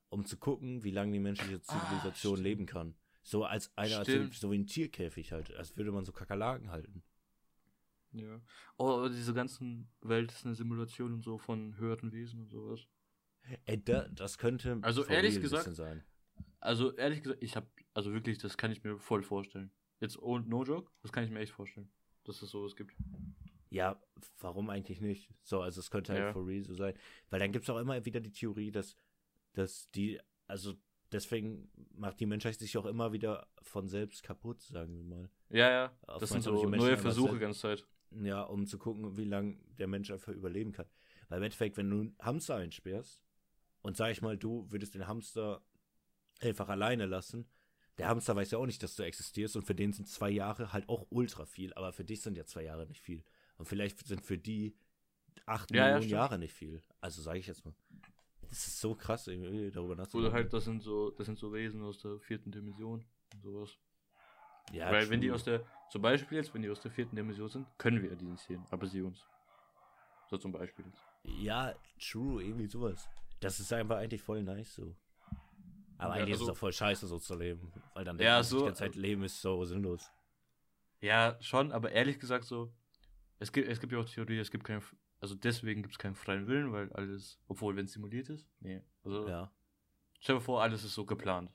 um 0.08 0.24
zu 0.24 0.36
gucken, 0.36 0.82
wie 0.84 0.90
lange 0.90 1.12
die 1.12 1.18
menschliche 1.18 1.60
ah, 1.66 1.80
Zivilisation 1.88 2.38
ah, 2.38 2.42
leben 2.42 2.66
kann. 2.66 2.94
So 3.22 3.44
als 3.44 3.70
eine 3.76 3.98
Art, 3.98 4.06
so 4.06 4.50
wie 4.50 4.58
ein 4.58 4.66
Tierkäfig 4.66 5.32
halt, 5.32 5.54
als 5.54 5.76
würde 5.76 5.92
man 5.92 6.04
so 6.04 6.12
Kakerlaken 6.12 6.70
halten. 6.70 7.02
Ja. 8.12 8.40
Oh, 8.76 9.08
diese 9.08 9.34
ganzen 9.34 9.88
Welt 10.00 10.32
ist 10.32 10.44
eine 10.44 10.54
Simulation 10.54 11.12
und 11.12 11.22
so 11.22 11.38
von 11.38 11.76
höheren 11.76 12.12
Wesen 12.12 12.40
und 12.40 12.48
sowas. 12.48 12.88
Ey, 13.64 13.82
da, 13.82 14.08
das 14.08 14.38
könnte 14.38 14.78
Also 14.82 15.04
ehrlich 15.06 15.40
gesagt- 15.40 15.64
bisschen 15.64 15.74
sein. 15.74 16.04
Also 16.60 16.94
ehrlich 16.96 17.22
gesagt, 17.22 17.42
ich 17.42 17.56
habe, 17.56 17.66
also 17.94 18.12
wirklich, 18.12 18.38
das 18.38 18.56
kann 18.56 18.70
ich 18.70 18.84
mir 18.84 18.98
voll 18.98 19.22
vorstellen. 19.22 19.70
Jetzt 20.00 20.18
oh, 20.20 20.38
no 20.38 20.62
joke, 20.64 20.90
das 21.02 21.10
kann 21.12 21.24
ich 21.24 21.30
mir 21.30 21.40
echt 21.40 21.52
vorstellen, 21.52 21.90
dass 22.24 22.42
es 22.42 22.50
sowas 22.50 22.76
gibt. 22.76 22.94
Ja, 23.70 24.00
warum 24.40 24.68
eigentlich 24.70 25.00
nicht? 25.00 25.32
So, 25.42 25.62
also 25.62 25.80
es 25.80 25.90
könnte 25.90 26.12
halt 26.12 26.22
Ja. 26.22 26.32
for 26.32 26.46
real 26.46 26.62
so 26.64 26.74
sein. 26.74 26.94
Weil 27.30 27.40
dann 27.40 27.52
gibt 27.52 27.64
es 27.64 27.70
auch 27.70 27.78
immer 27.78 28.04
wieder 28.04 28.20
die 28.20 28.32
Theorie, 28.32 28.70
dass, 28.70 28.94
dass 29.52 29.90
die, 29.92 30.20
also 30.46 30.74
deswegen 31.12 31.70
macht 31.94 32.20
die 32.20 32.26
Menschheit 32.26 32.58
sich 32.58 32.76
auch 32.76 32.86
immer 32.86 33.12
wieder 33.12 33.46
von 33.62 33.88
selbst 33.88 34.22
kaputt, 34.22 34.60
sagen 34.62 34.96
wir 34.96 35.04
mal. 35.04 35.30
Ja, 35.50 35.70
ja, 35.70 35.98
Auf 36.06 36.20
das 36.20 36.30
sind 36.30 36.42
so 36.42 36.66
neue 36.68 36.96
Versuche 36.96 37.34
die 37.34 37.38
ganze 37.40 37.60
Zeit. 37.60 37.86
Ja, 38.10 38.42
um 38.42 38.66
zu 38.66 38.78
gucken, 38.78 39.16
wie 39.16 39.24
lange 39.24 39.56
der 39.78 39.86
Mensch 39.86 40.10
einfach 40.10 40.32
überleben 40.32 40.72
kann. 40.72 40.86
Weil 41.28 41.38
im 41.38 41.44
Endeffekt, 41.44 41.76
wenn 41.76 41.88
du 41.90 42.00
einen 42.00 42.16
Hamster 42.20 42.56
einsperrst 42.56 43.22
und 43.82 43.96
sag 43.96 44.10
ich 44.10 44.22
mal, 44.22 44.36
du 44.36 44.70
würdest 44.70 44.94
den 44.94 45.06
Hamster 45.06 45.62
einfach 46.40 46.68
alleine 46.68 47.06
lassen, 47.06 47.48
der 47.98 48.08
Hamster 48.08 48.34
weiß 48.34 48.50
ja 48.52 48.58
auch 48.58 48.66
nicht, 48.66 48.82
dass 48.82 48.96
du 48.96 49.02
existierst 49.02 49.56
und 49.56 49.62
für 49.62 49.74
den 49.74 49.92
sind 49.92 50.08
zwei 50.08 50.30
Jahre 50.30 50.72
halt 50.72 50.88
auch 50.88 51.06
ultra 51.10 51.44
viel, 51.44 51.74
aber 51.74 51.92
für 51.92 52.04
dich 52.04 52.22
sind 52.22 52.36
ja 52.36 52.46
zwei 52.46 52.62
Jahre 52.62 52.86
nicht 52.86 53.00
viel. 53.02 53.22
Und 53.58 53.66
vielleicht 53.66 54.06
sind 54.06 54.24
für 54.24 54.38
die 54.38 54.74
acht 55.44 55.70
Ja, 55.70 55.76
ja, 55.76 55.82
Millionen 55.84 56.02
stimmt. 56.02 56.12
Jahre 56.12 56.38
nicht 56.38 56.54
viel. 56.54 56.82
Also 57.00 57.20
sage 57.20 57.40
ich 57.40 57.46
jetzt 57.46 57.64
mal. 57.64 57.74
Das 58.48 58.66
ist 58.66 58.80
so 58.80 58.94
krass, 58.94 59.26
irgendwie 59.26 59.70
darüber 59.70 59.94
nachzudenken. 59.96 60.26
Oder 60.28 60.34
halt, 60.34 60.52
das 60.52 60.64
sind 60.64 60.82
so, 60.82 61.10
das 61.10 61.26
sind 61.26 61.38
so 61.38 61.52
Wesen 61.52 61.82
aus 61.82 61.98
der 61.98 62.18
vierten 62.20 62.50
Dimension 62.50 63.04
und 63.34 63.42
sowas. 63.42 63.78
ja, 64.72 64.90
Weil 64.90 65.10
wenn 65.10 65.20
die 65.20 65.30
aus 65.30 65.44
der, 65.44 65.64
zum 65.90 66.00
Beispiel 66.02 66.38
jetzt, 66.38 66.54
wenn 66.54 66.62
die 66.62 66.70
aus 66.70 66.80
der 66.80 66.90
vierten 66.90 67.16
Dimension 67.16 67.48
sind, 67.48 67.66
können 67.76 68.02
wir 68.02 68.16
die 68.16 68.24
nicht 68.24 68.42
sehen, 68.42 68.64
aber 68.70 68.86
sie 68.86 69.02
uns. 69.02 69.26
So 70.30 70.38
zum 70.38 70.52
Beispiel 70.52 70.86
jetzt. 70.86 71.02
Ja, 71.24 71.74
true, 72.00 72.42
irgendwie 72.42 72.66
sowas. 72.66 73.08
Das 73.40 73.58
ist 73.60 73.72
einfach 73.72 73.96
eigentlich 73.96 74.22
voll 74.22 74.42
nice 74.42 74.74
so. 74.74 74.96
Aber 75.98 76.16
Ja, 76.16 76.22
eigentlich 76.22 76.34
ist 76.34 76.40
also- 76.40 76.52
es 76.52 76.56
auch 76.56 76.60
voll 76.60 76.72
scheiße 76.72 77.06
so 77.06 77.18
zu 77.18 77.34
leben. 77.36 77.72
Weil 77.94 78.04
dann 78.04 78.18
Ja, 78.18 78.42
so- 78.42 78.58
die 78.60 78.64
ganze 78.66 78.78
Zeit, 78.80 78.94
Leben 78.96 79.22
ist 79.22 79.40
so 79.40 79.64
sinnlos. 79.64 80.10
Ja, 81.00 81.36
schon, 81.40 81.72
aber 81.72 81.92
ehrlich 81.92 82.18
gesagt 82.18 82.44
so, 82.44 82.72
es 83.38 83.52
gibt, 83.52 83.68
es 83.68 83.80
gibt 83.80 83.92
ja 83.92 83.98
auch 83.98 84.04
Theorie, 84.08 84.38
es 84.38 84.50
gibt 84.50 84.64
keinen, 84.64 84.82
also 85.20 85.34
deswegen 85.34 85.82
gibt 85.82 85.94
es 85.94 85.98
keinen 85.98 86.14
freien 86.14 86.46
Willen, 86.46 86.72
weil 86.72 86.92
alles, 86.92 87.38
obwohl 87.48 87.76
wenn 87.76 87.86
es 87.86 87.92
simuliert 87.92 88.28
ist, 88.28 88.46
nee, 88.60 88.82
also 89.04 89.26
Ja. 89.28 89.50
stell 90.20 90.36
dir 90.36 90.40
vor, 90.42 90.62
alles 90.62 90.84
ist 90.84 90.94
so 90.94 91.04
geplant. 91.06 91.50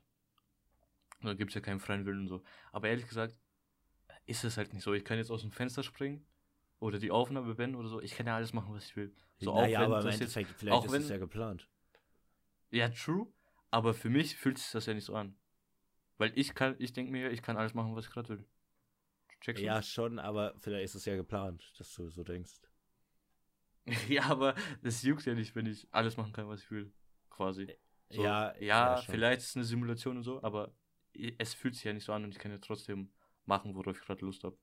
Und 1.21 1.27
dann 1.27 1.38
gibt 1.38 1.51
es 1.51 1.55
ja 1.55 1.61
keinen 1.61 1.79
freien 1.79 2.05
Willen 2.05 2.21
und 2.21 2.27
so. 2.27 2.43
Aber 2.71 2.88
ehrlich 2.89 3.07
gesagt, 3.07 3.36
ist 4.25 4.43
es 4.43 4.57
halt 4.57 4.73
nicht 4.73 4.83
so. 4.83 4.93
Ich 4.93 5.05
kann 5.05 5.17
jetzt 5.17 5.31
aus 5.31 5.41
dem 5.41 5.51
Fenster 5.51 5.81
springen 5.83 6.25
oder 6.79 6.97
die 6.99 7.09
Aufnahme 7.11 7.53
beenden 7.55 7.77
oder 7.77 7.89
so. 7.89 8.01
Ich 8.01 8.11
kann 8.15 8.25
ja 8.27 8.36
alles 8.36 8.53
machen, 8.53 8.73
was 8.73 8.86
ich 8.86 8.95
will. 8.95 9.13
So 9.38 9.53
naja, 9.55 9.79
wenn 9.81 9.86
aber 9.88 9.99
im 9.99 10.05
das 10.05 10.19
jetzt- 10.19 10.36
Endeffekt, 10.36 10.59
vielleicht 10.59 10.75
auch 10.77 10.86
ist 10.86 10.91
wenn- 10.91 11.01
es 11.01 11.09
ja 11.09 11.17
geplant. 11.17 11.67
Ja, 12.76 12.89
true. 12.89 13.28
Aber 13.71 13.93
für 13.93 14.09
mich 14.09 14.36
fühlt 14.36 14.57
sich 14.57 14.71
das 14.71 14.86
ja 14.86 14.93
nicht 14.93 15.05
so 15.05 15.15
an. 15.15 15.36
Weil 16.17 16.32
ich 16.36 16.53
kann, 16.53 16.76
ich 16.80 16.93
denke 16.93 17.11
mir, 17.11 17.32
ich 17.32 17.41
kann 17.41 17.57
alles 17.57 17.73
machen, 17.73 17.95
was 17.95 18.05
ich 18.05 18.11
gerade 18.11 18.30
will. 18.30 18.45
Checkst 19.41 19.61
du? 19.61 19.67
Ja, 19.67 19.82
schon, 19.82 20.19
aber 20.19 20.53
vielleicht 20.57 20.86
ist 20.86 20.95
es 20.95 21.05
ja 21.05 21.15
geplant, 21.15 21.73
dass 21.78 21.93
du 21.93 22.09
so 22.09 22.23
denkst. 22.23 22.53
ja, 24.09 24.23
aber 24.23 24.55
das 24.82 25.03
juckt 25.03 25.26
ja 25.26 25.34
nicht, 25.36 25.55
wenn 25.55 25.65
ich 25.65 25.88
alles 25.91 26.17
machen 26.17 26.34
kann, 26.34 26.47
was 26.47 26.61
ich 26.61 26.71
will. 26.71 26.91
Quasi. 27.30 27.67
So, 28.09 28.23
ja, 28.23 28.55
ja, 28.59 28.95
schon. 28.97 29.15
vielleicht 29.15 29.41
ist 29.41 29.49
es 29.49 29.55
eine 29.55 29.65
Simulation 29.65 30.17
und 30.17 30.23
so, 30.23 30.41
aber 30.43 30.73
es 31.38 31.53
fühlt 31.53 31.76
sich 31.76 31.84
ja 31.84 31.93
nicht 31.93 32.05
so 32.05 32.13
an 32.13 32.23
und 32.23 32.32
ich 32.32 32.39
kann 32.39 32.51
ja 32.51 32.57
trotzdem 32.59 33.09
machen, 33.45 33.76
worauf 33.76 33.97
ich 33.99 34.05
gerade 34.05 34.26
Lust 34.26 34.43
habe. 34.43 34.57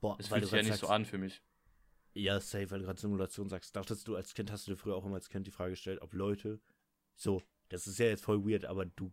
Boah, 0.00 0.16
Es 0.18 0.28
fühlt 0.28 0.44
sich 0.44 0.52
ja 0.52 0.62
nicht 0.62 0.76
so 0.76 0.86
sagst- 0.86 0.92
an 0.94 1.04
für 1.04 1.18
mich. 1.18 1.42
Ja, 2.14 2.38
safe, 2.38 2.70
weil 2.70 2.78
du 2.80 2.84
gerade 2.86 3.00
Simulation 3.00 3.48
sagst. 3.48 3.74
Dachtest 3.74 4.06
du 4.06 4.14
als 4.14 4.34
Kind, 4.34 4.50
hast 4.52 4.66
du 4.66 4.72
dir 4.72 4.76
früher 4.76 4.94
auch 4.96 5.04
immer 5.04 5.16
als 5.16 5.28
Kind 5.28 5.46
die 5.46 5.50
Frage 5.50 5.70
gestellt, 5.72 6.00
ob 6.00 6.12
Leute, 6.14 6.60
so, 7.16 7.42
das 7.68 7.86
ist 7.86 7.98
ja 7.98 8.06
jetzt 8.06 8.24
voll 8.24 8.44
weird, 8.44 8.64
aber 8.64 8.86
du, 8.86 9.12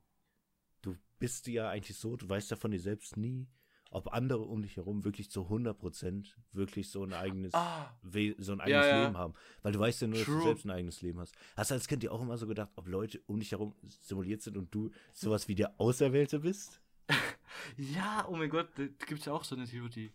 du 0.81 0.95
bist 1.19 1.47
ja 1.47 1.69
eigentlich 1.69 1.97
so, 1.97 2.15
du 2.17 2.27
weißt 2.29 2.51
ja 2.51 2.57
von 2.57 2.71
dir 2.71 2.79
selbst 2.79 3.17
nie, 3.17 3.47
ob 3.89 4.13
andere 4.13 4.43
um 4.43 4.61
dich 4.61 4.77
herum 4.77 5.03
wirklich 5.03 5.29
zu 5.29 5.49
100% 5.49 6.35
wirklich 6.53 6.89
so 6.89 7.03
ein 7.03 7.13
eigenes, 7.13 7.53
Ah, 7.53 7.93
We 8.01 8.35
so 8.37 8.53
ein 8.53 8.59
Ja, 8.59 8.65
eigenes 8.65 8.87
ja. 8.87 9.03
Leben 9.05 9.17
haben. 9.17 9.33
Weil 9.63 9.73
du 9.73 9.79
weißt 9.79 10.01
ja 10.01 10.07
nur, 10.07 10.19
dass 10.19 10.25
du 10.25 10.31
True. 10.31 10.41
selbst 10.43 10.65
ein 10.65 10.71
eigenes 10.71 11.01
Leben 11.01 11.19
hast. 11.19 11.35
Hast 11.57 11.71
du 11.71 11.75
als 11.75 11.87
Kind 11.87 12.01
dir 12.03 12.11
auch 12.13 12.21
immer 12.21 12.37
so 12.37 12.47
gedacht, 12.47 12.71
ob 12.75 12.87
Leute 12.87 13.21
um 13.27 13.39
dich 13.39 13.51
herum 13.51 13.75
simuliert 13.87 14.41
sind 14.41 14.55
und 14.57 14.73
du 14.73 14.91
sowas 15.13 15.47
wie 15.49 15.55
der 15.55 15.79
Auserwählte 15.79 16.39
bist? 16.39 16.81
ja, 17.77 18.25
oh 18.29 18.35
mein 18.37 18.49
Gott, 18.49 18.69
da 18.77 18.85
gibt's 19.05 19.25
ja 19.25 19.33
auch 19.33 19.43
so 19.43 19.55
eine 19.55 19.65
Theorie. 19.65 20.13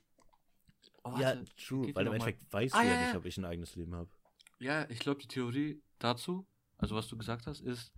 Oh, 1.05 1.13
ja, 1.21 1.37
true, 1.57 1.95
weil 1.95 2.07
im? 2.07 2.13
Endeffekt 2.15 2.53
weißt 2.53 2.75
Ah, 2.75 2.81
du 2.81 2.87
ja, 2.87 2.95
ja, 2.95 3.01
nicht, 3.01 3.13
ja. 3.13 3.19
ob 3.19 3.27
ich 3.27 3.37
ein 3.37 3.45
eigenes 3.45 3.77
Leben 3.77 3.95
habe. 3.95 4.09
Ja, 4.59 4.89
ich 4.89 5.01
glaube, 5.01 5.21
die 5.21 5.29
Theorie 5.29 5.83
dazu, 5.99 6.47
also 6.79 6.95
was 6.97 7.09
du 7.09 7.17
gesagt 7.17 7.47
hast, 7.47 7.61
ist, 7.61 7.93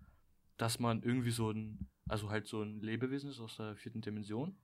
dass 0.56 0.78
man 0.78 1.02
irgendwie 1.02 1.30
so 1.30 1.50
ein, 1.50 1.88
also 2.08 2.30
halt 2.30 2.46
so 2.46 2.62
ein 2.62 2.80
Lebewesen 2.80 3.30
ist 3.30 3.40
aus 3.40 3.56
der 3.56 3.76
vierten 3.76 4.00
Dimension 4.00 4.56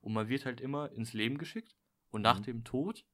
und 0.00 0.12
man 0.12 0.28
wird 0.28 0.46
halt 0.46 0.60
immer 0.60 0.90
ins 0.92 1.12
Leben 1.12 1.38
geschickt 1.38 1.76
und 2.10 2.22
nach 2.22 2.40
Mhm. 2.40 2.44
dem 2.44 2.64
Tod 2.64 3.04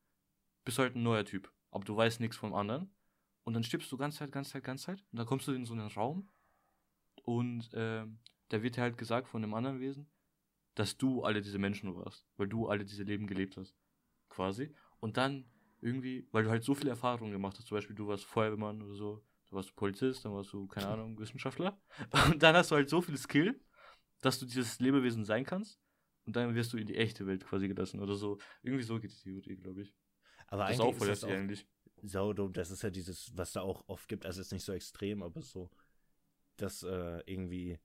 bist 0.65 0.79
du 0.79 0.83
halt 0.83 0.97
ein 0.97 1.03
neuer 1.03 1.25
Typ, 1.25 1.53
aber 1.71 1.85
du 1.85 1.97
weißt 1.97 2.21
nichts 2.21 2.37
vom 2.37 2.55
anderen 2.55 2.91
und 3.45 3.55
dann 3.55 3.65
stirbst 3.65 3.91
du 3.91 3.97
ganz 3.97 4.17
Zeit, 4.17 4.33
ganz 4.33 4.51
Zeit, 4.51 4.65
ganz 4.65 4.83
Zeit 4.83 5.05
und 5.13 5.19
dann 5.19 5.27
kommst 5.27 5.49
du 5.49 5.53
in 5.53 5.65
so 5.67 5.75
einen 5.75 5.89
Raum 5.89 6.29
und 7.25 7.71
ähm, 7.75 8.19
da 8.49 8.63
wird 8.63 8.77
dir 8.77 8.83
halt 8.83 8.99
gesagt 8.99 9.29
von 9.29 9.43
einem 9.43 9.55
anderen 9.55 9.81
Wesen, 9.81 10.09
dass 10.75 10.97
du 10.97 11.23
alle 11.25 11.43
diese 11.43 11.59
Menschen 11.59 11.95
warst, 11.97 12.27
weil 12.37 12.49
du 12.49 12.69
alle 12.69 12.85
diese 12.85 13.03
Leben 13.03 13.27
gelebt 13.27 13.57
hast, 13.57 13.77
quasi. 14.29 14.75
Und 15.01 15.17
dann 15.17 15.45
irgendwie, 15.81 16.27
weil 16.33 16.45
du 16.45 16.51
halt 16.51 16.65
so 16.65 16.75
viele 16.75 16.91
Erfahrungen 16.91 17.33
gemacht 17.33 17.59
hast, 17.59 17.67
zum 17.67 17.77
Beispiel 17.77 17.97
du 17.97 18.07
warst 18.09 18.25
Feuerwehrmann 18.25 18.83
oder 18.83 18.95
so, 18.95 19.25
du 19.51 19.57
warst 19.57 19.75
Polizist, 19.77 20.25
dann 20.25 20.33
warst 20.33 20.53
du, 20.53 20.67
keine 20.67 20.89
Ahnung, 20.89 21.19
Wissenschaftler. 21.19 21.81
Und 22.33 22.43
dann 22.43 22.55
hast 22.57 22.71
du 22.71 22.77
halt 22.77 22.89
so 22.89 23.01
viel 23.01 23.17
Skill, 23.17 23.61
dass 24.21 24.39
du 24.39 24.47
dieses 24.47 24.79
Lebewesen 24.81 25.25
sein 25.25 25.45
kannst. 25.45 25.81
Und 26.27 26.37
dann 26.37 26.55
wirst 26.55 26.73
du 26.73 26.77
in 26.77 26.87
die 26.87 26.97
echte 26.97 27.27
Welt 27.27 27.45
quasi 27.47 27.69
gelassen 27.69 28.01
oder 28.01 28.15
so. 28.15 28.39
Irgendwie 28.63 28.85
so 28.85 28.99
geht 29.01 29.13
die 29.13 29.23
Theorie, 29.23 29.57
glaube 29.57 29.83
ich. 29.83 29.95
Aber 30.49 30.65
Das 30.65 30.75
ist 30.75 30.81
eigentlich 30.81 30.95
auch 30.95 30.99
voll 30.99 31.09
ist 31.09 31.23
das 31.23 31.31
auch 31.31 31.35
eigentlich. 31.35 31.67
saudumm. 32.03 32.53
Das 32.53 32.71
ist 32.71 32.83
ja 32.83 32.91
dieses, 32.91 33.31
was 33.37 33.53
da 33.53 33.63
auch 33.63 33.83
oft 33.89 34.09
gibt. 34.09 34.27
Also 34.27 34.41
ist 34.41 34.53
nicht 34.53 34.65
so 34.65 34.73
extrem, 34.73 35.23
aber 35.23 35.41
so, 35.41 35.71
dass 36.59 36.83
äh, 36.83 37.23
irgendwie, 37.25 37.79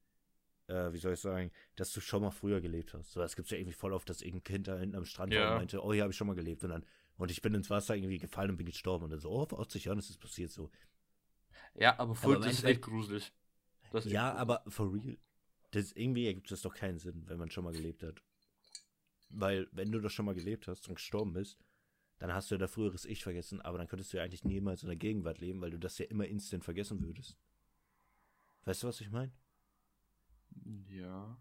äh, 0.68 0.92
wie 0.92 0.98
soll 0.98 1.14
ich 1.14 1.20
sagen, 1.22 1.52
dass 1.76 1.92
du 1.94 2.02
schon 2.02 2.22
mal 2.22 2.32
früher 2.32 2.60
gelebt 2.60 2.94
hast. 2.94 3.12
So, 3.12 3.20
das 3.22 3.36
gibt's 3.38 3.52
ja 3.52 3.58
irgendwie 3.58 3.74
voll 3.74 3.94
oft, 3.94 4.10
dass 4.10 4.22
irgendein 4.22 4.44
Kind 4.44 4.68
da 4.68 4.78
hinten 4.78 4.96
am 4.98 5.06
Strand 5.06 5.32
war 5.34 5.40
Ja. 5.40 5.52
und 5.54 5.58
meinte, 5.60 5.82
oh, 5.82 5.94
hier 5.94 6.02
habe 6.04 6.12
ich 6.12 6.18
schon 6.18 6.28
mal 6.28 6.36
gelebt. 6.36 6.64
Und 6.66 6.72
dann, 6.72 6.86
und 7.18 7.32
ich 7.32 7.42
bin 7.42 7.54
ins 7.54 7.70
Wasser 7.70 7.96
irgendwie 7.96 8.18
gefallen 8.18 8.50
und 8.52 8.58
bin 8.58 8.66
gestorben. 8.66 9.06
Und 9.06 9.12
dann 9.12 9.20
so, 9.20 9.30
oh, 9.32 9.46
vor 9.46 9.60
80 9.62 9.86
Jahren 9.86 10.00
ist 10.00 10.10
das 10.10 10.18
passiert 10.18 10.52
so. 10.52 10.70
Ja, 11.76 11.98
aber 12.00 12.16
voll, 12.16 12.40
das 12.40 12.54
ist 12.54 12.64
echt 12.64 12.82
gruselig. 12.82 13.34
Das 13.92 14.06
echt 14.06 14.14
Ja, 14.14 14.32
gruselig. 14.32 14.42
aber 14.42 14.64
for 14.68 14.94
real. 14.94 15.18
Das, 15.72 15.92
irgendwie 15.94 16.28
ergibt 16.28 16.52
das 16.52 16.62
doch 16.62 16.76
keinen 16.76 17.00
Sinn, 17.00 17.24
wenn 17.28 17.40
man 17.40 17.50
schon 17.50 17.64
mal 17.64 17.74
gelebt 17.74 18.04
hat. 18.04 18.22
Weil, 19.30 19.68
wenn 19.72 19.92
du 19.92 20.00
doch 20.00 20.12
schon 20.12 20.26
mal 20.26 20.36
gelebt 20.36 20.68
hast 20.68 20.88
und 20.88 20.96
gestorben 20.96 21.34
bist, 21.34 21.58
dann 22.20 22.32
hast 22.34 22.52
du 22.52 22.56
ja 22.56 22.60
dein 22.60 22.70
früheres 22.70 23.06
Ich 23.06 23.24
vergessen, 23.24 23.60
aber 23.62 23.80
dann 23.80 23.88
könntest 23.88 24.14
du 24.14 24.18
ja 24.18 24.24
eigentlich 24.24 24.44
niemals 24.44 24.84
in 24.84 24.90
der 24.90 24.96
Gegenwart 24.96 25.40
leben, 25.40 25.62
weil 25.62 25.72
du 25.72 25.80
das 25.80 25.98
ja 25.98 26.06
immer 26.06 26.28
instant 26.28 26.64
vergessen 26.64 27.02
würdest. 27.02 27.36
Weißt 28.66 28.84
du, 28.84 28.88
was 28.88 29.02
ich 29.02 29.10
meine? 29.10 29.32
Ja. 30.90 31.38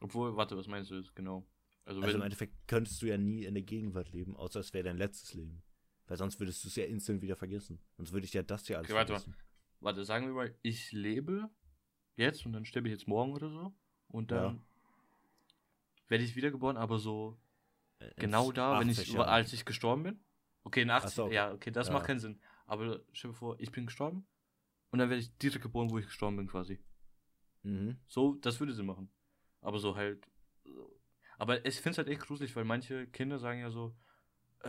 Obwohl, 0.00 0.34
warte, 0.36 0.56
was 0.56 0.66
meinst 0.66 0.90
du 0.90 0.96
jetzt 0.96 1.14
genau? 1.14 1.46
Also, 1.84 2.00
Also 2.00 2.16
im 2.16 2.22
Endeffekt 2.22 2.54
könntest 2.66 3.00
du 3.02 3.06
ja 3.06 3.18
nie 3.18 3.44
in 3.44 3.54
der 3.54 3.62
Gegenwart 3.62 4.10
leben, 4.12 4.36
außer 4.36 4.60
es 4.60 4.72
wäre 4.72 4.84
dein 4.84 4.96
letztes 4.96 5.34
Leben. 5.34 5.62
Weil 6.06 6.16
sonst 6.16 6.40
würdest 6.40 6.64
du 6.64 6.68
es 6.68 6.76
ja 6.76 6.86
instant 6.86 7.22
wieder 7.22 7.36
vergessen. 7.36 7.78
Sonst 7.96 8.12
würde 8.12 8.26
ich 8.26 8.32
ja 8.32 8.42
das 8.42 8.66
ja 8.68 8.78
alles 8.78 8.90
Okay, 8.90 8.96
warte 8.96 9.12
mal. 9.12 9.22
Warte, 9.80 10.04
sagen 10.04 10.26
wir 10.26 10.34
mal, 10.34 10.54
ich 10.62 10.92
lebe 10.92 11.50
jetzt 12.16 12.44
und 12.46 12.52
dann 12.52 12.64
sterbe 12.64 12.88
ich 12.88 12.92
jetzt 12.92 13.08
morgen 13.08 13.32
oder 13.32 13.50
so. 13.50 13.74
Und 14.08 14.30
dann 14.30 14.56
Ja. 14.56 14.62
werde 16.08 16.24
ich 16.24 16.36
wiedergeboren, 16.36 16.76
aber 16.76 16.98
so 16.98 17.38
Äh, 17.98 18.06
in 18.06 18.12
genau 18.22 18.50
da, 18.52 18.78
wenn 18.80 18.88
80 18.88 19.08
ich, 19.08 19.14
Jahren. 19.14 19.28
als 19.28 19.52
ich 19.52 19.64
gestorben 19.64 20.02
bin. 20.02 20.24
Okay, 20.64 20.84
nach 20.84 21.04
80, 21.04 21.06
Ach 21.10 21.14
so, 21.14 21.24
okay. 21.26 21.34
ja, 21.34 21.52
okay, 21.52 21.70
das 21.70 21.88
Ja. 21.88 21.92
macht 21.94 22.06
keinen 22.06 22.20
Sinn. 22.20 22.40
Aber 22.66 23.00
stell 23.12 23.30
dir 23.30 23.36
vor, 23.36 23.58
ich 23.60 23.72
bin 23.72 23.86
gestorben 23.86 24.26
und 24.90 24.98
dann 24.98 25.08
werde 25.10 25.22
ich 25.22 25.36
direkt 25.38 25.62
geboren, 25.62 25.90
wo 25.90 25.98
ich 25.98 26.06
gestorben 26.06 26.36
bin, 26.36 26.46
quasi. 26.46 26.78
Mhm. 27.62 27.98
So, 28.06 28.34
das 28.34 28.58
würde 28.60 28.72
Sinn 28.74 28.86
machen. 28.86 29.10
Aber 29.60 29.78
so 29.78 29.96
halt. 29.96 30.26
so. 30.64 30.96
Aber 31.38 31.64
ich 31.64 31.76
finde 31.76 31.90
es 31.92 31.98
halt 31.98 32.08
echt 32.08 32.20
gruselig, 32.22 32.54
weil 32.56 32.64
manche 32.64 33.06
Kinder 33.06 33.38
sagen 33.38 33.60
ja 33.60 33.70
so, 33.70 33.96
äh, 34.62 34.68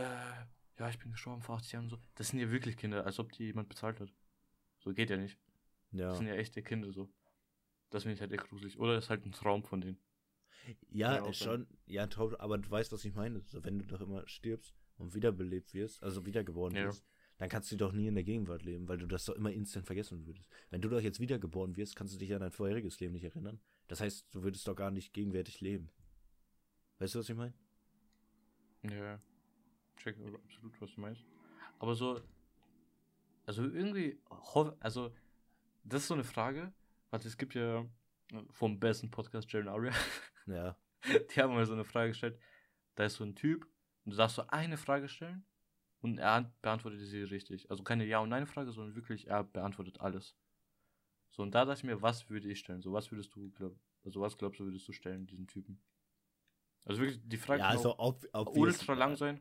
ja, 0.78 0.88
ich 0.88 0.98
bin 0.98 1.12
gestorben 1.12 1.42
vor 1.42 1.56
80 1.56 1.72
Jahren 1.72 1.84
und 1.84 1.90
so. 1.90 1.98
Das 2.14 2.28
sind 2.28 2.38
ja 2.40 2.50
wirklich 2.50 2.76
Kinder, 2.76 3.04
als 3.04 3.18
ob 3.18 3.30
die 3.32 3.44
jemand 3.44 3.68
bezahlt 3.68 4.00
hat. 4.00 4.10
So 4.82 4.92
geht 4.92 5.10
ja 5.10 5.16
nicht. 5.16 5.38
Ja. 5.92 6.08
Das 6.08 6.18
sind 6.18 6.26
ja 6.26 6.34
echte 6.34 6.62
Kinder 6.62 6.92
so. 6.92 7.08
Das 7.90 8.02
finde 8.02 8.14
ich 8.14 8.20
halt 8.20 8.32
echt 8.32 8.48
gruselig. 8.48 8.78
Oder 8.78 8.98
ist 8.98 9.10
halt 9.10 9.24
ein 9.24 9.32
Traum 9.32 9.62
von 9.62 9.80
denen. 9.80 9.98
Ja, 10.90 11.24
Ja, 11.24 11.32
schon, 11.32 11.66
ja, 11.86 12.06
Traum, 12.06 12.34
aber 12.36 12.58
du 12.58 12.70
weißt, 12.70 12.92
was 12.92 13.04
ich 13.04 13.14
meine. 13.14 13.42
So, 13.46 13.64
wenn 13.64 13.78
du 13.78 13.86
doch 13.86 14.00
immer 14.00 14.26
stirbst 14.26 14.74
und 14.96 15.14
wiederbelebt 15.14 15.74
wirst, 15.74 16.02
also 16.02 16.24
wiedergeboren 16.24 16.74
Ja. 16.74 16.86
wirst, 16.86 17.04
dann 17.38 17.48
kannst 17.48 17.70
du 17.72 17.76
doch 17.76 17.92
nie 17.92 18.06
in 18.06 18.14
der 18.14 18.24
Gegenwart 18.24 18.62
leben, 18.62 18.88
weil 18.88 18.98
du 18.98 19.06
das 19.06 19.24
doch 19.24 19.34
immer 19.34 19.50
instant 19.50 19.86
vergessen 19.86 20.26
würdest. 20.26 20.48
Wenn 20.70 20.80
du 20.80 20.88
doch 20.88 21.00
jetzt 21.00 21.18
wiedergeboren 21.20 21.76
wirst, 21.76 21.96
kannst 21.96 22.14
du 22.14 22.18
dich 22.18 22.32
an 22.32 22.40
dein 22.40 22.52
vorheriges 22.52 23.00
Leben 23.00 23.14
nicht 23.14 23.24
erinnern. 23.24 23.60
Das 23.88 24.00
heißt, 24.00 24.32
du 24.32 24.42
würdest 24.42 24.66
doch 24.68 24.76
gar 24.76 24.90
nicht 24.90 25.12
gegenwärtig 25.12 25.60
leben. 25.60 25.90
Weißt 26.98 27.14
du, 27.14 27.18
was 27.18 27.28
ich 27.28 27.36
meine? 27.36 27.54
Ja. 28.84 29.20
check 29.96 30.16
absolut, 30.20 30.80
was 30.80 30.94
du 30.94 31.00
meinst. 31.00 31.24
Aber 31.78 31.94
so, 31.94 32.20
also 33.58 33.64
irgendwie, 33.68 34.18
also, 34.80 35.14
das 35.84 36.02
ist 36.02 36.08
so 36.08 36.14
eine 36.14 36.24
Frage, 36.24 36.72
warte, 37.10 37.28
es 37.28 37.36
gibt 37.36 37.54
ja 37.54 37.80
äh, 38.32 38.42
vom 38.50 38.80
besten 38.80 39.10
Podcast, 39.10 39.52
Jalen 39.52 39.68
Aria, 39.68 39.92
Ja. 40.46 40.76
die 41.04 41.40
haben 41.40 41.52
mal 41.52 41.66
so 41.66 41.74
eine 41.74 41.84
Frage 41.84 42.08
gestellt, 42.08 42.38
da 42.94 43.04
ist 43.04 43.16
so 43.16 43.24
ein 43.24 43.34
Typ 43.34 43.66
und 44.04 44.12
du 44.12 44.16
darfst 44.16 44.36
so 44.36 44.46
eine 44.48 44.78
Frage 44.78 45.08
stellen 45.08 45.44
und 46.00 46.18
er 46.18 46.50
beantwortet 46.62 47.00
sie 47.00 47.22
richtig. 47.22 47.70
Also 47.70 47.82
keine 47.82 48.06
Ja- 48.06 48.20
und 48.20 48.30
Nein-Frage, 48.30 48.72
sondern 48.72 48.96
wirklich, 48.96 49.28
er 49.28 49.44
beantwortet 49.44 50.00
alles. 50.00 50.34
So, 51.30 51.42
und 51.42 51.54
da 51.54 51.64
dachte 51.64 51.80
ich 51.80 51.84
mir, 51.84 52.00
was 52.00 52.30
würde 52.30 52.48
ich 52.50 52.58
stellen? 52.58 52.80
So, 52.80 52.92
was 52.92 53.10
würdest 53.10 53.34
du, 53.34 53.50
glaub, 53.50 53.76
also 54.04 54.20
was 54.20 54.36
glaubst 54.38 54.60
du, 54.60 54.64
würdest 54.64 54.88
du 54.88 54.92
stellen, 54.92 55.26
diesen 55.26 55.46
Typen? 55.46 55.78
Also 56.84 57.02
wirklich, 57.02 57.20
die 57.22 57.36
Frage 57.36 57.60
Ja, 57.60 57.68
also 57.68 57.98
ob, 57.98 58.26
obvious, 58.32 58.56
ultra 58.80 58.94
lang 58.94 59.16
sein. 59.16 59.40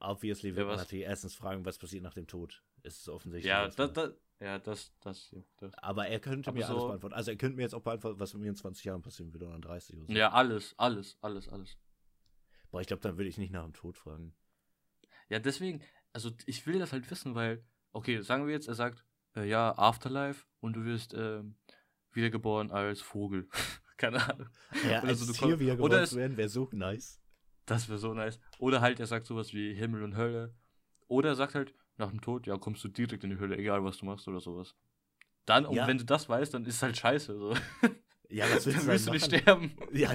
Obviously 0.00 0.50
Ja, 0.50 0.56
wird 0.56 0.66
man 0.66 0.74
was? 0.76 0.82
natürlich 0.82 1.04
erstens 1.04 1.34
fragen, 1.34 1.64
was 1.64 1.78
passiert 1.78 2.02
nach 2.02 2.14
dem 2.14 2.26
Tod. 2.26 2.62
Ist 2.82 3.08
offensichtlich. 3.08 3.48
Ja, 3.48 3.66
das, 3.68 3.92
das, 3.92 4.12
ja, 4.40 4.58
das, 4.58 4.92
das, 5.00 5.30
ja, 5.30 5.40
das. 5.58 5.72
Aber 5.74 6.06
er 6.08 6.20
könnte 6.20 6.48
Aber 6.48 6.58
mir 6.58 6.68
alles 6.68 6.80
so- 6.82 6.88
beantworten. 6.88 7.14
Also 7.14 7.30
er 7.30 7.36
könnte 7.36 7.56
mir 7.56 7.62
jetzt 7.62 7.74
auch 7.74 7.82
beantworten, 7.82 8.20
was 8.20 8.34
mit 8.34 8.42
mir 8.42 8.48
in 8.50 8.56
20 8.56 8.84
Jahren 8.84 9.02
passieren 9.02 9.32
würde 9.32 9.46
oder 9.46 9.54
in 9.56 9.62
30 9.62 9.96
oder 9.96 10.06
so. 10.06 10.12
Ja, 10.12 10.30
alles, 10.32 10.74
alles, 10.78 11.16
alles, 11.22 11.48
alles. 11.48 11.78
Boah, 12.70 12.80
ich 12.80 12.86
glaube, 12.86 13.02
dann 13.02 13.16
würde 13.16 13.28
ich 13.28 13.38
nicht 13.38 13.52
nach 13.52 13.62
dem 13.64 13.72
Tod 13.72 13.96
fragen. 13.96 14.34
Ja, 15.28 15.38
deswegen, 15.38 15.80
also 16.12 16.30
ich 16.46 16.66
will 16.66 16.78
das 16.78 16.92
halt 16.92 17.10
wissen, 17.10 17.34
weil, 17.34 17.64
okay, 17.92 18.20
sagen 18.20 18.46
wir 18.46 18.52
jetzt, 18.52 18.68
er 18.68 18.74
sagt, 18.74 19.04
äh, 19.36 19.48
ja, 19.48 19.72
Afterlife 19.78 20.44
und 20.60 20.74
du 20.74 20.84
wirst 20.84 21.14
ähm, 21.14 21.56
wiedergeboren 22.12 22.70
als 22.70 23.00
Vogel. 23.00 23.48
Keine 23.96 24.22
Ahnung. 24.28 24.48
Ja, 24.90 24.98
Oder 25.00 25.08
als 25.08 25.20
so, 25.20 25.26
du 25.26 25.32
Tier 25.32 25.48
komm- 25.50 25.58
wieder 25.60 25.72
oder 25.74 25.82
geboren 25.84 26.02
es- 26.02 26.10
zu 26.10 26.16
werden, 26.16 26.36
wäre 26.36 26.48
so 26.48 26.68
nice. 26.72 27.20
Das 27.66 27.88
wäre 27.88 27.98
so 27.98 28.12
nice. 28.14 28.38
Oder 28.58 28.80
halt, 28.80 29.00
er 29.00 29.06
sagt 29.06 29.26
sowas 29.26 29.52
wie 29.54 29.72
Himmel 29.74 30.02
und 30.02 30.16
Hölle. 30.16 30.54
Oder 31.08 31.30
er 31.30 31.34
sagt 31.34 31.54
halt, 31.54 31.74
nach 31.96 32.10
dem 32.10 32.20
Tod, 32.20 32.46
ja, 32.46 32.56
kommst 32.58 32.82
du 32.84 32.88
direkt 32.88 33.24
in 33.24 33.30
die 33.30 33.38
Hölle, 33.38 33.56
egal 33.56 33.84
was 33.84 33.98
du 33.98 34.06
machst 34.06 34.26
oder 34.28 34.40
sowas. 34.40 34.74
Dann, 35.46 35.66
und 35.66 35.74
Ja. 35.76 35.86
wenn 35.86 35.98
du 35.98 36.04
das 36.04 36.28
weißt, 36.28 36.52
dann 36.54 36.64
ist 36.64 36.82
halt 36.82 36.96
scheiße. 36.96 37.38
So. 37.38 37.54
Ja, 38.30 38.46
was 38.50 38.66
willst 38.66 38.78
dann 38.80 38.86
du 38.86 38.92
willst 38.92 39.06
du 39.06 39.10
nicht 39.12 39.24
sterben. 39.26 39.76
Ja, 39.92 40.12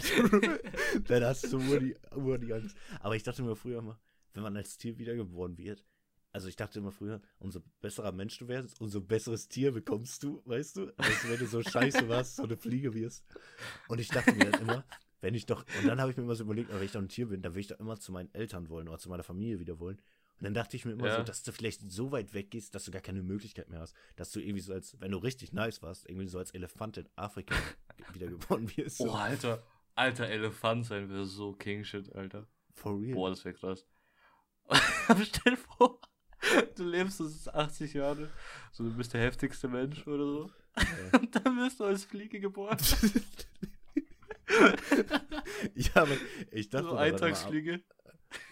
dann 1.08 1.24
hast 1.24 1.52
du 1.52 1.58
nur 1.60 1.80
die, 1.80 1.96
nur 2.16 2.38
die 2.38 2.54
Angst. 2.54 2.76
Aber 3.00 3.16
ich 3.16 3.24
dachte 3.24 3.42
mir 3.44 3.56
früher 3.56 3.80
immer, 3.80 4.00
wenn 4.34 4.44
man 4.44 4.56
als 4.58 4.78
Tier 4.78 4.98
wiedergeboren 4.98 5.58
wird, 5.58 5.86
also 6.32 6.48
ich 6.48 6.56
dachte 6.56 6.80
immer 6.80 6.92
früher, 6.92 7.22
umso 7.40 7.62
besserer 7.82 8.12
Mensch 8.12 8.38
du 8.38 8.48
wärst, 8.48 8.80
umso 8.82 9.02
besseres 9.02 9.48
Tier 9.48 9.72
bekommst 9.72 10.22
du, 10.24 10.42
weißt 10.46 10.78
du? 10.78 10.92
Also 10.98 11.30
wenn 11.30 11.40
du 11.40 11.48
so 11.48 11.62
scheiße 11.64 12.08
warst, 12.10 12.36
so 12.36 12.44
eine 12.44 12.58
Fliege 12.58 12.94
wirst. 12.94 13.26
Und 13.88 14.00
ich 14.00 14.10
dachte 14.10 14.34
mir 14.34 14.52
dann 14.52 14.62
immer, 14.62 14.84
wenn 15.22 15.34
ich 15.34 15.46
doch, 15.46 15.66
und 15.80 15.88
dann 15.88 16.00
habe 16.00 16.12
ich 16.12 16.18
mir 16.18 16.24
immer 16.24 16.36
so 16.36 16.44
überlegt, 16.44 16.72
wenn 16.74 16.82
ich 16.84 16.92
doch 16.92 17.02
ein 17.02 17.10
Tier 17.10 17.28
bin, 17.28 17.42
dann 17.42 17.54
will 17.54 17.62
ich 17.62 17.68
doch 17.68 17.80
immer 17.80 18.00
zu 18.00 18.12
meinen 18.12 18.34
Eltern 18.34 18.70
wollen 18.70 18.88
oder 18.88 18.98
zu 19.00 19.10
meiner 19.10 19.24
Familie 19.24 19.60
wieder 19.60 19.80
wollen. 19.80 19.98
Und 20.38 20.46
dann 20.46 20.54
dachte 20.54 20.78
ich 20.78 20.86
mir 20.86 20.94
immer 20.94 21.08
Ja. 21.08 21.18
so, 21.18 21.24
dass 21.24 21.44
du 21.44 21.52
vielleicht 21.52 21.92
so 21.92 22.12
weit 22.14 22.34
weg 22.34 22.52
gehst, 22.52 22.74
dass 22.74 22.86
du 22.86 22.92
gar 22.92 23.02
keine 23.02 23.22
Möglichkeit 23.22 23.70
mehr 23.70 23.82
hast. 23.82 23.94
Dass 24.16 24.32
du 24.32 24.40
irgendwie 24.40 24.62
so 24.62 24.72
als, 24.72 24.96
wenn 25.02 25.12
du 25.12 25.18
richtig 25.18 25.52
nice 25.52 25.82
warst, 25.82 26.10
irgendwie 26.10 26.28
so 26.28 26.38
als 26.38 26.52
Elefant 26.52 26.96
in 26.98 27.10
Afrika 27.18 27.54
wiedergeboren 28.14 28.70
wirst. 28.78 28.98
So. 29.00 29.10
Oh, 29.10 29.16
Alter. 29.16 29.62
Alter 29.96 30.28
Elefant 30.30 30.86
sein 30.86 31.10
wäre 31.10 31.26
so 31.26 31.52
King 31.54 31.84
Shit, 31.84 32.16
Alter. 32.16 32.48
For 32.74 32.98
real. 32.98 33.16
Boah, 33.16 33.30
das 33.32 33.44
wäre 33.44 33.56
krass. 33.56 33.86
Stell 35.24 35.56
dir 35.56 35.58
vor, 35.58 36.00
du 36.78 36.84
lebst 36.86 37.18
so 37.18 37.52
80 37.52 37.94
Jahre, 37.96 38.30
so 38.72 38.84
du 38.86 38.96
bist 38.96 39.14
der 39.14 39.20
heftigste 39.22 39.68
Mensch 39.68 40.08
oder 40.08 40.24
so. 40.26 40.52
Ja. 40.78 41.20
Und 41.20 41.36
dann 41.36 41.58
wirst 41.58 41.82
du 41.82 41.84
als 41.84 42.06
Fliege 42.06 42.40
geboren. 42.40 42.78
ja, 45.76 45.96
aber 45.96 46.18
ich 46.52 46.70
dachte 46.70 46.90
so 46.90 46.96
Eintagsfliege. 46.98 47.82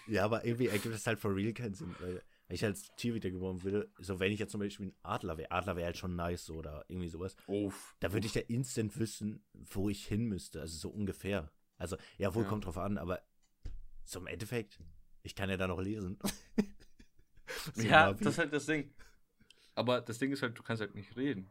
Ja, 0.07 0.25
aber 0.25 0.45
irgendwie 0.45 0.67
ergibt 0.67 0.93
das 0.93 1.05
halt 1.05 1.19
for 1.19 1.35
real 1.35 1.53
keinen 1.53 1.73
Sinn, 1.73 1.95
weil 1.99 2.23
wenn 2.47 2.55
ich 2.55 2.63
als 2.63 2.95
Tier 2.95 3.13
wiedergeboren 3.13 3.63
würde, 3.63 3.91
so 3.99 4.19
wenn 4.19 4.31
ich 4.31 4.39
jetzt 4.39 4.51
zum 4.51 4.61
Beispiel 4.61 4.87
ein 4.87 4.95
Adler 5.03 5.37
wäre, 5.37 5.51
Adler 5.51 5.75
wäre 5.75 5.87
halt 5.87 5.97
schon 5.97 6.15
nice 6.15 6.45
so 6.45 6.55
oder 6.55 6.85
irgendwie 6.87 7.09
sowas, 7.09 7.35
Uff. 7.47 7.95
da 7.99 8.13
würde 8.13 8.25
ich 8.25 8.35
ja 8.35 8.41
instant 8.41 8.97
wissen, 8.99 9.43
wo 9.53 9.89
ich 9.89 10.07
hin 10.07 10.25
müsste, 10.25 10.61
also 10.61 10.77
so 10.77 10.89
ungefähr. 10.89 11.51
Also, 11.77 11.97
ja, 12.17 12.33
wohl 12.33 12.43
Ja. 12.43 12.49
kommt 12.49 12.65
drauf 12.65 12.77
an, 12.77 12.97
aber 12.97 13.21
so 14.03 14.19
im 14.19 14.27
Endeffekt, 14.27 14.79
ich 15.23 15.35
kann 15.35 15.49
ja 15.49 15.57
da 15.57 15.67
noch 15.67 15.81
lesen. 15.81 16.17
So 17.73 17.83
Ja, 17.83 18.11
das 18.13 18.33
ist 18.33 18.37
halt 18.39 18.53
das 18.53 18.65
Ding. 18.65 18.93
Aber 19.75 20.01
das 20.01 20.19
Ding 20.19 20.31
ist 20.31 20.41
halt, 20.41 20.57
du 20.57 20.63
kannst 20.63 20.81
halt 20.81 20.95
nicht 20.95 21.15
reden. 21.15 21.49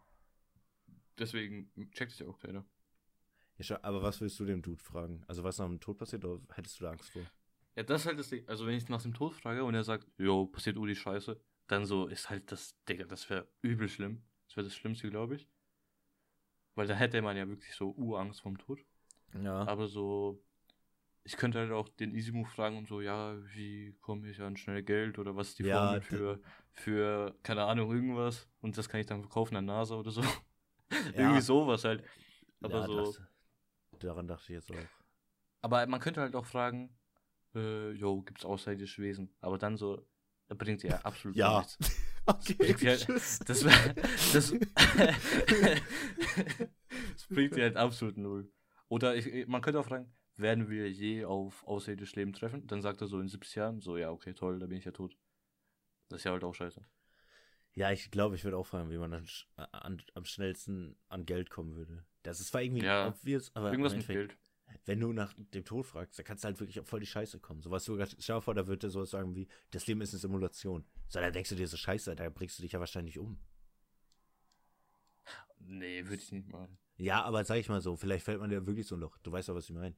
Deswegen 1.19 1.71
checkt 1.93 2.13
es 2.13 2.19
ja 2.19 2.27
auch 2.27 2.39
keiner. 2.39 2.65
Ja, 3.59 3.79
aber 3.83 4.03
was 4.03 4.21
willst 4.21 4.39
du 4.39 4.45
dem 4.45 4.63
Dude 4.63 4.83
fragen? 4.83 5.23
Also, 5.27 5.43
was 5.43 5.59
nach 5.59 5.67
dem 5.67 5.81
Tod 5.81 5.99
passiert, 5.99 6.25
oder 6.25 6.43
hättest 6.55 6.79
du 6.81 6.85
da 6.85 6.91
Angst 6.91 7.11
vor? 7.11 7.23
Ja, 7.75 7.83
das 7.83 8.03
ist 8.03 8.07
halt 8.07 8.19
das 8.19 8.29
Ding. 8.31 8.47
Also, 8.49 8.67
wenn 8.67 8.75
ich 8.75 8.89
nach 8.89 9.03
dem 9.03 9.15
Tod 9.15 9.35
frage 9.35 9.65
und 9.65 9.75
er 9.75 9.85
sagt, 9.85 10.07
jo, 10.19 10.47
passiert 10.47 10.77
Udi 10.77 10.95
Scheiße, 10.95 11.41
dann 11.67 11.85
so 11.87 12.07
ist 12.07 12.31
halt 12.31 12.51
das, 12.53 12.77
Digga, 12.89 13.05
das 13.05 13.29
wäre 13.31 13.49
übel 13.63 13.89
schlimm. 13.89 14.23
Das 14.47 14.57
wäre 14.57 14.65
das 14.67 14.75
Schlimmste, 14.75 15.11
glaube 15.11 15.37
ich. 15.37 15.49
Weil 16.75 16.87
da 16.87 16.95
hätte 16.95 17.23
man 17.23 17.37
ja 17.37 17.49
wirklich 17.49 17.75
so 17.75 17.91
Urangst 17.93 18.41
vom 18.43 18.59
Tod. 18.59 18.81
Ja. 19.43 19.67
Aber 19.67 19.89
so, 19.89 20.43
ich 21.25 21.37
könnte 21.37 21.59
halt 21.59 21.73
auch 21.73 21.89
den 21.89 22.15
Easy 22.15 22.33
Move 22.33 22.49
fragen 22.49 22.79
und 22.79 22.89
so, 22.89 23.01
ja, 23.01 23.37
wie 23.55 23.95
komme 24.01 24.29
ich 24.29 24.41
an 24.41 24.57
schnell 24.57 24.83
Geld 24.83 25.19
oder 25.19 25.37
was 25.37 25.49
ist 25.51 25.59
die 25.59 25.65
Ja, 25.65 25.79
Formel 25.79 26.03
für, 26.03 26.41
für, 26.73 27.37
keine 27.43 27.65
Ahnung, 27.65 27.91
irgendwas 27.93 28.49
und 28.61 28.77
das 28.79 28.89
kann 28.89 29.01
ich 29.01 29.07
dann 29.07 29.23
verkaufen 29.23 29.57
an 29.57 29.65
NASA 29.67 29.97
oder 29.97 30.11
so. 30.11 30.23
Ja. 30.91 31.23
Irgendwie 31.23 31.41
sowas 31.41 31.83
halt. 31.85 32.05
Aber 32.63 32.81
ja, 32.81 32.87
so, 32.87 32.97
das, 32.99 33.21
daran 33.99 34.27
dachte 34.29 34.45
ich 34.45 34.49
jetzt 34.57 34.71
auch. 34.71 34.89
aber 35.63 35.87
man 35.87 36.01
könnte 36.01 36.21
halt 36.21 36.35
auch 36.37 36.47
fragen, 36.47 36.97
äh, 37.55 37.91
jo, 37.93 38.23
gibt's 38.23 38.45
außerirdische 38.45 39.03
Wesen? 39.03 39.35
Aber 39.41 39.59
dann 39.59 39.77
so, 39.77 40.07
bringt 40.49 40.83
ja 40.83 40.99
absolut 41.03 41.37
Ja. 41.37 41.59
nichts. 41.61 41.79
Okay, 42.29 42.55
bringt 42.55 42.83
ja- 42.83 42.97
tschüss. 42.97 43.39
Das, 43.47 43.61
das, 44.33 44.53
das 47.13 47.27
bringt 47.29 47.55
dir 47.57 47.63
halt 47.63 47.77
absolut 47.77 48.17
null. 48.17 48.51
Oder 48.89 49.15
ich, 49.17 49.47
man 49.47 49.63
könnte 49.63 49.81
auch 49.81 49.87
fragen, 49.87 50.13
werden 50.37 50.69
wir 50.69 50.91
je 50.91 51.25
auf 51.25 51.65
außerirdisches 51.67 52.17
Leben 52.17 52.33
treffen? 52.33 52.67
Dann 52.67 52.83
sagt 52.83 53.01
er 53.01 53.07
so 53.07 53.21
in 53.21 53.29
70 53.29 53.55
Jahren, 53.55 53.81
so, 53.81 53.97
ja, 53.97 54.11
okay, 54.11 54.35
toll, 54.35 54.59
da 54.59 54.67
bin 54.67 54.79
ich 54.79 54.85
ja 54.85 54.93
tot. 54.93 55.17
Das 56.09 56.21
ist 56.21 56.25
ja 56.25 56.33
halt 56.33 56.45
auch 56.45 56.55
scheiße. 56.55 56.85
Ja, 57.75 57.91
ich 57.93 58.11
glaube, 58.11 58.37
ich 58.37 58.45
würde 58.45 58.57
auch 58.57 58.67
fragen, 58.67 58.91
wie 58.91 58.99
man 58.99 59.11
dann 59.11 59.27
sch 59.27 59.47
an, 59.57 60.03
am 60.15 60.25
schnellsten 60.25 60.97
an 61.09 61.27
Geld 61.27 61.51
kommen 61.51 61.77
würde. 61.77 62.05
Das 62.27 62.41
ist 62.41 62.49
zwar 62.49 62.63
irgendwie 62.63 62.85
Ja, 62.85 63.09
obvious, 63.09 63.55
aber 63.55 63.71
Irgendwas 63.71 63.95
mit 63.95 64.37
wenn 64.85 65.01
du 65.01 65.13
nach 65.13 65.33
dem 65.37 65.65
Tod 65.65 65.87
fragst, 65.87 66.19
dann 66.19 66.27
kannst 66.27 66.45
du 66.45 66.47
halt 66.47 66.61
wirklich 66.61 66.81
auf 66.81 66.89
voll 66.89 67.01
die 67.01 67.07
Scheiße 67.07 67.41
kommen. 67.41 67.61
So 67.61 67.71
was 67.71 67.85
stell 67.85 68.07
dir 68.37 68.43
vor, 68.43 68.55
da 68.55 68.67
würde 68.67 68.87
er 68.87 68.91
sowas 68.91 69.11
sagen 69.11 69.35
wie, 69.35 69.49
das 69.71 69.87
Leben 69.87 70.01
ist 70.01 70.13
eine 70.13 70.21
Simulation. 70.21 70.85
So, 71.09 71.21
dann 71.21 71.33
denkst 71.33 71.51
du 71.51 71.57
dir 71.57 71.67
so 71.67 71.77
Scheiße, 71.77 72.15
da 72.15 72.29
bringst 72.31 72.59
du 72.59 72.63
dich 72.63 72.73
ja 72.73 72.81
wahrscheinlich 72.81 73.19
um. 73.19 73.39
Nee, 75.59 76.05
würde 76.05 76.23
ich 76.23 76.33
nicht 76.33 76.49
machen. 76.49 76.79
Ja, 76.99 77.23
aber 77.23 77.45
sag 77.45 77.57
ich 77.57 77.69
mal 77.69 77.81
so, 77.81 77.97
vielleicht 77.97 78.25
fällt 78.25 78.41
man 78.41 78.51
dir 78.51 78.67
wirklich 78.67 78.87
so 78.87 78.97
ein 78.97 79.01
Loch. 79.01 79.19
Du 79.19 79.33
weißt 79.33 79.49
doch, 79.49 79.55
was 79.55 79.69
ich 79.69 79.75
meine. 79.75 79.97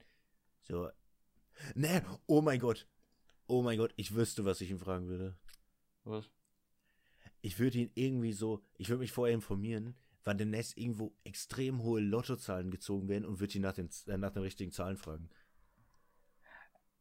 So. 0.63 0.91
Ne, 1.75 2.05
oh 2.27 2.41
mein 2.41 2.61
Gott. 2.61 2.89
Oh 3.47 3.63
mein 3.63 3.79
Gott, 3.79 3.93
ich 3.97 4.15
wüsste, 4.15 4.45
was 4.45 4.61
ich 4.61 4.71
ihn 4.71 4.79
fragen 4.79 5.09
würde. 5.09 5.37
Was? 6.05 6.31
Ich 7.41 7.59
würde 7.59 7.79
ihn 7.79 7.91
irgendwie 7.95 8.33
so, 8.33 8.65
ich 8.77 8.89
würde 8.89 9.01
mich 9.01 9.13
vorher 9.13 9.35
informieren, 9.35 9.95
wann 10.29 10.39
demnächst 10.39 10.77
irgendwo 10.77 11.17
extrem 11.25 11.83
hohe 11.83 12.01
Lottozahlen 12.01 12.71
gezogen 12.71 13.09
werden 13.09 13.25
und 13.25 13.41
würde 13.41 13.55
ihn 13.55 13.63
nach 13.63 13.73
den, 13.73 13.89
äh, 14.07 14.19
nach 14.19 14.31
den 14.31 14.43
richtigen 14.43 14.71
Zahlen 14.73 14.97
fragen. 14.99 15.31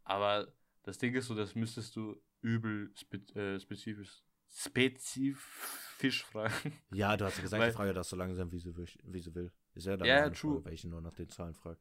Aber 0.04 0.52
das 0.84 0.98
Ding 0.98 1.14
ist 1.14 1.28
so, 1.28 1.36
das 1.36 1.54
müsstest 1.54 1.96
du 1.98 2.16
übel 2.42 2.92
spe 2.98 3.18
äh, 3.36 3.60
spezifisch, 3.60 4.24
spezifisch 4.50 6.24
fragen. 6.24 6.72
Ja, 6.94 7.18
du 7.18 7.26
hast 7.26 7.36
ja 7.38 7.44
gesagt, 7.44 7.62
Weil- 7.62 7.72
die 7.72 7.76
Frage 7.76 7.94
darf 7.94 8.08
so 8.08 8.16
lang 8.16 8.34
sein, 8.36 8.50
wie 8.52 8.60
sie, 8.60 8.76
will- 8.76 8.88
wie 9.04 9.20
sie 9.20 9.36
will. 9.36 9.52
Ist 9.74 9.86
ja 9.88 9.98
dann 9.98 10.08
Ja, 10.08 10.30
true. 10.30 10.54
Frage, 10.56 10.66
weil 10.66 10.74
ich 10.74 10.84
ihn 10.86 10.90
nur 10.92 11.02
nach 11.02 11.14
den 11.14 11.30
Zahlen 11.30 11.54
frage. 11.54 11.80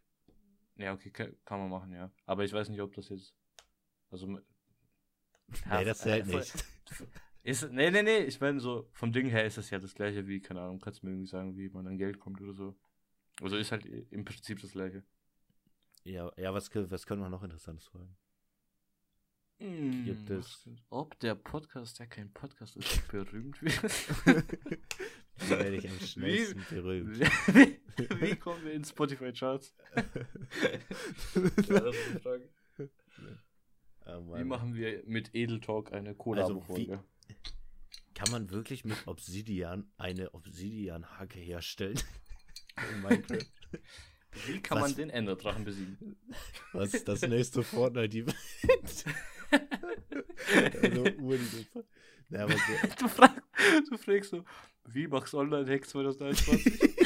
Ja, 0.76 0.92
okay, 0.92 1.10
kann, 1.10 1.60
man 1.60 1.70
machen, 1.70 1.92
ja. 1.92 2.10
Aber 2.26 2.44
ich 2.44 2.52
weiß 2.52 2.68
nicht, 2.68 2.80
ob 2.80 2.92
das 2.94 3.08
jetzt. 3.08 3.34
Also. 4.10 4.26
Nee, 4.26 4.42
das 5.84 6.00
äh, 6.00 6.02
zählt 6.02 6.26
voll- 6.26 6.40
nicht. 6.40 6.64
Ist, 7.46 7.70
nee, 7.70 7.90
nee, 7.92 8.02
nee, 8.02 8.18
ich 8.24 8.40
meine 8.40 8.58
so, 8.58 8.88
vom 8.92 9.12
Ding 9.12 9.26
her 9.28 9.44
ist 9.46 9.56
das 9.56 9.70
ja 9.70 9.78
das 9.78 9.94
gleiche 9.94 10.26
wie, 10.26 10.40
keine 10.40 10.60
Ahnung, 10.62 10.80
kannst 10.80 11.02
du 11.02 11.06
mir 11.06 11.12
irgendwie 11.12 11.28
sagen, 11.28 11.56
wie 11.56 11.68
man 11.68 11.86
an 11.86 11.96
Geld 11.96 12.18
kommt 12.18 12.40
oder 12.40 12.52
so. 12.52 12.74
Also 13.40 13.56
ist 13.56 13.70
halt 13.70 13.86
im 13.86 14.24
Prinzip 14.24 14.60
das 14.60 14.72
gleiche. 14.72 15.04
Ja, 16.02 16.32
ja 16.36 16.52
was, 16.52 16.74
was 16.74 17.06
können 17.06 17.22
wir 17.22 17.28
noch 17.28 17.44
Interessantes 17.44 17.86
fragen? 17.86 18.16
Gibt 19.58 20.28
es- 20.30 20.68
Ob 20.90 21.18
der 21.20 21.34
Podcast, 21.36 22.00
der 22.00 22.08
kein 22.08 22.32
Podcast 22.32 22.76
ist, 22.76 23.06
berühmt 23.12 23.62
wird? 23.62 23.80
Wie 25.38 25.50
werde 25.50 25.76
ich 25.76 25.88
am 25.88 26.00
schnellsten 26.00 26.64
berühmt? 26.68 27.18
wie, 27.54 28.20
wie 28.20 28.36
kommen 28.36 28.64
wir 28.64 28.72
in 28.72 28.84
Spotify-Charts? 28.84 29.74
ja, 29.94 30.02
das 31.32 31.36
ist 31.66 31.78
eine 32.10 32.20
Frage. 32.20 32.48
Oh 34.08 34.34
Wie 34.36 34.44
machen 34.44 34.74
wir 34.74 35.02
mit 35.06 35.34
Edel 35.34 35.60
Talk 35.60 35.92
eine 35.92 36.10
Also, 36.10 36.18
Kollabo-Folge? 36.22 37.04
Kann 38.14 38.30
man 38.30 38.50
wirklich 38.50 38.84
mit 38.84 39.06
Obsidian 39.06 39.90
eine 39.98 40.32
Obsidian-Hacke 40.34 41.38
herstellen? 41.38 42.00
In 42.92 43.02
Minecraft. 43.02 43.46
Wie 44.46 44.60
kann 44.60 44.80
was- 44.80 44.90
man 44.90 44.96
den 44.96 45.10
Enderdrachen 45.10 45.64
besiegen? 45.64 46.16
Was 46.72 46.94
ist 46.94 47.08
das 47.08 47.22
nächste 47.22 47.62
Fortnite-Event? 47.62 48.36
so 50.94 51.04
Uhr, 51.18 51.36
die 51.36 51.44
so. 51.44 51.84
Ja. 52.28 52.46
Du, 52.46 53.08
frag, 53.08 53.42
du 53.88 53.96
fragst 53.96 54.30
so, 54.30 54.44
wie 54.86 55.06
machst 55.06 55.32
du 55.32 55.38
Online-Hacks 55.38 55.90
2021? 55.90 56.96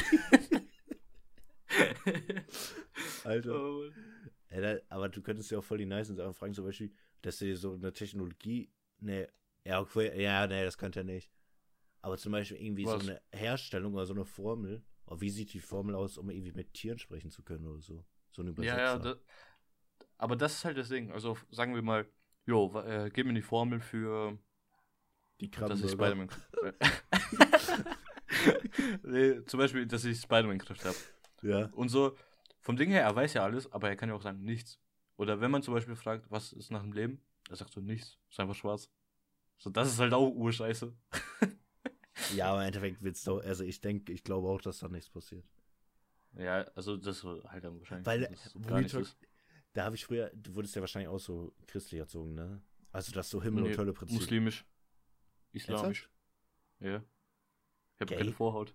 Alter. 3.24 3.54
Oh. 3.54 3.84
Ja, 4.50 4.60
da, 4.60 4.76
aber 4.88 5.08
du 5.08 5.22
könntest 5.22 5.50
ja 5.50 5.58
auch 5.58 5.64
voll 5.64 5.78
die 5.78 5.86
nice 5.86 6.08
Sachen 6.08 6.34
fragen, 6.34 6.54
zum 6.54 6.64
Beispiel, 6.64 6.92
dass 7.22 7.38
du 7.38 7.44
dir 7.44 7.56
so 7.56 7.74
eine 7.74 7.92
Technologie, 7.92 8.70
ne, 8.98 9.28
ja, 9.64 9.80
okay, 9.80 10.20
ja, 10.20 10.46
ne, 10.46 10.64
das 10.64 10.78
könnte 10.78 11.00
er 11.00 11.04
nicht. 11.04 11.30
Aber 12.02 12.16
zum 12.16 12.32
Beispiel 12.32 12.56
irgendwie 12.58 12.86
Was? 12.86 13.02
so 13.02 13.10
eine 13.10 13.20
Herstellung 13.32 13.94
oder 13.94 14.06
so 14.06 14.14
eine 14.14 14.24
Formel, 14.24 14.82
oder 15.06 15.20
wie 15.20 15.30
sieht 15.30 15.52
die 15.52 15.60
Formel 15.60 15.94
aus, 15.94 16.18
um 16.18 16.30
irgendwie 16.30 16.52
mit 16.52 16.72
Tieren 16.72 16.98
sprechen 16.98 17.30
zu 17.30 17.42
können 17.42 17.66
oder 17.66 17.80
so. 17.80 18.04
So 18.30 18.42
ein 18.42 18.48
Übersetzer. 18.48 18.76
ja, 18.76 18.84
ja, 18.84 18.98
da, 18.98 19.16
aber 20.16 20.36
das 20.36 20.54
ist 20.54 20.64
halt 20.64 20.78
das 20.78 20.88
Ding. 20.88 21.10
Also 21.12 21.36
sagen 21.50 21.74
wir 21.74 21.82
mal, 21.82 22.06
jo, 22.46 22.72
äh, 22.80 23.10
gib 23.12 23.26
mir 23.26 23.34
die 23.34 23.42
Formel 23.42 23.80
für 23.80 24.38
die 25.40 25.50
dass 25.50 25.82
ich. 25.82 25.90
Spider-Man. 25.90 26.28
nee, 29.02 29.44
zum 29.44 29.58
Beispiel, 29.58 29.86
dass 29.86 30.04
ich 30.04 30.20
Spider-Man-Kraft 30.20 30.84
habe. 30.84 30.96
Ja, 31.42 31.70
Und 31.72 31.88
so, 31.88 32.16
vom 32.60 32.76
Ding 32.76 32.90
her, 32.90 33.02
er 33.02 33.16
weiß 33.16 33.34
ja 33.34 33.42
alles, 33.42 33.70
aber 33.72 33.88
er 33.88 33.96
kann 33.96 34.10
ja 34.10 34.14
auch 34.14 34.22
sagen, 34.22 34.42
nichts. 34.42 34.78
Oder 35.16 35.40
wenn 35.40 35.50
man 35.50 35.62
zum 35.62 35.74
Beispiel 35.74 35.96
fragt, 35.96 36.30
was 36.30 36.52
ist 36.52 36.70
nach 36.70 36.82
dem 36.82 36.92
Leben? 36.92 37.20
Er 37.48 37.56
sagt 37.56 37.72
so, 37.72 37.80
nichts. 37.80 38.18
Ist 38.30 38.38
einfach 38.40 38.54
schwarz. 38.54 38.90
So, 39.60 39.68
das 39.68 39.88
ist 39.92 39.98
halt 39.98 40.14
auch 40.14 40.30
urscheiße. 40.30 40.92
ja, 42.34 42.50
aber 42.50 42.62
im 42.62 42.68
Endeffekt 42.68 43.02
wird's 43.02 43.22
doch, 43.24 43.42
also 43.44 43.62
ich 43.62 43.80
denke, 43.82 44.10
ich 44.12 44.24
glaube 44.24 44.48
auch, 44.48 44.60
dass 44.62 44.78
da 44.78 44.88
nichts 44.88 45.10
passiert. 45.10 45.44
Ja, 46.32 46.62
also 46.74 46.96
das 46.96 47.22
halt 47.22 47.64
dann 47.64 47.78
wahrscheinlich. 47.78 48.06
Weil, 48.06 48.20
gar 48.66 48.80
ist. 48.80 49.18
Da 49.74 49.84
habe 49.84 49.96
ich 49.96 50.06
früher, 50.06 50.30
du 50.34 50.54
wurdest 50.54 50.74
ja 50.74 50.80
wahrscheinlich 50.80 51.08
auch 51.08 51.18
so 51.18 51.54
christlich 51.66 52.00
erzogen, 52.00 52.34
ne? 52.34 52.62
Also 52.90 53.12
das 53.12 53.28
so 53.28 53.42
Himmel- 53.42 53.64
Nee, 53.64 53.68
und 53.70 53.78
Hölle-Prinzip. 53.78 54.18
Muslimisch. 54.18 54.64
Islamisch. 55.52 56.10
Ja. 56.80 57.04
Ich 57.96 58.00
habe 58.00 58.16
keine 58.16 58.32
Vorhaut. 58.32 58.74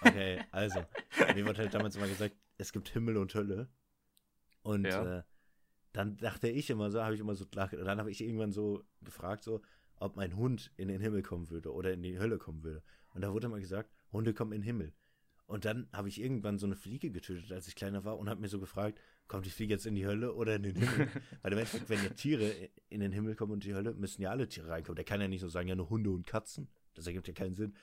Okay, 0.00 0.42
also, 0.50 0.84
mir 1.34 1.44
wurde 1.46 1.58
halt 1.58 1.74
damals 1.74 1.94
immer 1.96 2.08
gesagt, 2.08 2.34
es 2.56 2.72
gibt 2.72 2.88
Himmel 2.88 3.18
und 3.18 3.34
Hölle. 3.34 3.68
Und 4.62 4.86
Ja. 4.86 5.18
äh, 5.18 5.22
dann 5.92 6.16
dachte 6.16 6.48
ich 6.48 6.70
immer 6.70 6.90
so, 6.90 7.02
habe 7.02 7.14
ich 7.14 7.20
immer 7.20 7.34
so 7.34 7.46
gelacht. 7.46 7.74
Und 7.74 7.84
dann 7.84 7.98
habe 7.98 8.10
ich 8.10 8.20
irgendwann 8.22 8.52
so 8.52 8.84
gefragt, 9.02 9.44
so, 9.44 9.60
ob 10.02 10.16
mein 10.16 10.36
Hund 10.36 10.72
in 10.76 10.88
den 10.88 11.00
Himmel 11.00 11.22
kommen 11.22 11.48
würde 11.50 11.72
oder 11.72 11.92
in 11.92 12.02
die 12.02 12.18
Hölle 12.18 12.38
kommen 12.38 12.62
würde. 12.62 12.82
Und 13.14 13.22
da 13.22 13.32
wurde 13.32 13.46
immer 13.46 13.60
gesagt, 13.60 13.90
Hunde 14.12 14.34
kommen 14.34 14.52
in 14.52 14.60
den 14.60 14.66
Himmel. 14.66 14.92
Und 15.46 15.64
dann 15.64 15.86
habe 15.92 16.08
ich 16.08 16.20
irgendwann 16.20 16.58
so 16.58 16.66
eine 16.66 16.76
Fliege 16.76 17.10
getötet, 17.10 17.52
als 17.52 17.68
ich 17.68 17.74
kleiner 17.74 18.04
war, 18.04 18.18
und 18.18 18.28
habe 18.28 18.40
mir 18.40 18.48
so 18.48 18.58
gefragt, 18.58 18.98
kommt 19.28 19.46
die 19.46 19.50
Fliege 19.50 19.74
jetzt 19.74 19.86
in 19.86 19.94
die 19.94 20.06
Hölle 20.06 20.34
oder 20.34 20.56
in 20.56 20.62
den 20.62 20.76
Himmel? 20.76 21.08
Weil 21.42 21.52
im 21.52 21.58
Endeffekt, 21.58 21.88
wenn 21.88 22.02
ja 22.02 22.10
Tiere 22.10 22.52
in 22.88 23.00
den 23.00 23.12
Himmel 23.12 23.36
kommen 23.36 23.52
und 23.52 23.64
die 23.64 23.74
Hölle, 23.74 23.94
müssen 23.94 24.22
ja 24.22 24.30
alle 24.30 24.48
Tiere 24.48 24.68
reinkommen. 24.68 24.96
Der 24.96 25.04
kann 25.04 25.20
ja 25.20 25.28
nicht 25.28 25.40
so 25.40 25.48
sagen, 25.48 25.68
ja 25.68 25.74
nur 25.74 25.90
Hunde 25.90 26.10
und 26.10 26.26
Katzen. 26.26 26.68
Das 26.94 27.06
ergibt 27.06 27.28
ja 27.28 27.34
keinen 27.34 27.54
Sinn. 27.54 27.74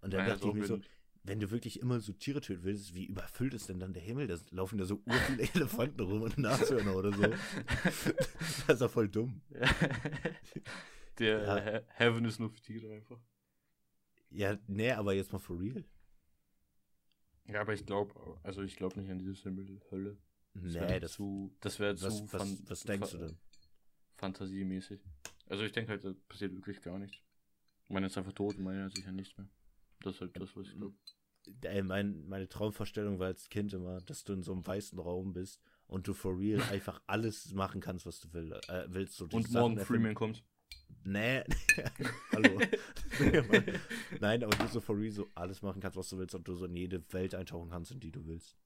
Und 0.00 0.14
dann 0.14 0.22
Naja, 0.22 0.34
dachte 0.34 0.48
ich 0.48 0.54
mir 0.54 0.64
so, 0.64 0.80
wenn 1.24 1.40
du 1.40 1.50
wirklich 1.50 1.80
immer 1.80 2.00
so 2.00 2.12
Tiere 2.12 2.40
töten 2.40 2.62
willst, 2.64 2.94
wie 2.94 3.04
überfüllt 3.04 3.52
ist 3.52 3.68
denn 3.68 3.80
dann 3.80 3.92
der 3.92 4.02
Himmel? 4.02 4.26
Da 4.26 4.36
laufen 4.50 4.78
da 4.78 4.84
so 4.84 5.02
urviele 5.04 5.48
Elefanten 5.54 6.00
rum 6.00 6.22
und 6.22 6.38
Nashörner 6.38 6.94
oder 6.94 7.12
so. 7.12 7.22
das 7.84 8.68
ist 8.68 8.80
doch 8.80 8.90
voll 8.90 9.08
dumm. 9.08 9.40
Der 11.18 11.42
Ja. 11.42 11.56
He- 11.58 11.84
Heaven 11.88 12.24
ist 12.24 12.38
nur 12.38 12.50
für 12.50 12.60
Tiere 12.60 12.92
einfach. 12.94 13.18
Ja, 14.30 14.58
nee, 14.66 14.92
aber 14.92 15.14
jetzt 15.14 15.32
mal 15.32 15.38
for 15.38 15.58
real. 15.58 15.84
Ja, 17.46 17.62
aber 17.62 17.72
ich 17.72 17.86
glaube, 17.86 18.38
also 18.42 18.62
ich 18.62 18.76
glaube 18.76 19.00
nicht 19.00 19.10
an 19.10 19.18
dieses 19.18 19.42
Himmel, 19.42 19.80
Hölle. 19.90 20.18
Das 20.54 20.62
Nee, 20.74 20.80
wär 20.80 21.00
das, 21.00 21.12
zu, 21.12 21.54
das 21.60 21.78
wäre 21.78 21.94
was, 22.00 22.16
zu 22.18 22.32
was, 22.32 22.42
fan- 22.42 22.58
was 22.68 22.80
denkst 22.84 23.10
du 23.12 23.18
denn? 23.18 23.38
Fantasiemäßig. 24.16 25.00
Also 25.46 25.64
ich 25.64 25.72
denke 25.72 25.92
halt, 25.92 26.04
da 26.04 26.12
passiert 26.28 26.52
wirklich 26.54 26.82
gar 26.82 26.98
nichts. 26.98 27.18
Meine 27.88 28.06
ist 28.06 28.18
einfach 28.18 28.32
tot 28.32 28.56
und 28.56 28.64
meine 28.64 28.84
hat 28.84 28.94
sicher 28.94 29.12
nichts 29.12 29.36
mehr. 29.38 29.48
Das 30.00 30.14
ist 30.16 30.20
halt 30.20 30.38
das, 30.38 30.54
was 30.56 30.66
ich 30.66 30.74
glaube. 30.74 30.94
Ey, 31.62 31.82
mein, 31.82 32.26
meine 32.28 32.48
Traumvorstellung 32.48 33.18
war 33.18 33.28
als 33.28 33.48
Kind 33.48 33.72
immer, 33.72 34.02
dass 34.02 34.24
du 34.24 34.34
in 34.34 34.42
so 34.42 34.52
einem 34.52 34.66
weißen 34.66 34.98
Raum 34.98 35.32
bist 35.32 35.62
und 35.86 36.06
du 36.06 36.12
for 36.12 36.38
real 36.38 36.60
einfach 36.70 37.00
alles 37.06 37.54
machen 37.54 37.80
kannst, 37.80 38.04
was 38.04 38.20
du 38.20 38.30
will, 38.34 38.52
äh, 38.68 38.84
willst. 38.88 39.16
So 39.16 39.26
Und 39.30 39.50
morgen. 39.52 39.78
Freeman 39.78 40.14
kommt. 40.14 40.44
Nee, 41.04 41.42
hallo. 42.32 42.60
Nein, 44.20 44.44
aber 44.44 44.56
du 44.56 44.68
so 44.68 44.80
for 44.80 44.98
real 44.98 45.10
so 45.10 45.26
alles 45.34 45.62
machen 45.62 45.80
kannst, 45.80 45.96
was 45.96 46.08
du 46.10 46.18
willst 46.18 46.34
und 46.34 46.46
du 46.46 46.54
so 46.54 46.66
in 46.66 46.76
jede 46.76 47.02
Welt 47.12 47.34
eintauchen 47.34 47.70
kannst, 47.70 47.92
in 47.92 48.00
die 48.00 48.12
du 48.12 48.26
willst. 48.26 48.58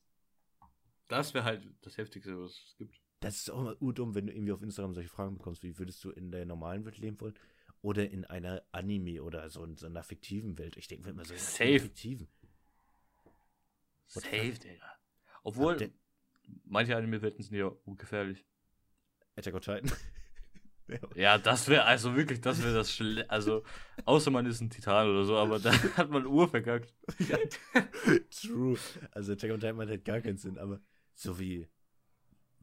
Das 1.09 1.35
wäre 1.35 1.45
halt 1.45 1.65
das 1.83 1.99
Heftigste, 1.99 2.37
was 2.39 2.53
es 2.53 2.77
gibt. 2.77 3.01
Das 3.21 3.37
ist 3.37 3.51
auch 3.51 3.61
immer 3.61 3.81
urdumm, 3.81 4.17
wenn 4.17 4.27
du 4.27 4.33
irgendwie 4.33 4.53
auf 4.53 4.63
Instagram 4.63 4.95
solche 4.95 5.09
Fragen 5.09 5.37
bekommst, 5.37 5.63
wie 5.63 5.79
würdest 5.79 6.03
du 6.03 6.11
in 6.11 6.33
der 6.33 6.45
normalen 6.45 6.85
Welt 6.85 6.99
leben 6.99 7.21
wollen? 7.21 7.39
Oder 7.81 8.11
in 8.11 8.25
einer 8.25 8.63
Anime 8.73 9.23
oder 9.23 9.49
so 9.49 9.63
in 9.65 9.77
so 9.77 9.87
einer 9.87 10.03
fiktiven 10.03 10.59
Welt. 10.59 10.77
Ich 10.77 10.89
denke 10.89 11.05
mir 11.05 11.11
immer 11.11 11.25
so, 11.25 11.35
in 11.35 11.39
einer 11.39 11.49
Safe. 11.49 11.81
fiktiven. 11.81 12.29
What 14.15 14.25
Safe, 14.25 14.53
Digga. 14.53 14.93
Obwohl, 15.45 15.93
manche 16.65 16.97
Anime-Welten 16.97 17.43
sind 17.45 17.57
ja 17.57 17.67
ungefährlich. 17.85 18.45
Attack 19.37 19.55
on 19.55 19.61
Titan. 19.61 19.93
Ja, 20.93 21.09
Ja, 21.15 21.39
das 21.39 21.69
wäre, 21.69 21.85
also 21.85 22.15
wirklich, 22.17 22.41
das 22.41 22.63
wäre 22.63 22.75
das 22.75 22.93
Schle 22.93 23.29
Also, 23.31 23.63
außer 24.05 24.31
man 24.31 24.47
ist 24.47 24.61
ein 24.61 24.71
Titan 24.71 25.09
oder 25.11 25.25
so, 25.25 25.37
aber 25.37 25.59
da 25.59 25.73
hat 25.97 26.11
man 26.11 26.27
Uhr 26.27 26.49
verkackt. 26.49 26.93
True. 28.31 28.79
Also 29.13 29.33
Attack 29.33 29.51
on 29.53 29.61
Titan 29.61 29.79
hat 29.79 29.89
halt 29.89 30.05
gar 30.05 30.21
keinen 30.21 30.37
Sinn, 30.39 30.59
aber 30.59 30.81
so 31.15 31.39
wie, 31.39 31.69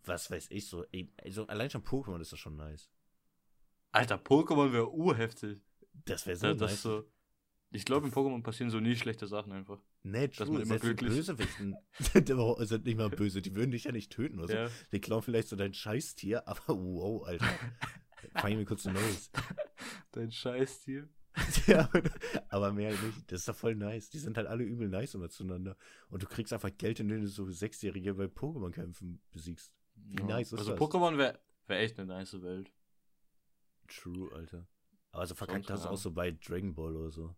was 0.06 0.30
weiß 0.32 0.48
ich, 0.52 0.68
so, 0.68 0.86
also 1.24 1.48
allein 1.48 1.70
schon 1.70 1.84
Pokémon 1.84 2.20
ist 2.20 2.32
das 2.32 2.40
schon 2.40 2.56
nice. 2.56 2.90
Alter, 3.92 4.16
Pokémon 4.18 4.72
wäre 4.72 4.92
urheftig. 4.92 5.62
Das 6.06 6.26
wäre 6.28 6.38
so 6.38 6.54
das 6.54 6.72
nice. 6.72 6.82
so, 6.82 7.04
ich 7.72 7.86
glaube, 7.86 8.08
in 8.08 8.14
Pokémon 8.14 8.42
passieren 8.44 8.70
so 8.72 8.80
nie 8.80 8.96
schlechte 8.96 9.28
Sachen 9.28 9.52
einfach. 9.52 9.80
nee, 10.04 10.28
dass 10.28 10.38
true, 10.38 10.54
man 10.54 10.62
immer 10.64 10.80
glücklich- 10.80 11.10
Bösewichten 11.12 11.76
sind 12.00 12.28
sind 12.68 12.86
nicht 12.86 12.98
mal 12.98 13.10
böse, 13.10 13.42
die 13.42 13.56
würden 13.56 13.72
dich 13.72 13.84
ja 13.86 13.92
nicht 13.92 14.12
töten 14.12 14.40
oder 14.40 14.48
so. 14.48 14.54
Ja. 14.54 14.70
Die 14.92 15.02
klauen 15.02 15.22
vielleicht 15.22 15.48
so 15.50 15.56
dein 15.56 15.74
Scheißtier, 15.74 16.48
aber 16.48 16.78
wow, 16.78 17.26
Alter. 17.28 17.46
Fang 18.36 18.56
mir 18.56 18.66
kurz 18.66 18.86
ein 18.86 18.94
neues. 18.94 19.32
Dein 20.12 20.32
Scheißtier. 20.32 21.08
ja, 21.68 21.90
aber 22.50 22.74
mehr 22.74 22.92
nicht. 22.92 23.32
Das 23.32 23.42
ist 23.42 23.48
doch 23.48 23.56
voll 23.56 23.76
nice. 23.76 24.10
Die 24.10 24.20
sind 24.20 24.38
halt 24.38 24.48
alle 24.48 24.64
übel 24.64 24.90
nice 24.90 25.14
immer 25.14 25.30
zueinander. 25.30 25.78
Und 26.10 26.24
du 26.24 26.28
kriegst 26.28 26.54
einfach 26.54 26.72
Geld, 26.78 27.00
indem 27.00 27.22
du 27.22 27.28
so 27.28 27.50
Sechsjährige 27.50 28.14
bei 28.14 28.26
Pokémon-Kämpfen 28.26 29.22
besiegst. 29.32 29.72
Wie 29.96 30.24
nice 30.24 30.52
ist 30.52 30.60
Also, 30.60 30.72
das? 30.72 30.80
Pokémon 30.80 31.18
wäre 31.18 31.40
wär 31.68 31.80
echt 31.80 32.00
eine 32.00 32.08
nice 32.08 32.42
Welt. 32.42 32.72
True, 33.88 34.34
Alter. 34.36 34.68
Aber 35.12 35.26
so 35.26 35.36
verkackt 35.36 35.70
das 35.70 35.86
ja. 35.86 35.90
auch 35.90 35.98
so 35.98 36.12
bei 36.12 36.32
Dragon 36.32 36.74
Ball 36.74 36.96
oder 36.96 37.12
so. 37.12 37.36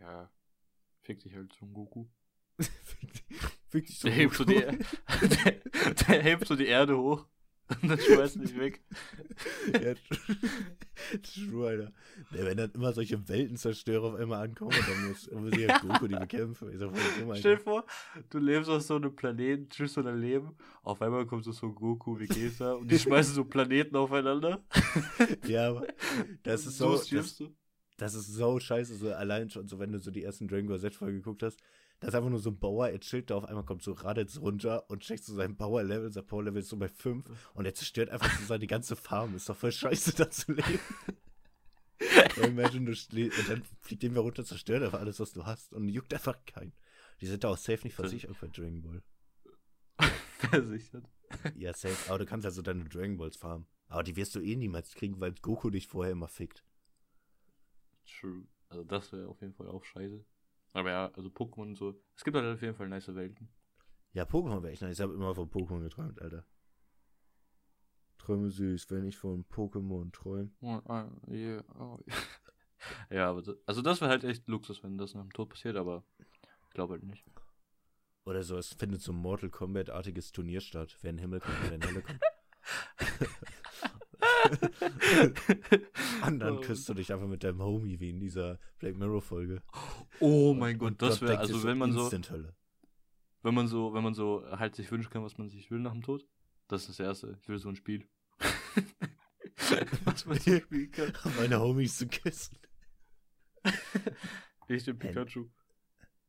Ja. 0.00 0.30
Fick 1.02 1.20
dich 1.20 1.34
halt 1.34 1.52
zum 1.52 1.72
Goku. 1.72 2.06
Fick 3.68 3.86
dich 3.86 3.98
so 3.98 4.08
Der 4.08 4.16
hebt 4.16 4.34
so 4.34 4.44
die, 4.44 4.54
der, 4.54 5.52
der 5.52 6.22
hebt 6.22 6.46
so 6.46 6.56
die 6.56 6.66
Erde 6.66 6.96
hoch 6.96 7.26
und 7.82 7.88
dann 7.88 7.98
schmeißt 7.98 8.36
dich 8.36 8.58
weg. 8.58 8.80
ja, 9.72 9.94
true. 11.22 11.68
Alter. 11.68 11.92
Ja, 12.32 12.44
wenn 12.44 12.56
dann 12.56 12.70
immer 12.72 12.92
solche 12.92 13.28
Weltenzerstörer 13.28 14.04
auf 14.04 14.14
einmal 14.14 14.42
ankommen, 14.44 14.70
dann 14.70 15.08
muss, 15.08 15.30
muss 15.30 15.52
ich 15.52 15.66
ja 15.66 15.78
Goku 15.78 16.06
die 16.06 16.16
bekämpfen. 16.16 16.78
Doch 16.78 16.90
voll 16.90 17.00
dumm, 17.20 17.34
Stell 17.36 17.56
dir 17.56 17.62
vor, 17.62 17.84
du 18.30 18.38
lebst 18.38 18.70
auf 18.70 18.82
so 18.82 18.96
einem 18.96 19.14
Planeten, 19.14 19.68
tschüss 19.68 19.92
so 19.94 20.02
dein 20.02 20.18
Leben. 20.18 20.56
Auf 20.82 21.02
einmal 21.02 21.26
kommt 21.26 21.44
so 21.44 21.52
so 21.52 21.70
Goku, 21.72 22.18
Vegeta 22.18 22.72
und 22.72 22.90
die 22.90 22.98
schmeißen 22.98 23.34
so 23.34 23.44
Planeten 23.44 23.96
aufeinander. 23.96 24.62
Ja, 25.46 25.68
aber 25.68 25.86
das 26.42 26.66
ist 26.66 26.78
so 26.78 26.92
das, 26.92 27.36
du. 27.36 27.54
das 27.96 28.14
ist 28.14 28.28
so 28.28 28.58
scheiße, 28.58 28.94
so 28.94 29.12
allein 29.12 29.50
schon, 29.50 29.68
so 29.68 29.78
wenn 29.78 29.92
du 29.92 29.98
so 29.98 30.10
die 30.10 30.22
ersten 30.22 30.48
Dragon 30.48 30.68
Ball 30.68 30.80
Z-Folgen 30.80 31.16
geguckt 31.18 31.42
hast, 31.42 31.58
da 32.00 32.08
ist 32.08 32.14
einfach 32.14 32.30
nur 32.30 32.38
so 32.38 32.50
ein 32.50 32.58
Bauer, 32.58 32.88
er 32.88 33.00
chillt 33.00 33.30
da, 33.30 33.36
auf 33.36 33.44
einmal 33.44 33.64
kommt 33.64 33.82
so 33.82 33.92
Raditz 33.92 34.38
runter 34.38 34.88
und 34.88 35.02
checkt 35.02 35.24
so 35.24 35.34
sein 35.34 35.56
Power-Level, 35.56 36.12
sein 36.12 36.26
Power-Level 36.26 36.60
ist 36.60 36.68
so 36.68 36.76
bei 36.76 36.88
5 36.88 37.24
und 37.54 37.64
er 37.64 37.74
zerstört 37.74 38.10
einfach 38.10 38.30
so 38.38 38.46
seine 38.46 38.66
ganze 38.66 38.94
Farm. 38.94 39.34
Ist 39.34 39.48
doch 39.48 39.56
voll 39.56 39.72
scheiße, 39.72 40.14
da 40.14 40.30
zu 40.30 40.52
leben. 40.52 40.80
ja, 42.36 42.44
imagine, 42.44 42.86
du 42.86 42.92
schlä- 42.94 43.36
und 43.36 43.48
dann 43.48 43.62
fliegt 43.80 44.04
dem 44.04 44.16
runter, 44.16 44.44
zerstört 44.44 44.84
einfach 44.84 45.00
alles, 45.00 45.18
was 45.18 45.32
du 45.32 45.44
hast 45.44 45.72
und 45.72 45.88
juckt 45.88 46.14
einfach 46.14 46.38
keinen. 46.46 46.72
Die 47.20 47.26
sind 47.26 47.42
da 47.42 47.48
auch 47.48 47.56
safe 47.56 47.82
nicht 47.82 47.94
versichert 47.94 48.40
bei 48.40 48.46
Dragon 48.46 48.82
Ball. 48.82 49.02
Versichert. 50.38 51.04
Ja, 51.56 51.72
safe. 51.74 52.08
Aber 52.08 52.20
du 52.20 52.26
kannst 52.26 52.46
also 52.46 52.62
deine 52.62 52.84
Dragon 52.84 53.16
Balls 53.16 53.36
farmen. 53.36 53.66
Aber 53.88 54.04
die 54.04 54.14
wirst 54.14 54.36
du 54.36 54.40
eh 54.40 54.54
niemals 54.54 54.94
kriegen, 54.94 55.20
weil 55.20 55.32
Goku 55.32 55.70
dich 55.70 55.88
vorher 55.88 56.12
immer 56.12 56.28
fickt. 56.28 56.64
True. 58.06 58.46
Also 58.68 58.84
das 58.84 59.12
wäre 59.12 59.28
auf 59.28 59.40
jeden 59.40 59.54
Fall 59.54 59.66
auch 59.66 59.84
scheiße. 59.84 60.24
Aber 60.72 60.90
ja, 60.90 61.10
also 61.14 61.28
Pokémon 61.28 61.68
und 61.68 61.76
so. 61.76 62.00
Es 62.14 62.24
gibt 62.24 62.36
halt 62.36 62.46
auf 62.46 62.62
jeden 62.62 62.74
Fall 62.74 62.88
nice 62.88 63.14
Welten. 63.14 63.48
Ja, 64.12 64.24
Pokémon 64.24 64.62
wäre 64.62 64.72
echt 64.72 64.82
nice. 64.82 64.98
Ich 64.98 65.02
habe 65.02 65.14
immer 65.14 65.34
von 65.34 65.50
Pokémon 65.50 65.80
geträumt, 65.80 66.20
Alter. 66.20 66.44
Träume 68.18 68.50
süß, 68.50 68.90
wenn 68.90 69.04
ich 69.04 69.16
von 69.16 69.44
Pokémon 69.46 70.12
träume. 70.12 70.50
Oh, 70.60 70.80
ah, 70.86 71.10
oh, 71.78 71.98
ja, 73.10 73.30
aber 73.30 73.42
das, 73.42 73.56
also 73.64 73.80
das 73.80 74.00
wäre 74.00 74.10
halt 74.10 74.24
echt 74.24 74.48
Luxus, 74.48 74.82
wenn 74.82 74.98
das 74.98 75.14
nach 75.14 75.22
dem 75.22 75.32
Tod 75.32 75.50
passiert, 75.50 75.76
aber 75.76 76.04
ich 76.18 76.70
glaube 76.74 76.94
halt 76.94 77.04
nicht. 77.04 77.24
Oder 78.24 78.42
so, 78.42 78.58
es 78.58 78.74
findet 78.74 79.00
so 79.00 79.12
ein 79.12 79.18
Mortal 79.18 79.48
Kombat-artiges 79.48 80.32
Turnier 80.32 80.60
statt. 80.60 80.98
Wer 81.00 81.10
in 81.10 81.16
den 81.16 81.22
Himmel 81.22 81.40
kommt, 81.40 81.56
wer 81.62 81.72
in 81.72 81.80
den 81.80 81.90
Hölle 81.90 82.02
kommt. 82.02 82.20
Und 86.26 86.38
dann 86.40 86.60
küsst 86.60 86.88
du 86.88 86.94
dich 86.94 87.12
einfach 87.12 87.26
mit 87.26 87.44
deinem 87.44 87.62
Homie, 87.62 88.00
wie 88.00 88.10
in 88.10 88.20
dieser 88.20 88.58
Black 88.78 88.96
Mirror-Folge. 88.96 89.62
Oh 90.20 90.54
mein 90.54 90.78
Gott, 90.78 90.94
das 90.98 91.20
wäre, 91.20 91.38
also 91.38 91.62
wenn 91.64 91.78
man 91.78 91.92
so, 91.92 92.10
wenn 93.42 93.54
man 93.54 93.68
so, 93.68 93.94
wenn 93.94 94.02
man 94.02 94.14
so 94.14 94.44
halt 94.50 94.74
sich 94.74 94.90
wünschen 94.90 95.10
kann, 95.10 95.22
was 95.22 95.38
man 95.38 95.48
sich 95.48 95.70
will 95.70 95.78
nach 95.78 95.92
dem 95.92 96.02
Tod, 96.02 96.26
das 96.68 96.82
ist 96.82 96.98
das 96.98 97.00
Erste. 97.00 97.38
Ich 97.40 97.48
will 97.48 97.58
so 97.58 97.68
ein 97.68 97.76
Spiel. 97.76 98.06
was 100.04 100.26
man 100.26 100.38
so 100.38 100.58
spielen 100.58 100.90
kann. 100.90 101.12
Meine 101.38 101.60
Homies 101.60 101.98
zu 101.98 102.08
küssen. 102.08 102.58
Ich 104.70 104.84
den 104.84 104.98
Pikachu. 104.98 105.46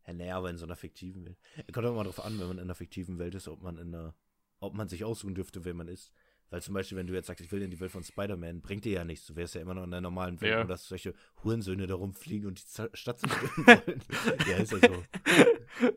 Ja, 0.08 0.14
naja, 0.14 0.38
aber 0.38 0.50
in 0.50 0.58
so 0.58 0.66
einer 0.66 0.78
fiktiven 0.78 1.26
Welt. 1.26 1.38
Kommt 1.74 1.86
auch 1.86 1.94
mal 1.94 2.06
drauf 2.06 2.24
an, 2.24 2.40
wenn 2.40 2.48
man 2.48 2.58
in 2.58 2.64
einer 2.64 2.74
fiktiven 2.74 3.20
Welt 3.20 3.36
ist, 3.36 3.50
ob 3.50 3.62
man 3.62 3.78
in 3.78 3.94
einer, 3.94 4.16
ob 4.62 4.74
man 4.74 4.88
sich 4.88 5.04
aussuchen 5.04 5.36
dürfte, 5.36 5.66
wer 5.66 5.74
man 5.74 5.90
ist. 5.90 6.14
Weil 6.52 6.62
zum 6.64 6.74
Beispiel, 6.74 6.98
wenn 6.98 7.06
du 7.08 7.14
jetzt 7.14 7.28
sagst, 7.28 7.44
ich 7.46 7.52
will 7.52 7.62
in 7.62 7.70
die 7.70 7.80
Welt 7.80 7.92
von 7.92 8.04
Spider-Man, 8.04 8.62
bringt 8.62 8.84
dir 8.86 8.94
ja 8.94 9.04
nichts. 9.06 9.26
Du 9.28 9.36
wärst 9.36 9.54
ja 9.56 9.62
immer 9.62 9.76
noch 9.76 9.84
in 9.84 9.92
der 9.92 10.02
normalen 10.02 10.42
Welt, 10.42 10.52
Ja. 10.52 10.64
wo 10.64 10.68
dass 10.68 10.88
solche 10.88 11.14
Hurensöhne 11.44 11.86
da 11.86 11.94
rumfliegen 11.96 12.48
und 12.48 12.60
die 12.60 12.66
Z- 12.66 12.98
Stadt 12.98 13.20
zerstören 13.20 13.66
wollen. 13.68 14.04
ja, 14.50 14.58
ist 14.58 14.72
ja 14.72 14.80
so. 14.80 15.04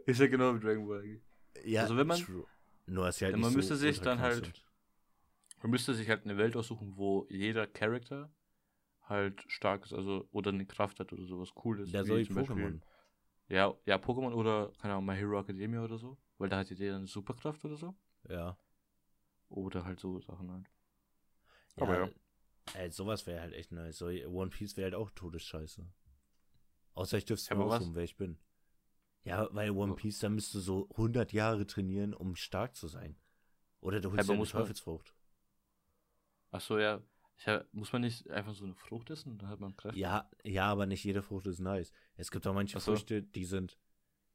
Ist 0.06 0.20
ja 0.20 0.26
genau 0.26 0.54
wie 0.54 0.60
Dragon 0.60 0.86
Ball 0.86 1.00
eigentlich. 1.00 1.22
Ja, 1.64 1.82
Also 1.82 1.96
wenn 1.96 2.06
man- 2.06 2.20
true. 2.20 2.44
Nur 2.86 3.08
ist 3.08 3.20
ja 3.20 3.28
halt 3.28 3.36
man 3.38 3.50
so 3.50 3.56
müsste 3.56 3.76
sich 3.76 4.00
dann 4.00 4.18
halt-. 4.20 4.52
Man 5.62 5.70
müsste 5.70 5.94
sich 5.94 6.08
halt 6.08 6.24
eine 6.24 6.36
Welt 6.36 6.56
aussuchen, 6.56 6.96
wo 6.96 7.26
jeder 7.30 7.66
Charakter 7.68 8.30
halt 9.04 9.42
stark 9.46 9.84
ist, 9.84 9.92
also 9.92 10.28
oder 10.32 10.50
eine 10.50 10.66
Kraft 10.66 10.98
hat 11.00 11.12
oder 11.12 11.24
sowas 11.24 11.54
Cooles. 11.54 11.92
Ja, 11.92 12.04
so 12.04 12.16
wie 12.16 12.22
Pokémon. 12.22 12.80
Ja, 13.48 13.72
ja, 13.86 13.96
Pokémon 13.96 14.32
oder, 14.32 14.72
keine 14.80 14.94
Ahnung, 14.94 15.06
My 15.06 15.14
Hero 15.14 15.38
Academia 15.40 15.82
oder 15.84 15.98
so. 15.98 16.18
Weil 16.38 16.48
da 16.48 16.58
hat 16.58 16.70
jeder 16.70 16.96
eine 16.96 17.06
Superkraft 17.06 17.64
oder 17.64 17.76
so. 17.76 17.94
Ja. 18.28 18.58
Oder 19.52 19.84
halt 19.84 20.00
so 20.00 20.20
Sachen 20.20 20.50
halt. 20.50 20.66
ja. 21.76 21.82
Aber 21.82 21.98
ja. 21.98 22.10
Ey, 22.74 22.90
sowas 22.90 23.26
wäre 23.26 23.40
halt 23.40 23.54
echt 23.54 23.72
nice. 23.72 23.98
So, 23.98 24.06
One 24.06 24.50
Piece 24.50 24.76
wäre 24.76 24.86
halt 24.86 24.94
auch 24.94 25.10
Todesscheiße. 25.10 25.86
Außer 26.94 27.18
ich 27.18 27.24
dürfte 27.24 27.42
es 27.42 27.48
Ja, 27.50 27.56
mir 27.56 27.64
aussuchen, 27.64 27.94
wer 27.94 28.04
ich 28.04 28.16
bin. 28.16 28.38
Ja, 29.24 29.48
weil 29.52 29.70
One 29.70 29.94
Piece, 29.94 30.20
da 30.20 30.28
müsst 30.28 30.54
du 30.54 30.60
so 30.60 30.88
100 30.92 31.32
Jahre 31.32 31.66
trainieren, 31.66 32.14
um 32.14 32.34
stark 32.36 32.76
zu 32.76 32.88
sein. 32.88 33.16
Oder 33.80 34.00
du 34.00 34.12
holst 34.12 34.28
dir 34.28 34.34
eine 34.34 34.46
Teufelsfrucht. 34.46 35.14
Ach 36.50 36.60
so, 36.60 36.78
ja. 36.78 37.02
Ich 37.38 37.48
hab, 37.48 37.72
muss 37.74 37.92
man 37.92 38.02
nicht 38.02 38.30
einfach 38.30 38.54
so 38.54 38.64
eine 38.64 38.74
Frucht 38.74 39.10
essen? 39.10 39.38
Dann 39.38 39.48
hat 39.48 39.58
man 39.60 39.76
Kräfte. 39.76 39.98
Ja, 39.98 40.30
ja, 40.44 40.66
aber 40.70 40.86
nicht 40.86 41.02
jede 41.04 41.22
Frucht 41.22 41.46
ist 41.46 41.58
nice. 41.58 41.92
Es 42.16 42.30
gibt 42.30 42.46
auch 42.46 42.54
manche 42.54 42.78
so. 42.78 42.92
Früchte, 42.92 43.22
die 43.22 43.44
sind. 43.44 43.78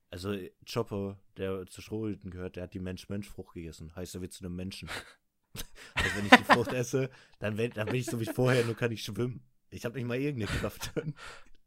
Also 0.10 0.36
Chopper, 0.66 1.20
der 1.36 1.66
zu 1.68 1.82
Strohhüten 1.82 2.32
gehört, 2.32 2.56
der 2.56 2.64
hat 2.64 2.74
die 2.74 2.80
Mensch-Mensch-Frucht 2.80 3.54
gegessen. 3.54 3.96
Heißt, 3.96 4.16
er 4.16 4.22
wird 4.22 4.34
zu 4.34 4.46
einem 4.46 4.56
Menschen. 4.56 4.90
also 5.96 6.16
wenn 6.16 6.26
ich 6.26 6.32
die 6.32 6.44
Frucht 6.44 6.72
esse, 6.72 7.10
dann, 7.40 7.58
wenn, 7.58 7.72
dann 7.72 7.88
bin 7.88 7.96
ich 7.96 8.06
so 8.06 8.20
wie 8.20 8.26
vorher, 8.26 8.64
nur 8.66 8.76
kann 8.76 8.92
ich 8.92 9.04
schwimmen. 9.04 9.44
Ich 9.70 9.84
habe 9.84 9.96
nicht 9.96 10.08
mal 10.08 10.18
irgendeine 10.18 10.60
Kraft. 10.60 10.94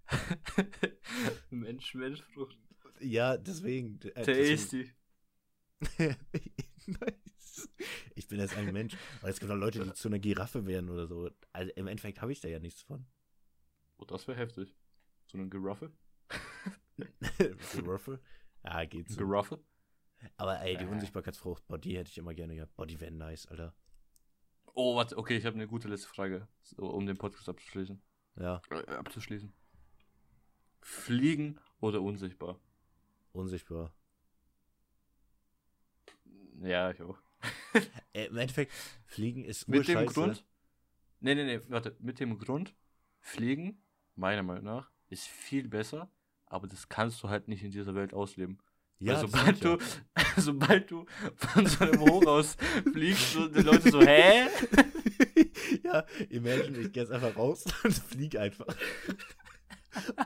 Mensch, 1.51 1.95
Mensch, 1.95 2.22
Frucht. 2.34 2.57
ja, 2.99 3.36
deswegen. 3.36 4.01
äh, 4.14 4.24
Tasty. 4.24 4.91
nice. 6.86 7.68
Ich 8.14 8.26
bin 8.26 8.38
jetzt 8.38 8.57
ein 8.57 8.72
Mensch. 8.72 8.97
Aber 9.20 9.28
es 9.28 9.38
gibt 9.38 9.53
auch 9.53 9.57
Leute, 9.57 9.84
die 9.84 9.93
zu 9.93 10.09
einer 10.09 10.18
Giraffe 10.18 10.66
werden 10.66 10.88
oder 10.88 11.07
so. 11.07 11.30
Also 11.53 11.72
im 11.76 11.86
Endeffekt 11.86 12.22
habe 12.22 12.32
ich 12.32 12.41
da 12.41 12.49
ja 12.49 12.59
nichts 12.59 12.82
von. 12.82 13.07
Oh, 13.99 14.05
das 14.05 14.26
wäre 14.26 14.38
heftig. 14.38 14.74
So 15.26 15.36
eine 15.36 15.49
Giraffe? 15.49 15.93
Giraffe? 17.75 18.21
Ja, 18.65 18.85
geht 18.85 19.09
so. 19.09 19.17
Giraffe? 19.17 19.63
Aber 20.37 20.61
ey, 20.61 20.77
die 20.77 20.85
Äh. 20.85 20.89
Unsichtbarkeitsfrucht, 20.89 21.67
boah, 21.67 21.79
die 21.79 21.97
hätte 21.97 22.11
ich 22.11 22.19
immer 22.19 22.35
gerne 22.35 22.55
gehabt. 22.55 22.75
Boah, 22.77 22.87
die 22.87 23.01
wären 23.01 23.17
nice, 23.19 23.47
Alter. 23.47 23.75
Oh, 24.75 24.95
warte, 24.97 25.17
okay, 25.19 25.37
ich 25.37 25.45
habe 25.47 25.57
eine 25.57 25.67
gute 25.67 25.89
letzte 25.89 26.09
Frage, 26.09 26.47
so, 26.63 26.87
um 26.91 27.07
den 27.07 27.17
Podcast 27.19 27.49
abzuschließen. 27.49 28.01
Ja, 28.37 28.61
Äh, 28.71 28.87
abzuschließen. 28.93 29.53
Fliegen 30.83 31.59
oder 31.81 32.01
unsichtbar? 32.03 32.59
unsichtbar. 33.33 33.95
Ja, 36.63 36.91
ich 36.91 37.01
auch. 37.03 37.19
Äh, 38.13 38.27
Im 38.27 38.37
Endeffekt, 38.39 38.73
Fliegen 39.07 39.45
ist 39.45 39.69
Mit 39.69 39.87
dem. 39.87 40.05
Grund? 40.07 40.45
Nee, 41.21 41.37
nee, 41.37 41.45
nee, 41.45 41.61
warte. 41.69 41.97
Mit 42.01 42.19
dem 42.19 42.37
Grund, 42.39 42.75
Fliegen, 43.21 43.81
meiner 44.17 44.43
Meinung 44.43 44.65
nach, 44.65 44.91
ist 45.09 45.29
viel 45.29 45.69
besser, 45.69 46.11
aber 46.51 46.67
das 46.67 46.89
kannst 46.89 47.23
du 47.23 47.31
halt 47.31 47.49
nicht 47.49 47.65
in 47.65 47.71
dieser 47.71 47.95
Welt 47.95 48.13
ausleben. 48.13 48.59
Ja, 48.99 49.15
das 49.15 49.23
sobald 49.23 49.65
du, 49.65 49.79
sobald 50.37 50.91
du 50.91 51.07
von 51.35 51.65
so 51.65 51.85
einem 51.85 52.01
Hochhaus 52.01 52.57
fliegst, 52.93 53.33
so 53.33 53.49
die 53.49 53.63
Leute 53.63 53.91
so, 53.91 54.03
hä? 54.03 54.47
ja, 55.83 56.05
imagine, 56.29 56.79
ich 56.79 56.93
gehe 56.93 57.05
jetzt 57.05 57.13
einfach 57.13 57.35
raus 57.35 57.65
und 57.85 57.95
flieg 57.95 58.37
einfach. 58.37 58.67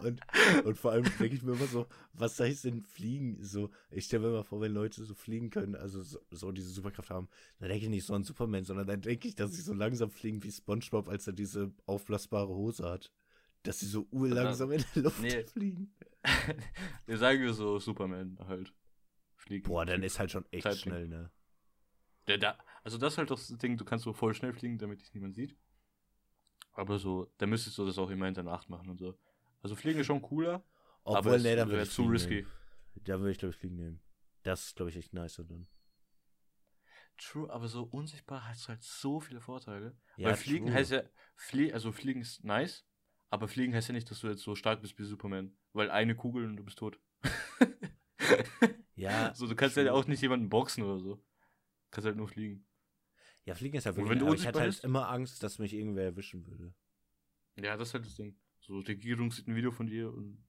Und, 0.03 0.21
und 0.65 0.77
vor 0.77 0.91
allem 0.91 1.05
denke 1.05 1.37
ich 1.37 1.43
mir 1.43 1.53
immer 1.53 1.67
so, 1.67 1.87
was 2.13 2.39
heißt 2.39 2.65
denn 2.65 2.83
fliegen? 2.83 3.39
So, 3.43 3.71
ich 3.91 4.07
stelle 4.07 4.25
mir 4.25 4.29
immer 4.31 4.45
vor, 4.45 4.61
wenn 4.61 4.73
Leute 4.73 5.05
so 5.05 5.15
fliegen 5.15 5.51
können, 5.51 5.77
also 5.77 6.03
so, 6.03 6.19
so 6.31 6.51
diese 6.51 6.69
Superkraft 6.69 7.11
haben, 7.11 7.29
dann 7.61 7.69
denke 7.69 7.85
ich 7.85 7.91
nicht 7.91 8.07
so 8.07 8.15
an 8.15 8.25
Superman, 8.25 8.65
sondern 8.65 8.87
dann 8.87 9.01
denke 9.01 9.29
ich, 9.29 9.37
dass 9.37 9.53
sie 9.53 9.63
so 9.63 9.73
langsam 9.73 10.11
fliegen 10.11 10.43
wie 10.43 10.51
Spongebob, 10.51 11.09
als 11.09 11.27
er 11.29 11.33
diese 11.33 11.73
aufblasbare 11.87 12.55
Hose 12.55 12.91
hat. 12.91 13.13
Dass 13.65 13.81
sie 13.81 13.87
so 13.87 14.07
urlangsam 14.13 14.71
in 14.73 14.85
der 14.95 15.03
Luft 15.03 15.21
Nee. 15.21 15.43
fliegen. 15.53 15.93
Wir 17.07 17.19
sagen 17.19 17.41
wir 17.43 17.53
so 17.53 17.79
Superman 17.79 18.39
halt. 18.47 18.73
Fliegen. 19.37 19.69
Boah, 19.69 19.85
dann 19.85 20.03
ist 20.03 20.19
halt 20.19 20.31
schon 20.31 20.47
echt 20.53 20.63
Zeitding. 20.63 20.83
schnell, 20.83 21.09
ne? 21.09 21.31
Der, 22.29 22.39
da, 22.39 22.59
also 22.83 22.97
das 22.97 23.15
ist 23.15 23.19
halt 23.19 23.31
das 23.31 23.49
Ding, 23.49 23.77
du 23.77 23.85
kannst 23.85 24.05
so 24.05 24.13
voll 24.15 24.33
schnell 24.33 24.55
fliegen, 24.55 24.79
damit 24.79 25.01
dich 25.03 25.13
niemand 25.13 25.35
sieht. 25.35 25.55
Aber 26.73 26.99
so, 26.99 27.31
da 27.37 27.47
müsstest 27.47 27.77
du 27.77 27.85
das 27.85 27.99
auch 27.99 28.09
immer 28.09 28.27
in 28.27 28.33
der 28.35 28.45
Nacht 28.45 28.71
machen 28.71 28.89
und 28.89 28.99
so. 28.99 29.19
Also 29.63 29.77
fliegen 29.77 30.01
ist 30.01 30.07
schon 30.07 30.23
cooler, 30.23 30.65
aber 31.05 31.19
Obwohl, 31.19 31.41
nee, 31.41 31.55
dann 31.57 31.69
wäre 31.71 31.87
zu 31.87 32.05
risky. 32.07 32.37
nehmen. 32.37 32.51
Da 33.05 33.19
würde 33.19 33.33
ich, 33.33 33.39
glaube 33.39 33.51
ich, 33.53 33.59
fliegen 33.59 33.77
nehmen. 33.77 34.01
Das 34.45 34.67
ist, 34.69 34.77
glaube 34.77 34.91
ich, 34.91 34.97
echt 34.97 35.13
nice 35.13 35.37
dann. 35.37 35.67
True, 37.19 37.51
aber 37.51 37.69
so 37.69 37.85
unsichtbar 37.85 38.49
hast 38.49 38.65
du 38.65 38.69
halt 38.71 38.83
so 38.83 39.21
viele 39.21 39.41
Vorteile. 39.41 39.97
Ja, 40.17 40.29
Weil 40.31 40.37
Fliegen 40.37 40.67
true. 40.67 40.75
heißt 40.75 40.91
ja, 40.93 41.03
flie 41.37 41.73
also 41.73 41.93
Fliegen 41.93 42.23
ist 42.23 42.43
nice, 42.45 42.85
aber 43.35 43.49
Fliegen 43.49 43.75
heißt 43.75 43.89
ja 43.89 43.95
nicht, 43.95 44.11
dass 44.11 44.21
du 44.21 44.29
jetzt 44.29 44.43
so 44.43 44.55
stark 44.55 44.81
bist 44.83 44.99
wie 44.99 45.05
Superman. 45.05 45.57
Weil 45.73 45.91
eine 45.91 46.15
Kugel 46.17 46.45
und 46.47 46.57
du 46.57 46.65
bist 46.65 46.79
tot. 46.79 46.99
Ja, 48.97 49.33
so, 49.35 49.47
du 49.47 49.55
kannst 49.57 49.77
ja 49.77 49.93
auch 49.93 50.07
nicht 50.07 50.23
jemanden 50.23 50.49
boxen 50.49 50.83
oder 50.85 50.99
so. 50.99 51.23
kannst 51.91 52.07
halt 52.07 52.17
nur 52.17 52.29
fliegen. 52.29 52.67
Ja, 53.45 53.55
Fliegen 53.55 53.77
ist 53.77 53.85
ja 53.85 53.91
Und 53.91 53.97
wirklich, 53.97 54.11
wenn 54.11 54.19
du 54.19 54.27
aber 54.27 54.35
ich 54.35 54.47
hatte 54.47 54.61
halt 54.61 54.71
bist? 54.73 54.85
immer 54.85 55.09
Angst, 55.09 55.43
dass 55.43 55.59
mich 55.59 55.75
irgendwer 55.75 56.05
erwischen 56.05 56.47
würde. 56.47 56.75
Ja, 57.57 57.77
das 57.77 57.89
ist 57.89 57.95
halt 57.95 58.07
das 58.07 58.17
Ding. 58.17 58.37
So, 58.61 58.81
die 58.83 58.93
Regierung 58.93 59.31
sieht 59.31 59.47
ein 59.47 59.57
Video 59.57 59.71
von 59.71 59.87
dir 59.87 60.13
und 60.13 60.43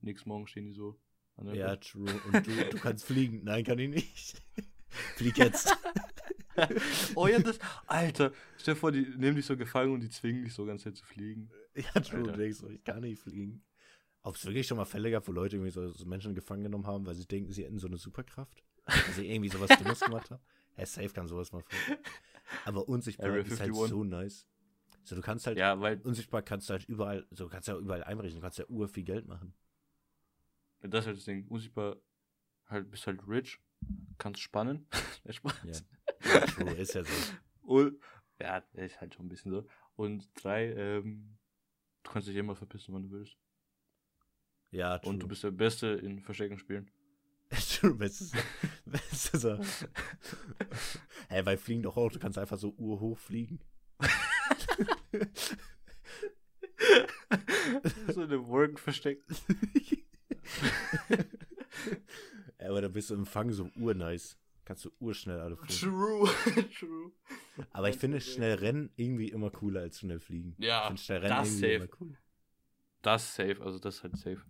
nächsten 0.00 0.28
Morgen 0.28 0.46
stehen 0.46 0.66
die 0.66 0.72
so 0.72 1.00
an 1.36 1.46
der 1.46 1.56
Ja, 1.56 1.68
Wand. 1.70 1.80
true. 1.80 2.20
Und 2.26 2.46
du, 2.46 2.50
du 2.70 2.78
kannst 2.78 3.04
fliegen. 3.06 3.42
Nein, 3.44 3.64
kann 3.64 3.78
ich 3.78 3.88
nicht. 3.90 4.42
Flieg 5.16 5.36
jetzt. 5.38 5.76
oh 7.14 7.26
ja, 7.26 7.38
das. 7.38 7.58
Alter, 7.86 8.32
stell 8.58 8.74
dir 8.74 8.80
vor, 8.80 8.92
die 8.92 9.06
nehmen 9.16 9.36
dich 9.36 9.46
so 9.46 9.56
gefangen 9.56 9.92
und 9.92 10.00
die 10.00 10.10
zwingen 10.10 10.44
dich 10.44 10.54
so 10.54 10.64
ganz 10.64 10.82
Zeit 10.82 10.96
zu 10.96 11.04
fliegen. 11.04 11.50
Ja, 11.74 12.00
true. 12.00 12.22
Du 12.22 12.32
denkst 12.32 12.58
so, 12.58 12.68
ich 12.68 12.84
kann 12.84 13.00
nicht 13.00 13.20
fliegen. 13.20 13.64
Ob 14.22 14.36
es 14.36 14.46
wirklich 14.46 14.66
schon 14.66 14.76
mal 14.76 14.84
Fälle 14.84 15.10
gab, 15.10 15.26
wo 15.26 15.32
Leute 15.32 15.56
irgendwie 15.56 15.72
so, 15.72 15.90
so 15.90 16.06
Menschen 16.06 16.34
gefangen 16.34 16.62
genommen 16.62 16.86
haben, 16.86 17.04
weil 17.04 17.14
sie 17.14 17.26
denken, 17.26 17.52
sie 17.52 17.64
hätten 17.64 17.78
so 17.78 17.88
eine 17.88 17.98
Superkraft? 17.98 18.64
Weil 18.86 19.14
sie 19.14 19.28
irgendwie 19.30 19.50
sowas 19.50 19.76
Dummes 19.76 20.00
gemacht 20.04 20.30
haben? 20.30 20.42
Ja, 20.76 20.86
safe 20.86 21.10
kam 21.10 21.28
sowas 21.28 21.52
mal 21.52 21.62
vor. 21.62 21.96
Aber 22.64 22.88
unsichtbar 22.88 23.28
Area 23.28 23.42
ist 23.42 23.60
halt 23.60 23.70
51. 23.70 23.90
so 23.90 24.04
nice. 24.04 24.48
So, 25.04 25.14
du 25.14 25.20
kannst 25.20 25.46
halt, 25.46 25.58
Ja, 25.58 25.78
weil 25.80 26.00
unsichtbar 26.00 26.42
kannst 26.42 26.68
du 26.68 26.72
halt 26.72 26.84
überall, 26.88 27.26
so 27.30 27.48
kannst 27.48 27.68
du 27.68 27.72
ja 27.72 27.78
überall 27.78 28.04
einbrechen, 28.04 28.36
du 28.36 28.40
kannst 28.40 28.58
ja 28.58 28.64
ur 28.68 28.88
viel 28.88 29.04
Geld 29.04 29.26
machen. 29.26 29.54
das 30.80 31.00
ist 31.00 31.06
halt 31.06 31.16
das 31.18 31.24
Ding. 31.24 31.46
Unsichtbar 31.48 31.96
halt, 32.66 32.90
bist 32.90 33.06
halt 33.06 33.20
rich, 33.28 33.58
kannst 34.16 34.40
spannen. 34.40 34.86
Spaß. 35.28 35.54
Ja. 35.64 35.72
Ja, 36.24 36.40
true, 36.46 36.70
ist 36.74 36.94
ja 36.94 37.04
so. 37.04 37.12
Und, 37.62 37.98
ja, 38.40 38.58
ist 38.74 39.00
halt 39.00 39.14
schon 39.14 39.26
ein 39.26 39.28
bisschen 39.28 39.52
so. 39.52 39.66
Und 39.96 40.28
drei, 40.34 40.72
ähm, 40.72 41.38
du 42.02 42.10
kannst 42.10 42.28
dich 42.28 42.36
immer 42.36 42.54
verpissen, 42.54 42.94
wann 42.94 43.04
du 43.04 43.10
willst. 43.10 43.36
Ja, 44.70 44.98
true. 44.98 45.10
Und 45.10 45.20
du 45.20 45.28
bist 45.28 45.44
der 45.44 45.50
Beste 45.50 45.86
in 45.88 46.20
Verstecken 46.20 46.58
spielen. 46.58 46.90
True, 47.50 47.94
bestes, 47.94 48.32
bestes 48.84 49.40
Sache. 49.42 49.62
Hä, 51.28 51.42
bei 51.42 51.56
Fliegen 51.56 51.82
doch 51.82 51.96
auch, 51.96 52.10
du 52.10 52.18
kannst 52.18 52.38
einfach 52.38 52.58
so 52.58 52.74
urhoch 52.76 53.18
fliegen. 53.18 53.60
so 58.08 58.22
eine 58.22 58.46
Wolken 58.48 58.76
versteckt. 58.76 59.24
Aber 62.58 62.80
da 62.80 62.88
bist 62.88 63.10
du 63.10 63.14
im 63.14 63.26
Fang 63.26 63.52
so 63.52 63.70
urnice. 63.76 64.36
Kannst 64.64 64.84
du 64.84 64.90
urschnell 64.98 65.40
alle 65.40 65.56
fliegen. 65.56 65.78
True, 65.78 66.28
true. 66.78 67.12
Aber 67.70 67.88
ich 67.88 67.96
finde 67.96 68.20
schnell 68.20 68.54
rennen 68.54 68.90
irgendwie 68.96 69.28
immer 69.28 69.50
cooler 69.50 69.80
als 69.82 70.00
schnell 70.00 70.20
fliegen. 70.20 70.54
Ja, 70.58 70.94
schnell 70.96 71.18
rennen 71.18 71.36
das 71.36 71.48
irgendwie 71.48 71.60
safe. 71.60 71.74
immer 71.74 71.88
cool. 72.00 72.18
Das 73.02 73.34
safe, 73.34 73.62
also 73.62 73.78
das 73.78 73.96
ist 73.96 74.02
halt 74.02 74.16
safe. 74.16 74.42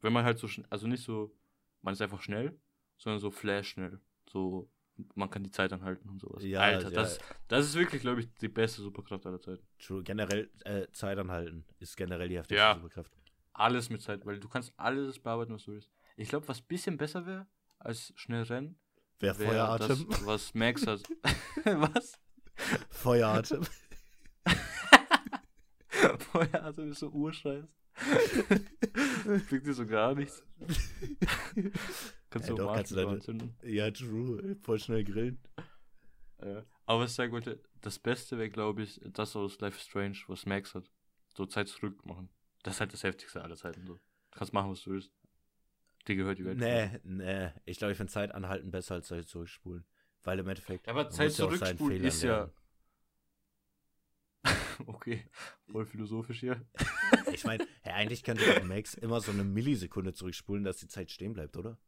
Wenn 0.00 0.12
man 0.12 0.24
halt 0.24 0.38
so 0.38 0.48
schnell, 0.48 0.66
also 0.70 0.86
nicht 0.86 1.04
so, 1.04 1.36
man 1.82 1.92
ist 1.92 2.00
einfach 2.00 2.22
schnell, 2.22 2.58
sondern 2.96 3.20
so 3.20 3.30
flash 3.30 3.68
schnell. 3.70 4.00
So 4.26 4.70
man 5.14 5.30
kann 5.30 5.42
die 5.42 5.50
Zeit 5.50 5.72
anhalten 5.72 6.08
und 6.08 6.20
sowas. 6.20 6.42
Ja, 6.42 6.60
Alter, 6.60 6.88
ja. 6.88 6.94
das, 6.94 7.18
das 7.48 7.66
ist 7.66 7.74
wirklich, 7.74 8.00
glaube 8.02 8.20
ich, 8.20 8.32
die 8.34 8.48
beste 8.48 8.82
Superkraft 8.82 9.26
aller 9.26 9.40
Zeiten. 9.40 9.62
True. 9.78 10.02
Generell 10.02 10.50
äh, 10.64 10.86
Zeit 10.92 11.18
anhalten 11.18 11.66
ist 11.78 11.96
generell 11.96 12.28
die 12.28 12.36
heftigste 12.38 12.56
Ja. 12.56 12.74
Superkraft. 12.74 13.12
Alles 13.52 13.90
mit 13.90 14.02
Zeit, 14.02 14.24
weil 14.26 14.38
du 14.38 14.48
kannst 14.48 14.72
alles 14.76 15.18
bearbeiten, 15.18 15.52
was 15.52 15.64
du 15.64 15.72
willst. 15.72 15.90
Ich 16.16 16.28
glaube, 16.28 16.46
was 16.48 16.60
bisschen 16.60 16.96
besser 16.96 17.26
wäre 17.26 17.46
als 17.78 18.12
schnell 18.16 18.42
rennen, 18.44 18.78
Wer 19.18 19.34
Feueratem? 19.34 20.06
das, 20.08 20.26
was 20.26 20.54
Max 20.54 20.86
hat. 20.86 21.02
was? 21.64 22.18
Feueratem. 22.90 23.66
Feueratem 26.32 26.90
ist 26.90 27.00
so 27.00 27.08
urscheiß. 27.08 27.64
Klingt 29.48 29.66
dir 29.66 29.72
so 29.74 29.86
gar 29.86 30.14
nichts. 30.14 30.44
Kannst 32.30 32.48
Ja, 32.48 32.54
du 32.54 32.62
doch, 32.62 32.70
auch 32.70 32.74
kannst 32.76 32.90
du 32.92 32.96
deine- 32.96 33.10
anzünden. 33.12 33.56
ja, 33.62 33.90
true. 33.90 34.56
Voll 34.62 34.78
schnell 34.78 35.04
grillen. 35.04 35.38
Ja. 36.42 36.62
Aber 36.84 37.00
was 37.00 37.10
ich 37.12 37.16
sagen 37.16 37.32
wollte, 37.32 37.62
das 37.80 37.98
Beste 37.98 38.36
wäre, 38.36 38.50
glaube 38.50 38.82
ich, 38.82 39.00
das 39.12 39.34
aus 39.36 39.58
Life 39.60 39.78
is 39.78 39.84
Strange, 39.84 40.18
was 40.26 40.44
Max 40.44 40.74
hat. 40.74 40.90
So 41.34 41.46
Zeit 41.46 41.68
zurück 41.68 42.04
machen. 42.04 42.28
Das 42.62 42.74
ist 42.74 42.80
halt 42.80 42.92
das 42.92 43.02
Heftigste 43.04 43.42
aller 43.42 43.56
Zeiten. 43.56 43.86
So. 43.86 43.94
Du 43.94 44.00
kannst 44.38 44.52
machen, 44.52 44.70
was 44.70 44.82
du 44.82 44.90
willst. 44.90 45.10
Dir 46.06 46.16
gehört 46.16 46.38
die 46.38 46.44
Welt. 46.44 46.58
Nee, 46.58 47.00
nee. 47.02 47.50
Ich 47.64 47.78
glaube, 47.78 47.92
ich 47.92 47.96
finde 47.96 48.12
Zeit 48.12 48.32
anhalten 48.32 48.70
besser 48.70 48.94
als 48.94 49.08
Zeit 49.08 49.26
zurückspulen. 49.26 49.84
Weil 50.22 50.38
im 50.38 50.48
Endeffekt. 50.48 50.86
Ja, 50.86 50.92
aber 50.92 51.10
Zeit 51.10 51.30
ja 51.30 51.36
zurückspulen 51.36 52.02
ist 52.04 52.22
ja. 52.22 52.50
okay, 54.86 55.28
voll 55.70 55.86
philosophisch 55.86 56.40
hier. 56.40 56.64
Ich 57.32 57.44
meine, 57.44 57.66
hey, 57.82 57.92
eigentlich 57.92 58.22
könnte 58.22 58.44
doch 58.46 58.62
Max 58.64 58.94
immer 58.94 59.20
so 59.20 59.30
eine 59.30 59.44
Millisekunde 59.44 60.14
zurückspulen, 60.14 60.64
dass 60.64 60.78
die 60.78 60.88
Zeit 60.88 61.10
stehen 61.10 61.34
bleibt, 61.34 61.56
oder? 61.56 61.78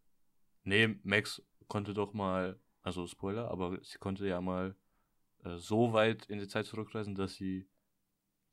Nee, 0.63 0.99
Max 1.05 1.43
konnte 1.69 1.95
doch 1.95 2.13
mal, 2.13 2.61
also 2.83 3.07
Spoiler, 3.07 3.51
aber 3.51 3.79
sie 3.83 3.99
konnte 3.99 4.27
ja 4.27 4.41
mal 4.41 4.77
äh, 5.45 5.57
so 5.57 5.93
weit 5.93 6.27
in 6.27 6.39
die 6.39 6.49
Zeit 6.49 6.67
zurückreisen, 6.67 7.15
dass 7.15 7.35
sie 7.35 7.69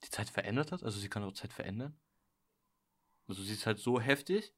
die 0.04 0.10
Zeit 0.10 0.30
verändert 0.30 0.72
hat. 0.72 0.84
Also 0.84 1.00
sie 1.00 1.10
kann 1.10 1.24
auch 1.24 1.34
Zeit 1.34 1.54
verändern. 1.54 2.00
Also 3.28 3.44
sie 3.44 3.54
ist 3.54 3.66
halt 3.66 3.80
so 3.80 4.00
heftig, 4.00 4.54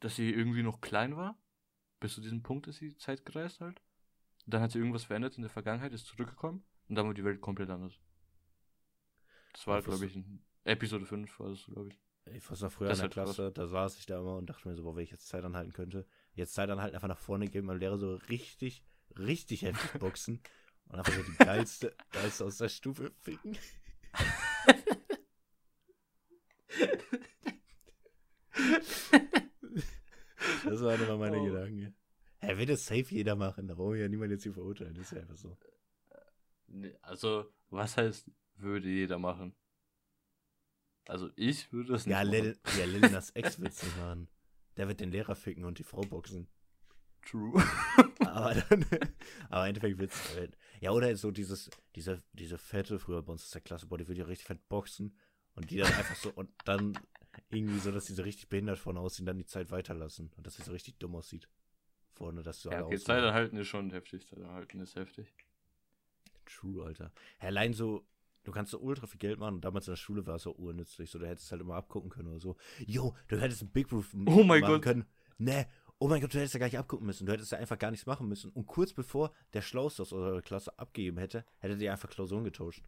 dass 0.00 0.16
sie 0.16 0.32
irgendwie 0.32 0.62
noch 0.62 0.80
klein 0.80 1.16
war. 1.16 1.36
Bis 2.00 2.14
zu 2.14 2.20
diesem 2.20 2.42
Punkt 2.42 2.66
ist 2.68 2.76
sie 2.78 2.96
Zeit 2.96 3.24
gereist 3.26 3.60
halt. 3.60 3.80
Dann 4.46 4.62
hat 4.62 4.70
sie 4.72 4.78
irgendwas 4.78 5.04
verändert 5.04 5.36
in 5.36 5.42
der 5.42 5.50
Vergangenheit, 5.50 5.92
ist 5.92 6.06
zurückgekommen 6.06 6.64
und 6.88 6.94
dann 6.94 7.06
war 7.06 7.14
die 7.14 7.24
Welt 7.24 7.40
komplett 7.40 7.70
anders. 7.70 7.98
Das 9.52 9.66
war, 9.66 9.78
was- 9.78 9.84
glaube 9.84 10.06
ich, 10.06 10.14
in 10.16 10.42
Episode 10.64 11.04
5 11.06 11.38
war 11.40 11.50
das, 11.50 11.64
glaube 11.64 11.88
ich. 11.90 11.98
Ich 12.34 12.50
weiß 12.50 12.60
noch 12.60 12.70
früher 12.72 12.88
Das 12.88 12.98
in 12.98 13.02
der 13.04 13.10
Klasse, 13.10 13.50
da 13.52 13.66
saß 13.66 13.98
ich 13.98 14.04
da 14.06 14.20
immer 14.20 14.36
und 14.36 14.46
dachte 14.50 14.68
mir 14.68 14.76
so, 14.76 14.82
boah, 14.84 14.94
wenn 14.94 15.02
ich 15.02 15.10
jetzt 15.10 15.28
Zeit 15.28 15.44
anhalten 15.44 15.72
könnte. 15.72 16.06
Jetzt 16.34 16.54
Zeit 16.54 16.68
anhalten, 16.70 16.94
einfach 16.94 17.08
nach 17.08 17.18
vorne 17.18 17.48
gehen, 17.48 17.64
mein 17.64 17.78
Lehrer 17.80 17.98
so 17.98 18.14
richtig, 18.28 18.84
richtig 19.16 19.62
heftig 19.62 19.92
boxen 20.00 20.40
und 20.86 20.98
einfach 20.98 21.12
so 21.14 21.22
die 21.22 21.36
geilste, 21.38 21.96
geilste 22.12 22.44
aus 22.44 22.58
der 22.58 22.68
Stufe 22.68 23.12
ficken. 23.18 23.56
Das 30.70 30.80
waren 30.82 31.02
immer 31.02 31.16
meine 31.16 31.38
Oh. 31.40 31.44
Gedanken. 31.44 31.94
Hä, 32.40 32.56
wird 32.56 32.68
das 32.70 32.86
safe 32.86 33.06
jeder 33.14 33.34
machen, 33.36 33.66
da 33.66 33.74
brauchen 33.74 33.94
wir 33.94 34.02
ja 34.02 34.08
niemand 34.08 34.30
jetzt 34.30 34.44
hier 34.44 34.52
verurteilen, 34.54 34.94
das 34.94 35.06
ist 35.06 35.12
ja 35.12 35.20
einfach 35.20 35.36
so. 35.36 35.56
Also, 37.02 37.46
was 37.70 37.96
heißt, 37.96 38.30
würde 38.56 38.88
jeder 38.88 39.18
machen? 39.18 39.54
Also, 41.06 41.30
ich 41.36 41.72
würde 41.72 41.92
das 41.92 42.06
nicht 42.06 42.12
Ja, 42.12 42.18
machen. 42.22 42.30
Lil, 42.30 42.58
ja, 42.78 42.84
Lil 42.84 43.00
Nas 43.10 43.30
Ex 43.30 43.58
wird's 43.60 43.82
nicht 43.82 43.96
machen. 43.98 44.28
Der 44.76 44.86
wird 44.88 45.00
den 45.00 45.10
Lehrer 45.10 45.34
ficken 45.34 45.64
und 45.64 45.78
die 45.78 45.84
Frau 45.84 46.02
boxen. 46.02 46.46
True. 47.26 47.62
Aber 48.20 48.54
dann, 48.54 48.84
aber 49.50 49.64
im 49.64 49.68
Endeffekt 49.70 49.98
wird's, 49.98 50.36
äh, 50.36 50.48
ja, 50.80 50.92
oder 50.92 51.14
so 51.16 51.30
dieses, 51.30 51.70
diese, 51.96 52.22
diese 52.32 52.58
Fette 52.58 52.98
früher 52.98 53.22
bei 53.22 53.32
uns 53.32 53.42
aus 53.44 53.50
der 53.50 53.62
Klasse, 53.62 53.86
boah, 53.86 53.98
die 53.98 54.06
würde 54.06 54.20
ja 54.20 54.26
richtig 54.26 54.46
fett 54.46 54.68
boxen 54.68 55.16
und 55.54 55.70
die 55.70 55.78
dann 55.78 55.92
einfach 55.94 56.14
so, 56.14 56.30
und 56.30 56.50
dann 56.64 56.96
irgendwie 57.48 57.78
so, 57.78 57.90
dass 57.90 58.06
die 58.06 58.14
so 58.14 58.22
richtig 58.22 58.48
behindert 58.48 58.78
vorne 58.78 59.00
aussehen, 59.00 59.26
dann 59.26 59.38
die 59.38 59.46
Zeit 59.46 59.70
weiterlassen 59.70 60.30
und 60.36 60.46
dass 60.46 60.56
sie 60.56 60.62
so 60.62 60.72
richtig 60.72 60.98
dumm 60.98 61.16
aussieht. 61.16 61.48
Vorne, 62.12 62.42
dass 62.42 62.62
du 62.62 62.70
ja, 62.70 62.76
alle 62.76 62.86
okay. 62.86 62.98
Zeit 62.98 63.22
erhalten 63.22 63.56
ist 63.56 63.68
schon 63.68 63.90
heftig. 63.90 64.26
Zeit 64.26 64.40
erhalten 64.40 64.80
ist 64.80 64.96
heftig. 64.96 65.32
True, 66.46 66.84
Alter. 66.84 67.12
Allein 67.38 67.72
so, 67.74 68.06
du 68.44 68.52
kannst 68.52 68.72
so 68.72 68.78
ultra 68.80 69.06
viel 69.06 69.18
Geld 69.18 69.38
machen 69.38 69.56
und 69.56 69.64
damals 69.64 69.86
in 69.86 69.92
der 69.92 69.96
Schule 69.96 70.26
war 70.26 70.36
es 70.36 70.42
so 70.42 70.54
urnützlich, 70.56 71.10
so, 71.10 71.18
du 71.18 71.28
hättest 71.28 71.50
halt 71.52 71.60
immer 71.60 71.76
abgucken 71.76 72.10
können 72.10 72.28
oder 72.28 72.40
so. 72.40 72.56
Jo, 72.78 73.14
du 73.28 73.40
hättest 73.40 73.62
einen 73.62 73.70
Big 73.70 73.92
Roof 73.92 74.14
Oh 74.14 74.42
mein 74.42 74.60
machen 74.60 74.74
Gott. 74.74 74.82
können. 74.82 75.04
Nee, 75.38 75.66
oh 75.98 76.08
mein 76.08 76.20
Gott, 76.20 76.34
du 76.34 76.38
hättest 76.38 76.54
ja 76.54 76.60
gar 76.60 76.66
nicht 76.66 76.78
abgucken 76.78 77.06
müssen. 77.06 77.26
Du 77.26 77.32
hättest 77.32 77.52
ja 77.52 77.58
einfach 77.58 77.78
gar 77.78 77.90
nichts 77.90 78.06
machen 78.06 78.28
müssen. 78.28 78.50
Und 78.50 78.66
kurz 78.66 78.92
bevor 78.92 79.32
der 79.52 79.62
Schlauste 79.62 80.02
aus 80.02 80.12
eurer 80.12 80.42
Klasse 80.42 80.76
abgegeben 80.78 81.18
hätte, 81.18 81.44
hättet 81.58 81.80
ihr 81.80 81.92
einfach 81.92 82.10
Klausuren 82.10 82.44
getauscht. 82.44 82.84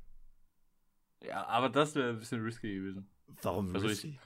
Ja, 1.22 1.46
aber 1.46 1.68
das 1.68 1.94
wäre 1.94 2.10
ein 2.10 2.18
bisschen 2.18 2.42
risky 2.42 2.74
gewesen. 2.74 3.08
Warum? 3.42 3.74
Also 3.74 3.86
risky? 3.86 4.18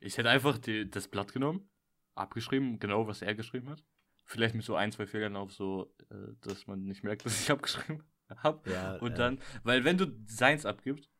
Ich 0.00 0.16
hätte 0.18 0.30
einfach 0.30 0.58
die, 0.58 0.88
das 0.90 1.08
Blatt 1.08 1.32
genommen, 1.32 1.68
abgeschrieben, 2.14 2.78
genau 2.78 3.06
was 3.06 3.22
er 3.22 3.34
geschrieben 3.34 3.70
hat. 3.70 3.84
Vielleicht 4.24 4.54
mit 4.54 4.64
so 4.64 4.74
ein, 4.74 4.90
zwei 4.92 5.06
Fehlern 5.06 5.36
auf 5.36 5.52
so, 5.52 5.94
äh, 6.10 6.14
dass 6.42 6.66
man 6.66 6.82
nicht 6.82 7.04
merkt, 7.04 7.24
dass 7.24 7.40
ich 7.40 7.50
abgeschrieben 7.50 8.02
habe. 8.42 8.70
ja, 8.70 8.96
Und 8.96 9.12
äh, 9.12 9.16
dann, 9.16 9.38
weil 9.62 9.84
wenn 9.84 9.98
du 9.98 10.06
seins 10.26 10.66
abgibst 10.66 11.10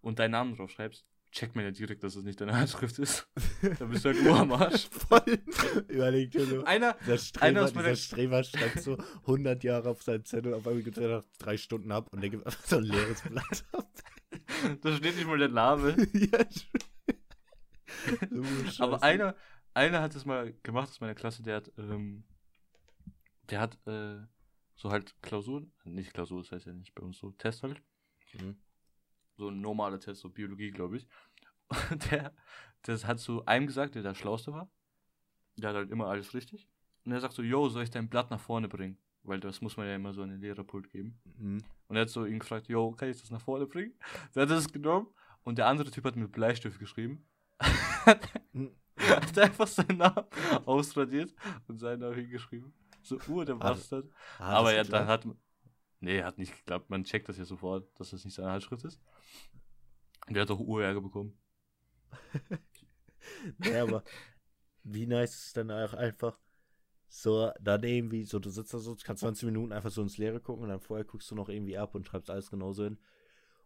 und 0.00 0.18
deinen 0.18 0.30
Namen 0.32 0.56
drauf 0.56 0.70
schreibst, 0.70 1.04
checkt 1.32 1.56
man 1.56 1.64
ja 1.64 1.70
direkt, 1.70 2.04
dass 2.04 2.14
es 2.14 2.24
nicht 2.24 2.40
deine 2.40 2.54
Handschrift 2.54 2.98
ist. 2.98 3.26
dann 3.78 3.88
bist 3.88 4.04
du 4.04 4.10
halt 4.10 4.22
nur 4.22 4.38
am 4.38 4.52
Arsch. 4.52 4.86
voll. 4.90 5.38
Überleg 5.88 6.30
dir 6.30 6.44
so. 6.44 6.62
Einer, 6.64 6.92
Der 7.06 7.08
Einer 7.08 7.18
Streber, 7.18 7.64
aus 7.64 7.74
meiner- 7.74 7.96
Streber 7.96 8.44
schreibt 8.44 8.80
so 8.82 8.98
100 9.22 9.64
Jahre 9.64 9.88
auf 9.88 10.02
seinen 10.02 10.24
Zettel, 10.26 10.52
auf 10.54 10.66
einmal 10.66 10.82
gibt 10.82 10.98
er 10.98 11.08
nach 11.08 11.24
drei 11.38 11.56
Stunden 11.56 11.90
ab 11.90 12.08
und 12.12 12.20
der 12.20 12.28
gibt 12.30 12.44
einfach 12.46 12.64
so 12.64 12.76
ein 12.76 12.84
leeres 12.84 13.22
Blatt 13.22 13.64
ab. 13.72 13.88
da 14.82 14.92
steht 14.96 15.16
nicht 15.16 15.26
mal 15.26 15.38
der 15.38 15.48
Name. 15.48 15.96
ja, 16.12 16.38
Scheiße. 16.38 16.66
Aber 18.78 19.02
einer, 19.02 19.36
einer 19.74 20.00
hat 20.00 20.14
es 20.14 20.24
mal 20.24 20.54
gemacht 20.62 20.88
aus 20.88 21.00
meiner 21.00 21.14
Klasse, 21.14 21.42
der 21.42 21.56
hat, 21.56 21.72
ähm, 21.78 22.24
der 23.50 23.60
hat, 23.60 23.78
äh, 23.86 24.20
so 24.76 24.90
halt 24.90 25.14
Klausuren, 25.22 25.72
nicht 25.84 26.12
Klausur, 26.12 26.42
das 26.42 26.52
heißt 26.52 26.66
ja 26.66 26.72
nicht 26.72 26.94
bei 26.94 27.02
uns 27.02 27.18
so, 27.18 27.30
Test 27.32 27.62
halt. 27.62 27.80
Mhm. 28.34 28.56
So 29.36 29.48
ein 29.48 29.60
normaler 29.60 30.00
Test, 30.00 30.20
so 30.20 30.28
Biologie, 30.28 30.70
glaube 30.70 30.96
ich. 30.96 31.06
Und 31.90 32.10
der, 32.10 32.32
das 32.82 33.06
hat 33.06 33.20
zu 33.20 33.44
einem 33.46 33.66
gesagt, 33.66 33.94
der 33.94 34.02
der 34.02 34.14
Schlauste 34.14 34.52
war. 34.52 34.70
Der 35.56 35.70
hat 35.70 35.76
halt 35.76 35.90
immer 35.90 36.06
alles 36.06 36.34
richtig. 36.34 36.68
Und 37.04 37.12
er 37.12 37.20
sagt 37.20 37.34
so, 37.34 37.42
yo, 37.42 37.68
soll 37.68 37.82
ich 37.82 37.90
dein 37.90 38.08
Blatt 38.08 38.30
nach 38.30 38.40
vorne 38.40 38.68
bringen? 38.68 38.98
Weil 39.22 39.40
das 39.40 39.60
muss 39.60 39.76
man 39.76 39.86
ja 39.86 39.94
immer 39.94 40.12
so 40.12 40.22
an 40.22 40.30
den 40.30 40.40
Lehrerpult 40.40 40.90
geben. 40.90 41.20
Mhm. 41.38 41.62
Und 41.88 41.96
er 41.96 42.02
hat 42.02 42.10
so 42.10 42.24
ihn 42.24 42.38
gefragt, 42.38 42.68
yo, 42.68 42.92
kann 42.92 43.08
ich 43.08 43.20
das 43.20 43.30
nach 43.30 43.40
vorne 43.40 43.66
bringen? 43.66 43.94
Der 44.34 44.42
hat 44.42 44.50
das 44.50 44.72
genommen 44.72 45.08
und 45.44 45.58
der 45.58 45.66
andere 45.66 45.90
Typ 45.90 46.04
hat 46.04 46.16
mit 46.16 46.32
Bleistift 46.32 46.78
geschrieben. 46.78 47.24
Hat 48.96 49.38
einfach 49.38 49.66
seinen 49.66 49.98
Namen 49.98 50.26
ausradiert 50.64 51.34
und 51.68 51.78
seinen 51.78 52.00
Namen 52.00 52.16
hingeschrieben. 52.16 52.72
So, 53.02 53.18
uh, 53.28 53.44
der 53.44 53.54
Bastard. 53.54 54.10
Hat 54.38 54.46
Aber 54.46 54.74
das 54.74 54.88
ja, 54.88 54.98
dann 54.98 55.06
hat. 55.08 55.26
Nee, 56.00 56.22
hat 56.22 56.38
nicht 56.38 56.56
geklappt. 56.56 56.90
Man 56.90 57.04
checkt 57.04 57.28
das 57.28 57.38
ja 57.38 57.44
sofort, 57.44 57.88
dass 57.98 58.10
das 58.10 58.24
nicht 58.24 58.34
seine 58.34 58.50
Handschrift 58.50 58.84
ist. 58.84 59.00
Und 60.26 60.34
der 60.34 60.42
hat 60.42 60.50
auch 60.50 60.60
Urärger 60.60 61.00
bekommen. 61.00 61.36
Nee, 63.58 63.76
aber 63.76 64.02
wie 64.82 65.06
nice 65.06 65.34
ist 65.34 65.46
es 65.46 65.52
denn 65.52 65.70
auch 65.70 65.94
einfach 65.94 66.38
so 67.08 67.52
daneben, 67.60 68.10
wie 68.10 68.24
so, 68.24 68.38
du 68.38 68.50
sitzt 68.50 68.72
da 68.72 68.78
so, 68.78 68.96
kannst 69.02 69.20
20 69.20 69.46
Minuten 69.46 69.72
einfach 69.72 69.90
so 69.90 70.02
ins 70.02 70.18
Leere 70.18 70.40
gucken 70.40 70.64
und 70.64 70.70
dann 70.70 70.80
vorher 70.80 71.04
guckst 71.04 71.30
du 71.30 71.34
noch 71.34 71.48
irgendwie 71.48 71.76
ab 71.76 71.94
und 71.94 72.06
schreibst 72.06 72.30
alles 72.30 72.50
genauso 72.50 72.84
hin. 72.84 72.98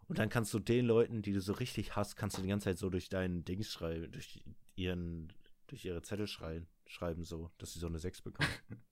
Und 0.08 0.18
dann 0.18 0.28
kannst 0.28 0.54
du 0.54 0.58
den 0.60 0.86
Leuten, 0.86 1.22
die 1.22 1.32
du 1.32 1.40
so 1.40 1.52
richtig 1.52 1.96
hast, 1.96 2.16
kannst 2.16 2.38
du 2.38 2.42
die 2.42 2.48
ganze 2.48 2.64
Zeit 2.64 2.78
so 2.78 2.90
durch 2.90 3.08
deinen 3.08 3.44
Dings 3.44 3.70
schreiben, 3.72 4.10
durch 4.12 4.40
ihren, 4.76 5.32
durch 5.66 5.84
ihre 5.84 6.02
Zettel 6.02 6.26
schreien, 6.28 6.68
schreiben 6.86 7.24
so, 7.24 7.50
dass 7.58 7.72
sie 7.72 7.80
so 7.80 7.86
eine 7.88 7.98
6 7.98 8.22
bekommen. 8.22 8.48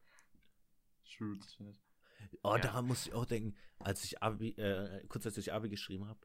Ich. 2.30 2.38
Oh, 2.42 2.54
Ja. 2.56 2.58
daran 2.62 2.86
muss 2.86 3.06
ich 3.06 3.12
auch 3.12 3.26
denken, 3.26 3.54
als 3.78 4.02
ich 4.04 4.22
Abi, 4.22 4.48
äh, 4.50 5.04
kurz 5.08 5.26
als 5.26 5.38
ich 5.38 5.52
Abi 5.52 5.68
geschrieben 5.68 6.08
habe, 6.08 6.18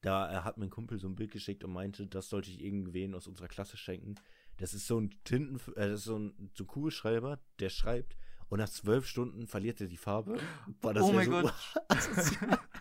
da 0.00 0.32
äh, 0.32 0.42
hat 0.42 0.58
mir 0.58 0.64
ein 0.64 0.70
Kumpel 0.70 0.98
so 0.98 1.06
ein 1.06 1.14
Bild 1.14 1.30
geschickt 1.30 1.62
und 1.62 1.72
meinte, 1.72 2.06
das 2.06 2.28
sollte 2.28 2.50
ich 2.50 2.60
irgendwen 2.60 3.14
aus 3.14 3.28
unserer 3.28 3.48
Klasse 3.48 3.76
schenken. 3.76 4.16
Das 4.56 4.74
ist 4.74 4.86
so 4.86 4.98
ein 4.98 5.10
Tinten, 5.24 5.56
äh, 5.76 5.88
das 5.88 6.00
ist 6.00 6.04
so 6.04 6.18
ein, 6.18 6.50
so 6.54 6.64
ein 6.64 6.66
Kugelschreiber, 6.66 7.38
der 7.60 7.68
schreibt 7.68 8.16
und 8.48 8.58
nach 8.58 8.68
zwölf 8.70 9.06
Stunden 9.06 9.46
verliert 9.46 9.80
er 9.80 9.86
die 9.86 9.96
Farbe. 9.96 10.40
Boah, 10.80 10.92
das 10.94 11.04
Oh 11.04 11.12
mein 11.12 11.26
so 11.26 11.30
Gott. 11.30 11.54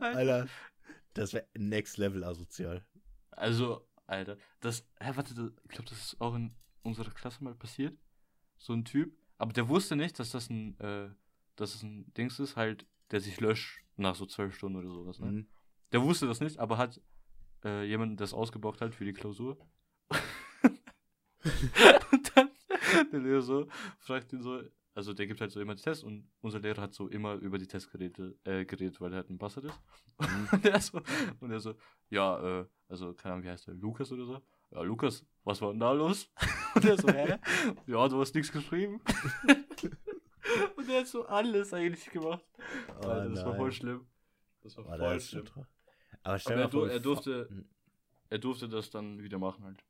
Alter, 0.00 0.48
das 1.14 1.32
wäre 1.32 1.46
next 1.56 1.98
level 1.98 2.24
asozial. 2.24 2.84
Also, 3.30 3.86
Alter, 4.06 4.36
das. 4.60 4.86
Hä, 5.00 5.12
warte, 5.14 5.34
das, 5.34 5.52
ich 5.64 5.70
glaube, 5.70 5.88
das 5.88 5.98
ist 5.98 6.20
auch 6.20 6.34
in 6.34 6.54
unserer 6.82 7.10
Klasse 7.10 7.44
mal 7.44 7.54
passiert. 7.54 7.96
So 8.56 8.72
ein 8.72 8.84
Typ. 8.84 9.16
Aber 9.36 9.52
der 9.52 9.68
wusste 9.68 9.96
nicht, 9.96 10.18
dass 10.18 10.30
das 10.30 10.50
ein, 10.50 10.78
äh, 10.80 11.10
dass 11.56 11.74
es 11.74 11.82
ein 11.82 12.12
Dings 12.14 12.38
ist, 12.40 12.56
halt, 12.56 12.86
der 13.10 13.20
sich 13.20 13.40
löscht 13.40 13.84
nach 13.96 14.14
so 14.14 14.26
zwölf 14.26 14.54
Stunden 14.54 14.78
oder 14.78 14.90
sowas, 14.90 15.20
ne? 15.20 15.30
Mhm. 15.30 15.48
Der 15.92 16.02
wusste 16.02 16.26
das 16.26 16.40
nicht, 16.40 16.58
aber 16.58 16.76
hat 16.76 17.00
äh, 17.64 17.84
jemanden 17.84 18.16
das 18.16 18.34
ausgebraucht 18.34 18.80
halt 18.80 18.94
für 18.94 19.04
die 19.04 19.12
Klausur. 19.12 19.56
Und 22.12 22.36
dann 22.36 22.50
der 23.12 23.20
Lehrer 23.20 23.42
so 23.42 23.68
fragt 23.98 24.32
ihn 24.32 24.42
so, 24.42 24.62
also 24.94 25.12
der 25.14 25.26
gibt 25.26 25.40
halt 25.40 25.52
so 25.52 25.60
immer 25.60 25.74
die 25.74 25.82
Tests 25.82 26.02
und 26.04 26.28
unser 26.40 26.58
Lehrer 26.60 26.82
hat 26.82 26.94
so 26.94 27.08
immer 27.08 27.34
über 27.34 27.58
die 27.58 27.66
Testgeräte 27.66 28.36
äh, 28.44 28.64
geredet, 28.64 29.00
weil 29.00 29.12
er 29.12 29.18
halt 29.18 29.30
ein 29.30 29.38
Bastard 29.38 29.66
ist. 29.66 29.80
Mhm. 30.20 30.48
und, 30.52 30.64
er 30.64 30.80
so, 30.80 31.00
und 31.40 31.50
er 31.50 31.60
so, 31.60 31.74
ja, 32.10 32.60
äh, 32.60 32.66
also, 32.88 33.14
keine 33.14 33.34
Ahnung, 33.34 33.44
wie 33.44 33.50
heißt 33.50 33.66
der, 33.68 33.74
Lukas 33.74 34.10
oder 34.12 34.24
so? 34.24 34.42
Ja, 34.70 34.82
Lukas, 34.82 35.24
was 35.44 35.60
war 35.62 35.70
denn 35.70 35.80
da 35.80 35.92
los? 35.92 36.30
und 36.74 36.84
er 36.84 36.98
so, 36.98 37.08
hä? 37.08 37.38
ja, 37.86 38.08
du 38.08 38.20
hast 38.20 38.34
nichts 38.34 38.50
geschrieben. 38.52 39.00
und 40.76 40.88
er 40.88 41.00
hat 41.00 41.06
so 41.06 41.26
alles 41.26 41.72
eigentlich 41.72 42.10
gemacht. 42.10 42.44
Oh, 43.00 43.06
Alter, 43.06 43.28
das 43.30 43.44
war 43.44 43.52
nein. 43.52 43.60
voll 43.60 43.72
schlimm. 43.72 44.06
Das 44.62 44.76
war 44.76 44.84
Oh, 44.86 44.88
voll 44.88 44.98
das 45.14 45.28
schlimm. 45.28 45.44
tra- 45.44 45.66
Aber 46.22 46.38
stell 46.38 46.52
Aber 46.54 46.62
er, 46.62 46.68
du, 46.68 46.84
er, 46.84 47.00
durfte, 47.00 47.64
er 48.30 48.38
durfte 48.38 48.68
das 48.68 48.90
dann 48.90 49.22
wieder 49.22 49.38
machen 49.38 49.64
halt. 49.64 49.84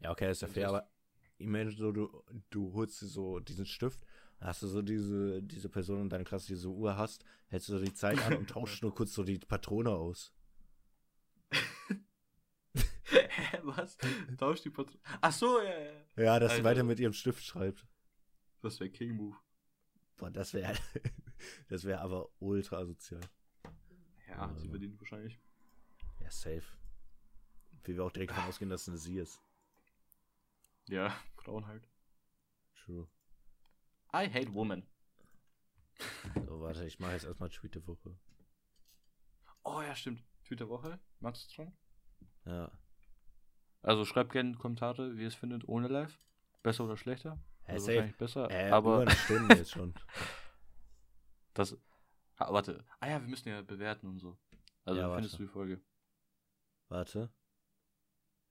Ja, 0.00 0.10
okay, 0.10 0.30
ist 0.30 0.42
ja 0.42 0.48
Und 0.48 0.54
fair, 0.54 0.68
aber 0.68 0.88
ich 1.38 1.46
meine, 1.46 1.70
so, 1.70 1.92
du, 1.92 2.22
du 2.50 2.72
holst 2.72 3.02
dir 3.02 3.06
so 3.06 3.40
diesen 3.40 3.66
Stift, 3.66 4.06
hast 4.40 4.62
du 4.62 4.66
so 4.66 4.82
diese, 4.82 5.42
diese 5.42 5.68
Person 5.68 6.02
in 6.02 6.08
deiner 6.08 6.24
Klasse, 6.24 6.48
die 6.48 6.54
so 6.54 6.74
Uhr 6.74 6.96
hast, 6.96 7.24
hältst 7.48 7.68
du 7.68 7.78
so 7.78 7.84
die 7.84 7.94
Zeit 7.94 8.20
an 8.24 8.36
und 8.36 8.50
tauschst 8.50 8.82
nur 8.82 8.94
kurz 8.94 9.12
so 9.12 9.24
die 9.24 9.38
Patrone 9.38 9.90
aus. 9.90 10.32
Hä, 12.74 13.60
was? 13.62 13.96
Tausch 14.38 14.62
die 14.62 14.70
Patrone. 14.70 15.00
Ach 15.20 15.32
so, 15.32 15.60
ja, 15.60 15.78
ja. 15.78 15.92
Ja, 16.16 16.38
dass 16.38 16.52
sie 16.52 16.58
Alter. 16.58 16.70
weiter 16.70 16.84
mit 16.84 17.00
ihrem 17.00 17.12
Stift 17.12 17.44
schreibt. 17.44 17.86
Das 18.62 18.80
wäre 18.80 18.90
King 18.90 19.16
Move. 19.16 19.36
Boah, 20.16 20.30
das 20.30 20.54
wäre 20.54 20.74
das 21.68 21.84
wäre 21.84 22.00
aber 22.00 22.28
ultra 22.38 22.78
asozial. 22.78 23.20
Ja, 24.28 24.48
hat 24.48 24.58
sie 24.58 24.68
verdient 24.68 24.98
wahrscheinlich. 25.00 25.40
Ja, 26.20 26.30
safe. 26.30 26.62
Wie 27.84 27.94
wir 27.94 28.04
auch 28.04 28.12
direkt 28.12 28.30
davon 28.30 28.44
ausgehen, 28.44 28.70
dass 28.70 28.82
es 28.82 28.88
eine 28.88 28.98
sie 28.98 29.18
ist. 29.18 29.40
Ja, 30.88 31.14
Frauen 31.36 31.66
halt. 31.66 31.88
True. 32.84 33.08
I 34.12 34.28
hate 34.32 34.52
women. 34.54 34.86
So, 36.46 36.60
warte, 36.60 36.84
ich 36.86 36.98
mache 36.98 37.12
jetzt 37.12 37.24
erstmal 37.24 37.48
Tweet 37.50 37.74
der 37.74 37.86
Woche. 37.86 38.16
Oh 39.64 39.80
ja, 39.80 39.94
stimmt. 39.94 40.22
Twitter 40.44 40.68
Woche. 40.68 40.98
Magst 41.20 41.50
du 41.50 41.54
dran? 41.56 41.76
Ja. 42.44 42.70
Also 43.82 44.04
schreibt 44.04 44.32
gerne 44.32 44.54
Kommentare, 44.56 45.16
wie 45.16 45.22
ihr 45.22 45.28
es 45.28 45.34
findet 45.34 45.66
ohne 45.68 45.88
Live. 45.88 46.20
Besser 46.62 46.84
oder 46.84 46.96
schlechter? 46.96 47.38
Hä, 47.64 47.72
Also 47.72 47.86
wahrscheinlich 47.88 48.16
besser. 48.16 48.50
Äh, 48.50 48.70
aber 48.70 49.02
über 49.02 49.10
eine 49.10 49.10
Stunde 49.18 49.54
jetzt 49.56 49.70
schon. 49.72 49.94
das. 51.54 51.76
Ah, 52.36 52.52
warte. 52.52 52.84
Ah 53.00 53.08
ja, 53.08 53.20
wir 53.20 53.28
müssen 53.28 53.48
ja 53.48 53.62
bewerten 53.62 54.06
und 54.08 54.18
so. 54.18 54.36
Also 54.84 55.00
Ja, 55.00 55.08
wie 55.10 55.14
findest 55.14 55.34
warte. 55.34 55.42
du 55.44 55.48
die 55.48 55.52
Folge? 55.52 55.80
Warte. 56.88 57.32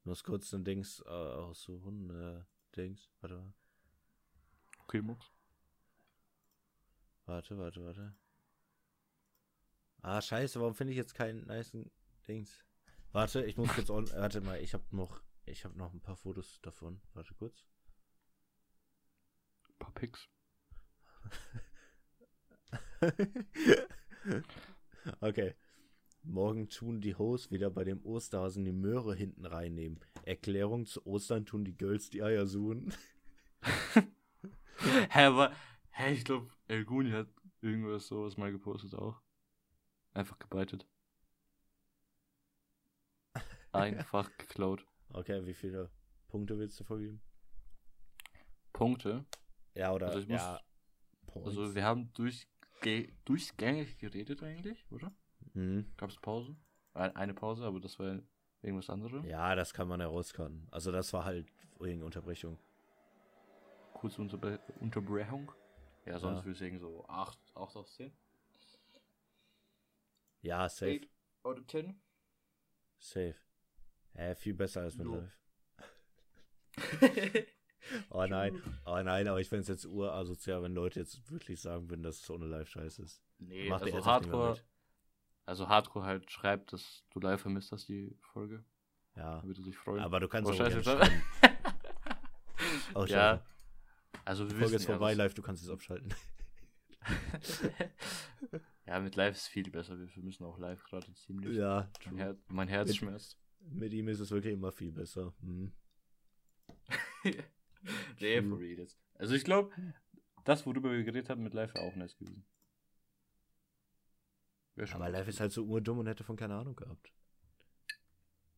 Ich 0.04 0.06
muss 0.06 0.22
kurz 0.22 0.52
ein 0.52 0.66
Dings 0.66 1.02
äh, 1.06 1.10
aussuchen. 1.10 2.10
Äh, 2.10 2.44
Dings. 2.76 3.10
Warte 3.22 3.38
mal. 3.38 3.54
Okay, 4.80 5.02
Mux. 5.02 5.32
Warte, 7.26 7.58
warte, 7.58 7.86
warte. 7.86 8.14
Ah, 10.02 10.22
scheiße, 10.22 10.60
warum 10.60 10.76
finde 10.76 10.92
ich 10.92 10.98
jetzt 10.98 11.16
keinen 11.16 11.48
nicen 11.48 11.90
Dings? 12.28 12.66
Warte, 13.14 13.46
ich 13.46 13.56
muss 13.56 13.70
kurz 13.70 13.90
on 13.90 14.12
Warte 14.12 14.42
mal, 14.42 14.60
ich 14.60 14.74
habe 14.74 14.84
noch 14.92 15.22
ich 15.46 15.64
habe 15.64 15.78
noch 15.78 15.94
ein 15.94 16.02
paar 16.02 16.18
Fotos 16.18 16.60
davon. 16.62 17.00
Warte 17.14 17.34
kurz. 17.36 17.66
Ein 19.70 19.80
paar 19.80 19.94
Pics. 19.94 20.28
okay. 25.22 25.56
Morgen 26.24 26.70
tun 26.70 27.02
die 27.02 27.16
Hosts 27.16 27.52
wieder 27.52 27.70
bei 27.70 27.84
dem 27.84 28.04
Osterhasen 28.06 28.64
die 28.64 28.72
Möhre 28.72 29.14
hinten 29.16 29.46
reinnehmen. 29.46 30.00
Erklärung 30.24 30.86
zu 30.86 31.06
Ostern 31.06 31.46
tun 31.46 31.66
die 31.66 31.76
Girls 31.76 32.10
die 32.10 32.24
Eier 32.24 32.48
suchen. 32.48 32.94
Hä, 35.10 35.26
aber. 35.26 35.54
Hä, 35.92 36.14
ich 36.14 36.24
glaube, 36.26 36.50
El 36.68 36.86
Guni 36.86 37.12
hat 37.12 37.28
irgendwas 37.62 38.08
sowas 38.08 38.38
mal 38.38 38.52
gepostet 38.52 38.96
auch. 38.96 39.22
Einfach 40.14 40.40
gebreitet. 40.40 40.88
Einfach 43.72 44.30
geklaut. 44.38 44.86
Okay, 45.10 45.46
wie 45.46 45.54
viele 45.54 45.92
Punkte 46.30 46.58
willst 46.58 46.80
du 46.80 46.84
vergeben? 46.84 47.22
Punkte. 48.72 49.26
Ja, 49.76 49.92
oder 49.94 50.08
Also 50.08 50.20
muss- 50.22 50.42
ja. 50.42 50.60
Also 51.36 51.74
wir 51.76 51.84
haben 51.84 52.12
durchge 52.14 53.12
durchgängig 53.26 53.98
geredet 53.98 54.42
eigentlich, 54.44 54.86
oder? 54.92 55.12
Mhm. 55.54 55.92
Gab 55.98 56.10
es 56.10 56.18
Pause? 56.20 56.56
Ein- 56.94 57.16
Eine 57.16 57.34
Pause, 57.34 57.66
aber 57.66 57.80
das 57.80 57.98
war 58.00 58.20
irgendwas 58.62 58.90
anderes. 58.90 59.26
Ja, 59.26 59.56
das 59.56 59.74
kann 59.74 59.88
man 59.88 60.00
herauskommen. 60.00 60.68
Also 60.72 60.92
das 60.92 61.12
war 61.14 61.26
halt 61.26 61.48
irgendeine 61.80 62.06
Unterbrechung. 62.06 62.60
Kurze 63.94 64.22
Unterbre 64.22 64.60
Unterbrechung. 64.80 65.52
Ja, 66.06 66.20
sonst 66.20 66.40
Ja. 66.40 66.46
würde 66.46 66.52
ich 66.52 66.60
sagen 66.60 66.80
so 66.80 67.06
8, 67.08 67.40
8 67.56 67.76
aus 67.78 67.96
10. 67.96 68.12
Ja, 70.42 70.68
safe. 70.68 71.00
8 71.02 71.10
out 71.46 71.60
of 71.60 71.68
10. 71.68 72.02
Safe. 73.00 73.36
Äh, 74.14 74.36
viel 74.36 74.54
besser 74.54 74.82
als 74.82 74.96
mit 74.98 75.08
Jo. 75.08 75.16
live. 75.16 75.40
Oh 78.10 78.26
nein, 78.26 78.62
oh 78.86 79.02
nein, 79.04 79.28
aber 79.28 79.42
ich 79.42 79.50
finde 79.50 79.64
es 79.64 79.68
jetzt 79.68 79.86
urasozial, 79.86 80.64
wenn 80.64 80.74
Leute 80.74 81.02
jetzt 81.02 81.30
wirklich 81.30 81.60
sagen 81.62 81.90
würden, 81.90 82.02
dass 82.02 82.22
es 82.22 82.30
ohne 82.30 82.46
live 82.46 82.70
scheiße 82.70 83.02
ist. 83.04 83.22
Nee, 83.40 83.68
Macht 83.70 83.84
also 83.84 84.06
Hardcore. 84.06 84.58
Also 85.46 85.68
Hardcore 85.68 86.06
halt 86.06 86.32
schreibt, 86.32 86.72
dass 86.74 87.04
du 87.12 87.20
live 87.20 87.42
vermisst 87.42 87.72
hast, 87.72 87.88
die 87.90 88.16
Folge. 88.22 88.64
Ja, 89.16 89.44
würde 89.44 89.62
sich 89.62 89.78
freuen. 89.78 90.02
aber 90.02 90.20
du 90.20 90.28
kannst 90.28 90.50
Oh, 90.50 90.54
auch 90.54 90.58
scheiße, 90.58 90.82
gerne 90.82 91.06
schreiben. 91.06 91.22
Oh, 92.96 93.06
ja. 93.06 93.46
Also 94.26 94.46
wir 94.46 94.54
Die 94.56 94.60
Folge 94.62 94.76
ist 94.78 94.86
vorbei, 94.86 95.14
live, 95.14 95.34
du 95.34 95.42
kannst 95.42 95.64
es 95.64 95.70
abschalten. 95.70 96.14
ja, 98.86 99.00
mit 99.00 99.16
live 99.16 99.36
ist 99.36 99.48
viel 99.48 99.70
besser. 99.70 100.00
Wir 100.00 100.08
vermissen 100.08 100.46
auch 100.46 100.58
live 100.58 100.84
gerade 100.84 101.12
ziemlich. 101.14 101.56
ja, 101.58 101.90
Mein, 102.06 102.18
Her 102.18 102.38
mein 102.48 102.68
Herz 102.68 102.88
Mit- 102.90 102.98
schmerzt. 102.98 103.38
mit 103.60 103.94
ihm 103.94 104.08
ist 104.08 104.20
es 104.20 104.32
wirklich 104.32 104.54
immer 104.54 104.72
viel 104.72 104.92
besser. 104.92 105.34
Hm. 105.42 105.74
nee, 108.20 108.42
for 108.42 108.60
real 108.60 108.80
jetzt. 108.80 108.98
Also 109.16 109.36
ich 109.36 109.44
glaube, 109.44 109.72
das, 110.46 110.66
worüber 110.66 110.92
wir 110.92 111.04
geredet 111.04 111.30
haben 111.30 111.44
mit 111.44 111.54
live, 111.54 111.74
wäre 111.74 111.86
auch 111.86 111.96
nice 111.96 112.16
gewesen. 112.18 112.46
Aber 114.94 115.10
live 115.10 115.28
ist 115.28 115.40
halt 115.40 115.52
so 115.52 115.64
urdumm 115.66 116.00
und 116.00 116.08
hätte 116.08 116.24
von 116.24 116.36
keine 116.36 116.56
Ahnung 116.56 116.76
gehabt. 116.76 117.12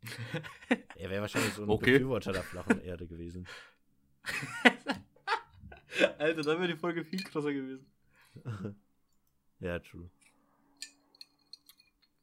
Er 0.95 1.09
wäre 1.09 1.21
wahrscheinlich 1.21 1.53
so 1.53 1.63
ein 1.63 1.69
Okay. 1.69 1.93
Befürworter 1.93 2.31
der 2.31 2.43
flachen 2.43 2.79
Erde 2.81 3.07
gewesen. 3.07 3.47
Alter, 6.17 6.41
dann 6.43 6.59
wäre 6.59 6.67
die 6.67 6.75
Folge 6.77 7.03
viel 7.03 7.23
krasser 7.23 7.51
gewesen. 7.53 7.85
ja, 9.59 9.79
true. 9.79 10.09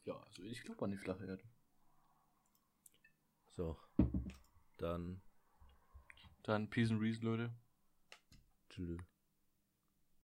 Ja, 0.05 0.15
also 0.15 0.43
ich 0.43 0.63
glaube 0.63 0.85
an 0.85 0.91
die 0.91 0.97
flache 0.99 1.25
Erde. 1.27 1.43
So. 3.51 3.79
Dann 4.79 5.21
Dann 6.43 6.69
Peace 6.71 6.91
and 6.91 7.01
Reason, 7.01 7.23
Leute. 7.25 7.51
tschüss. 8.71 8.99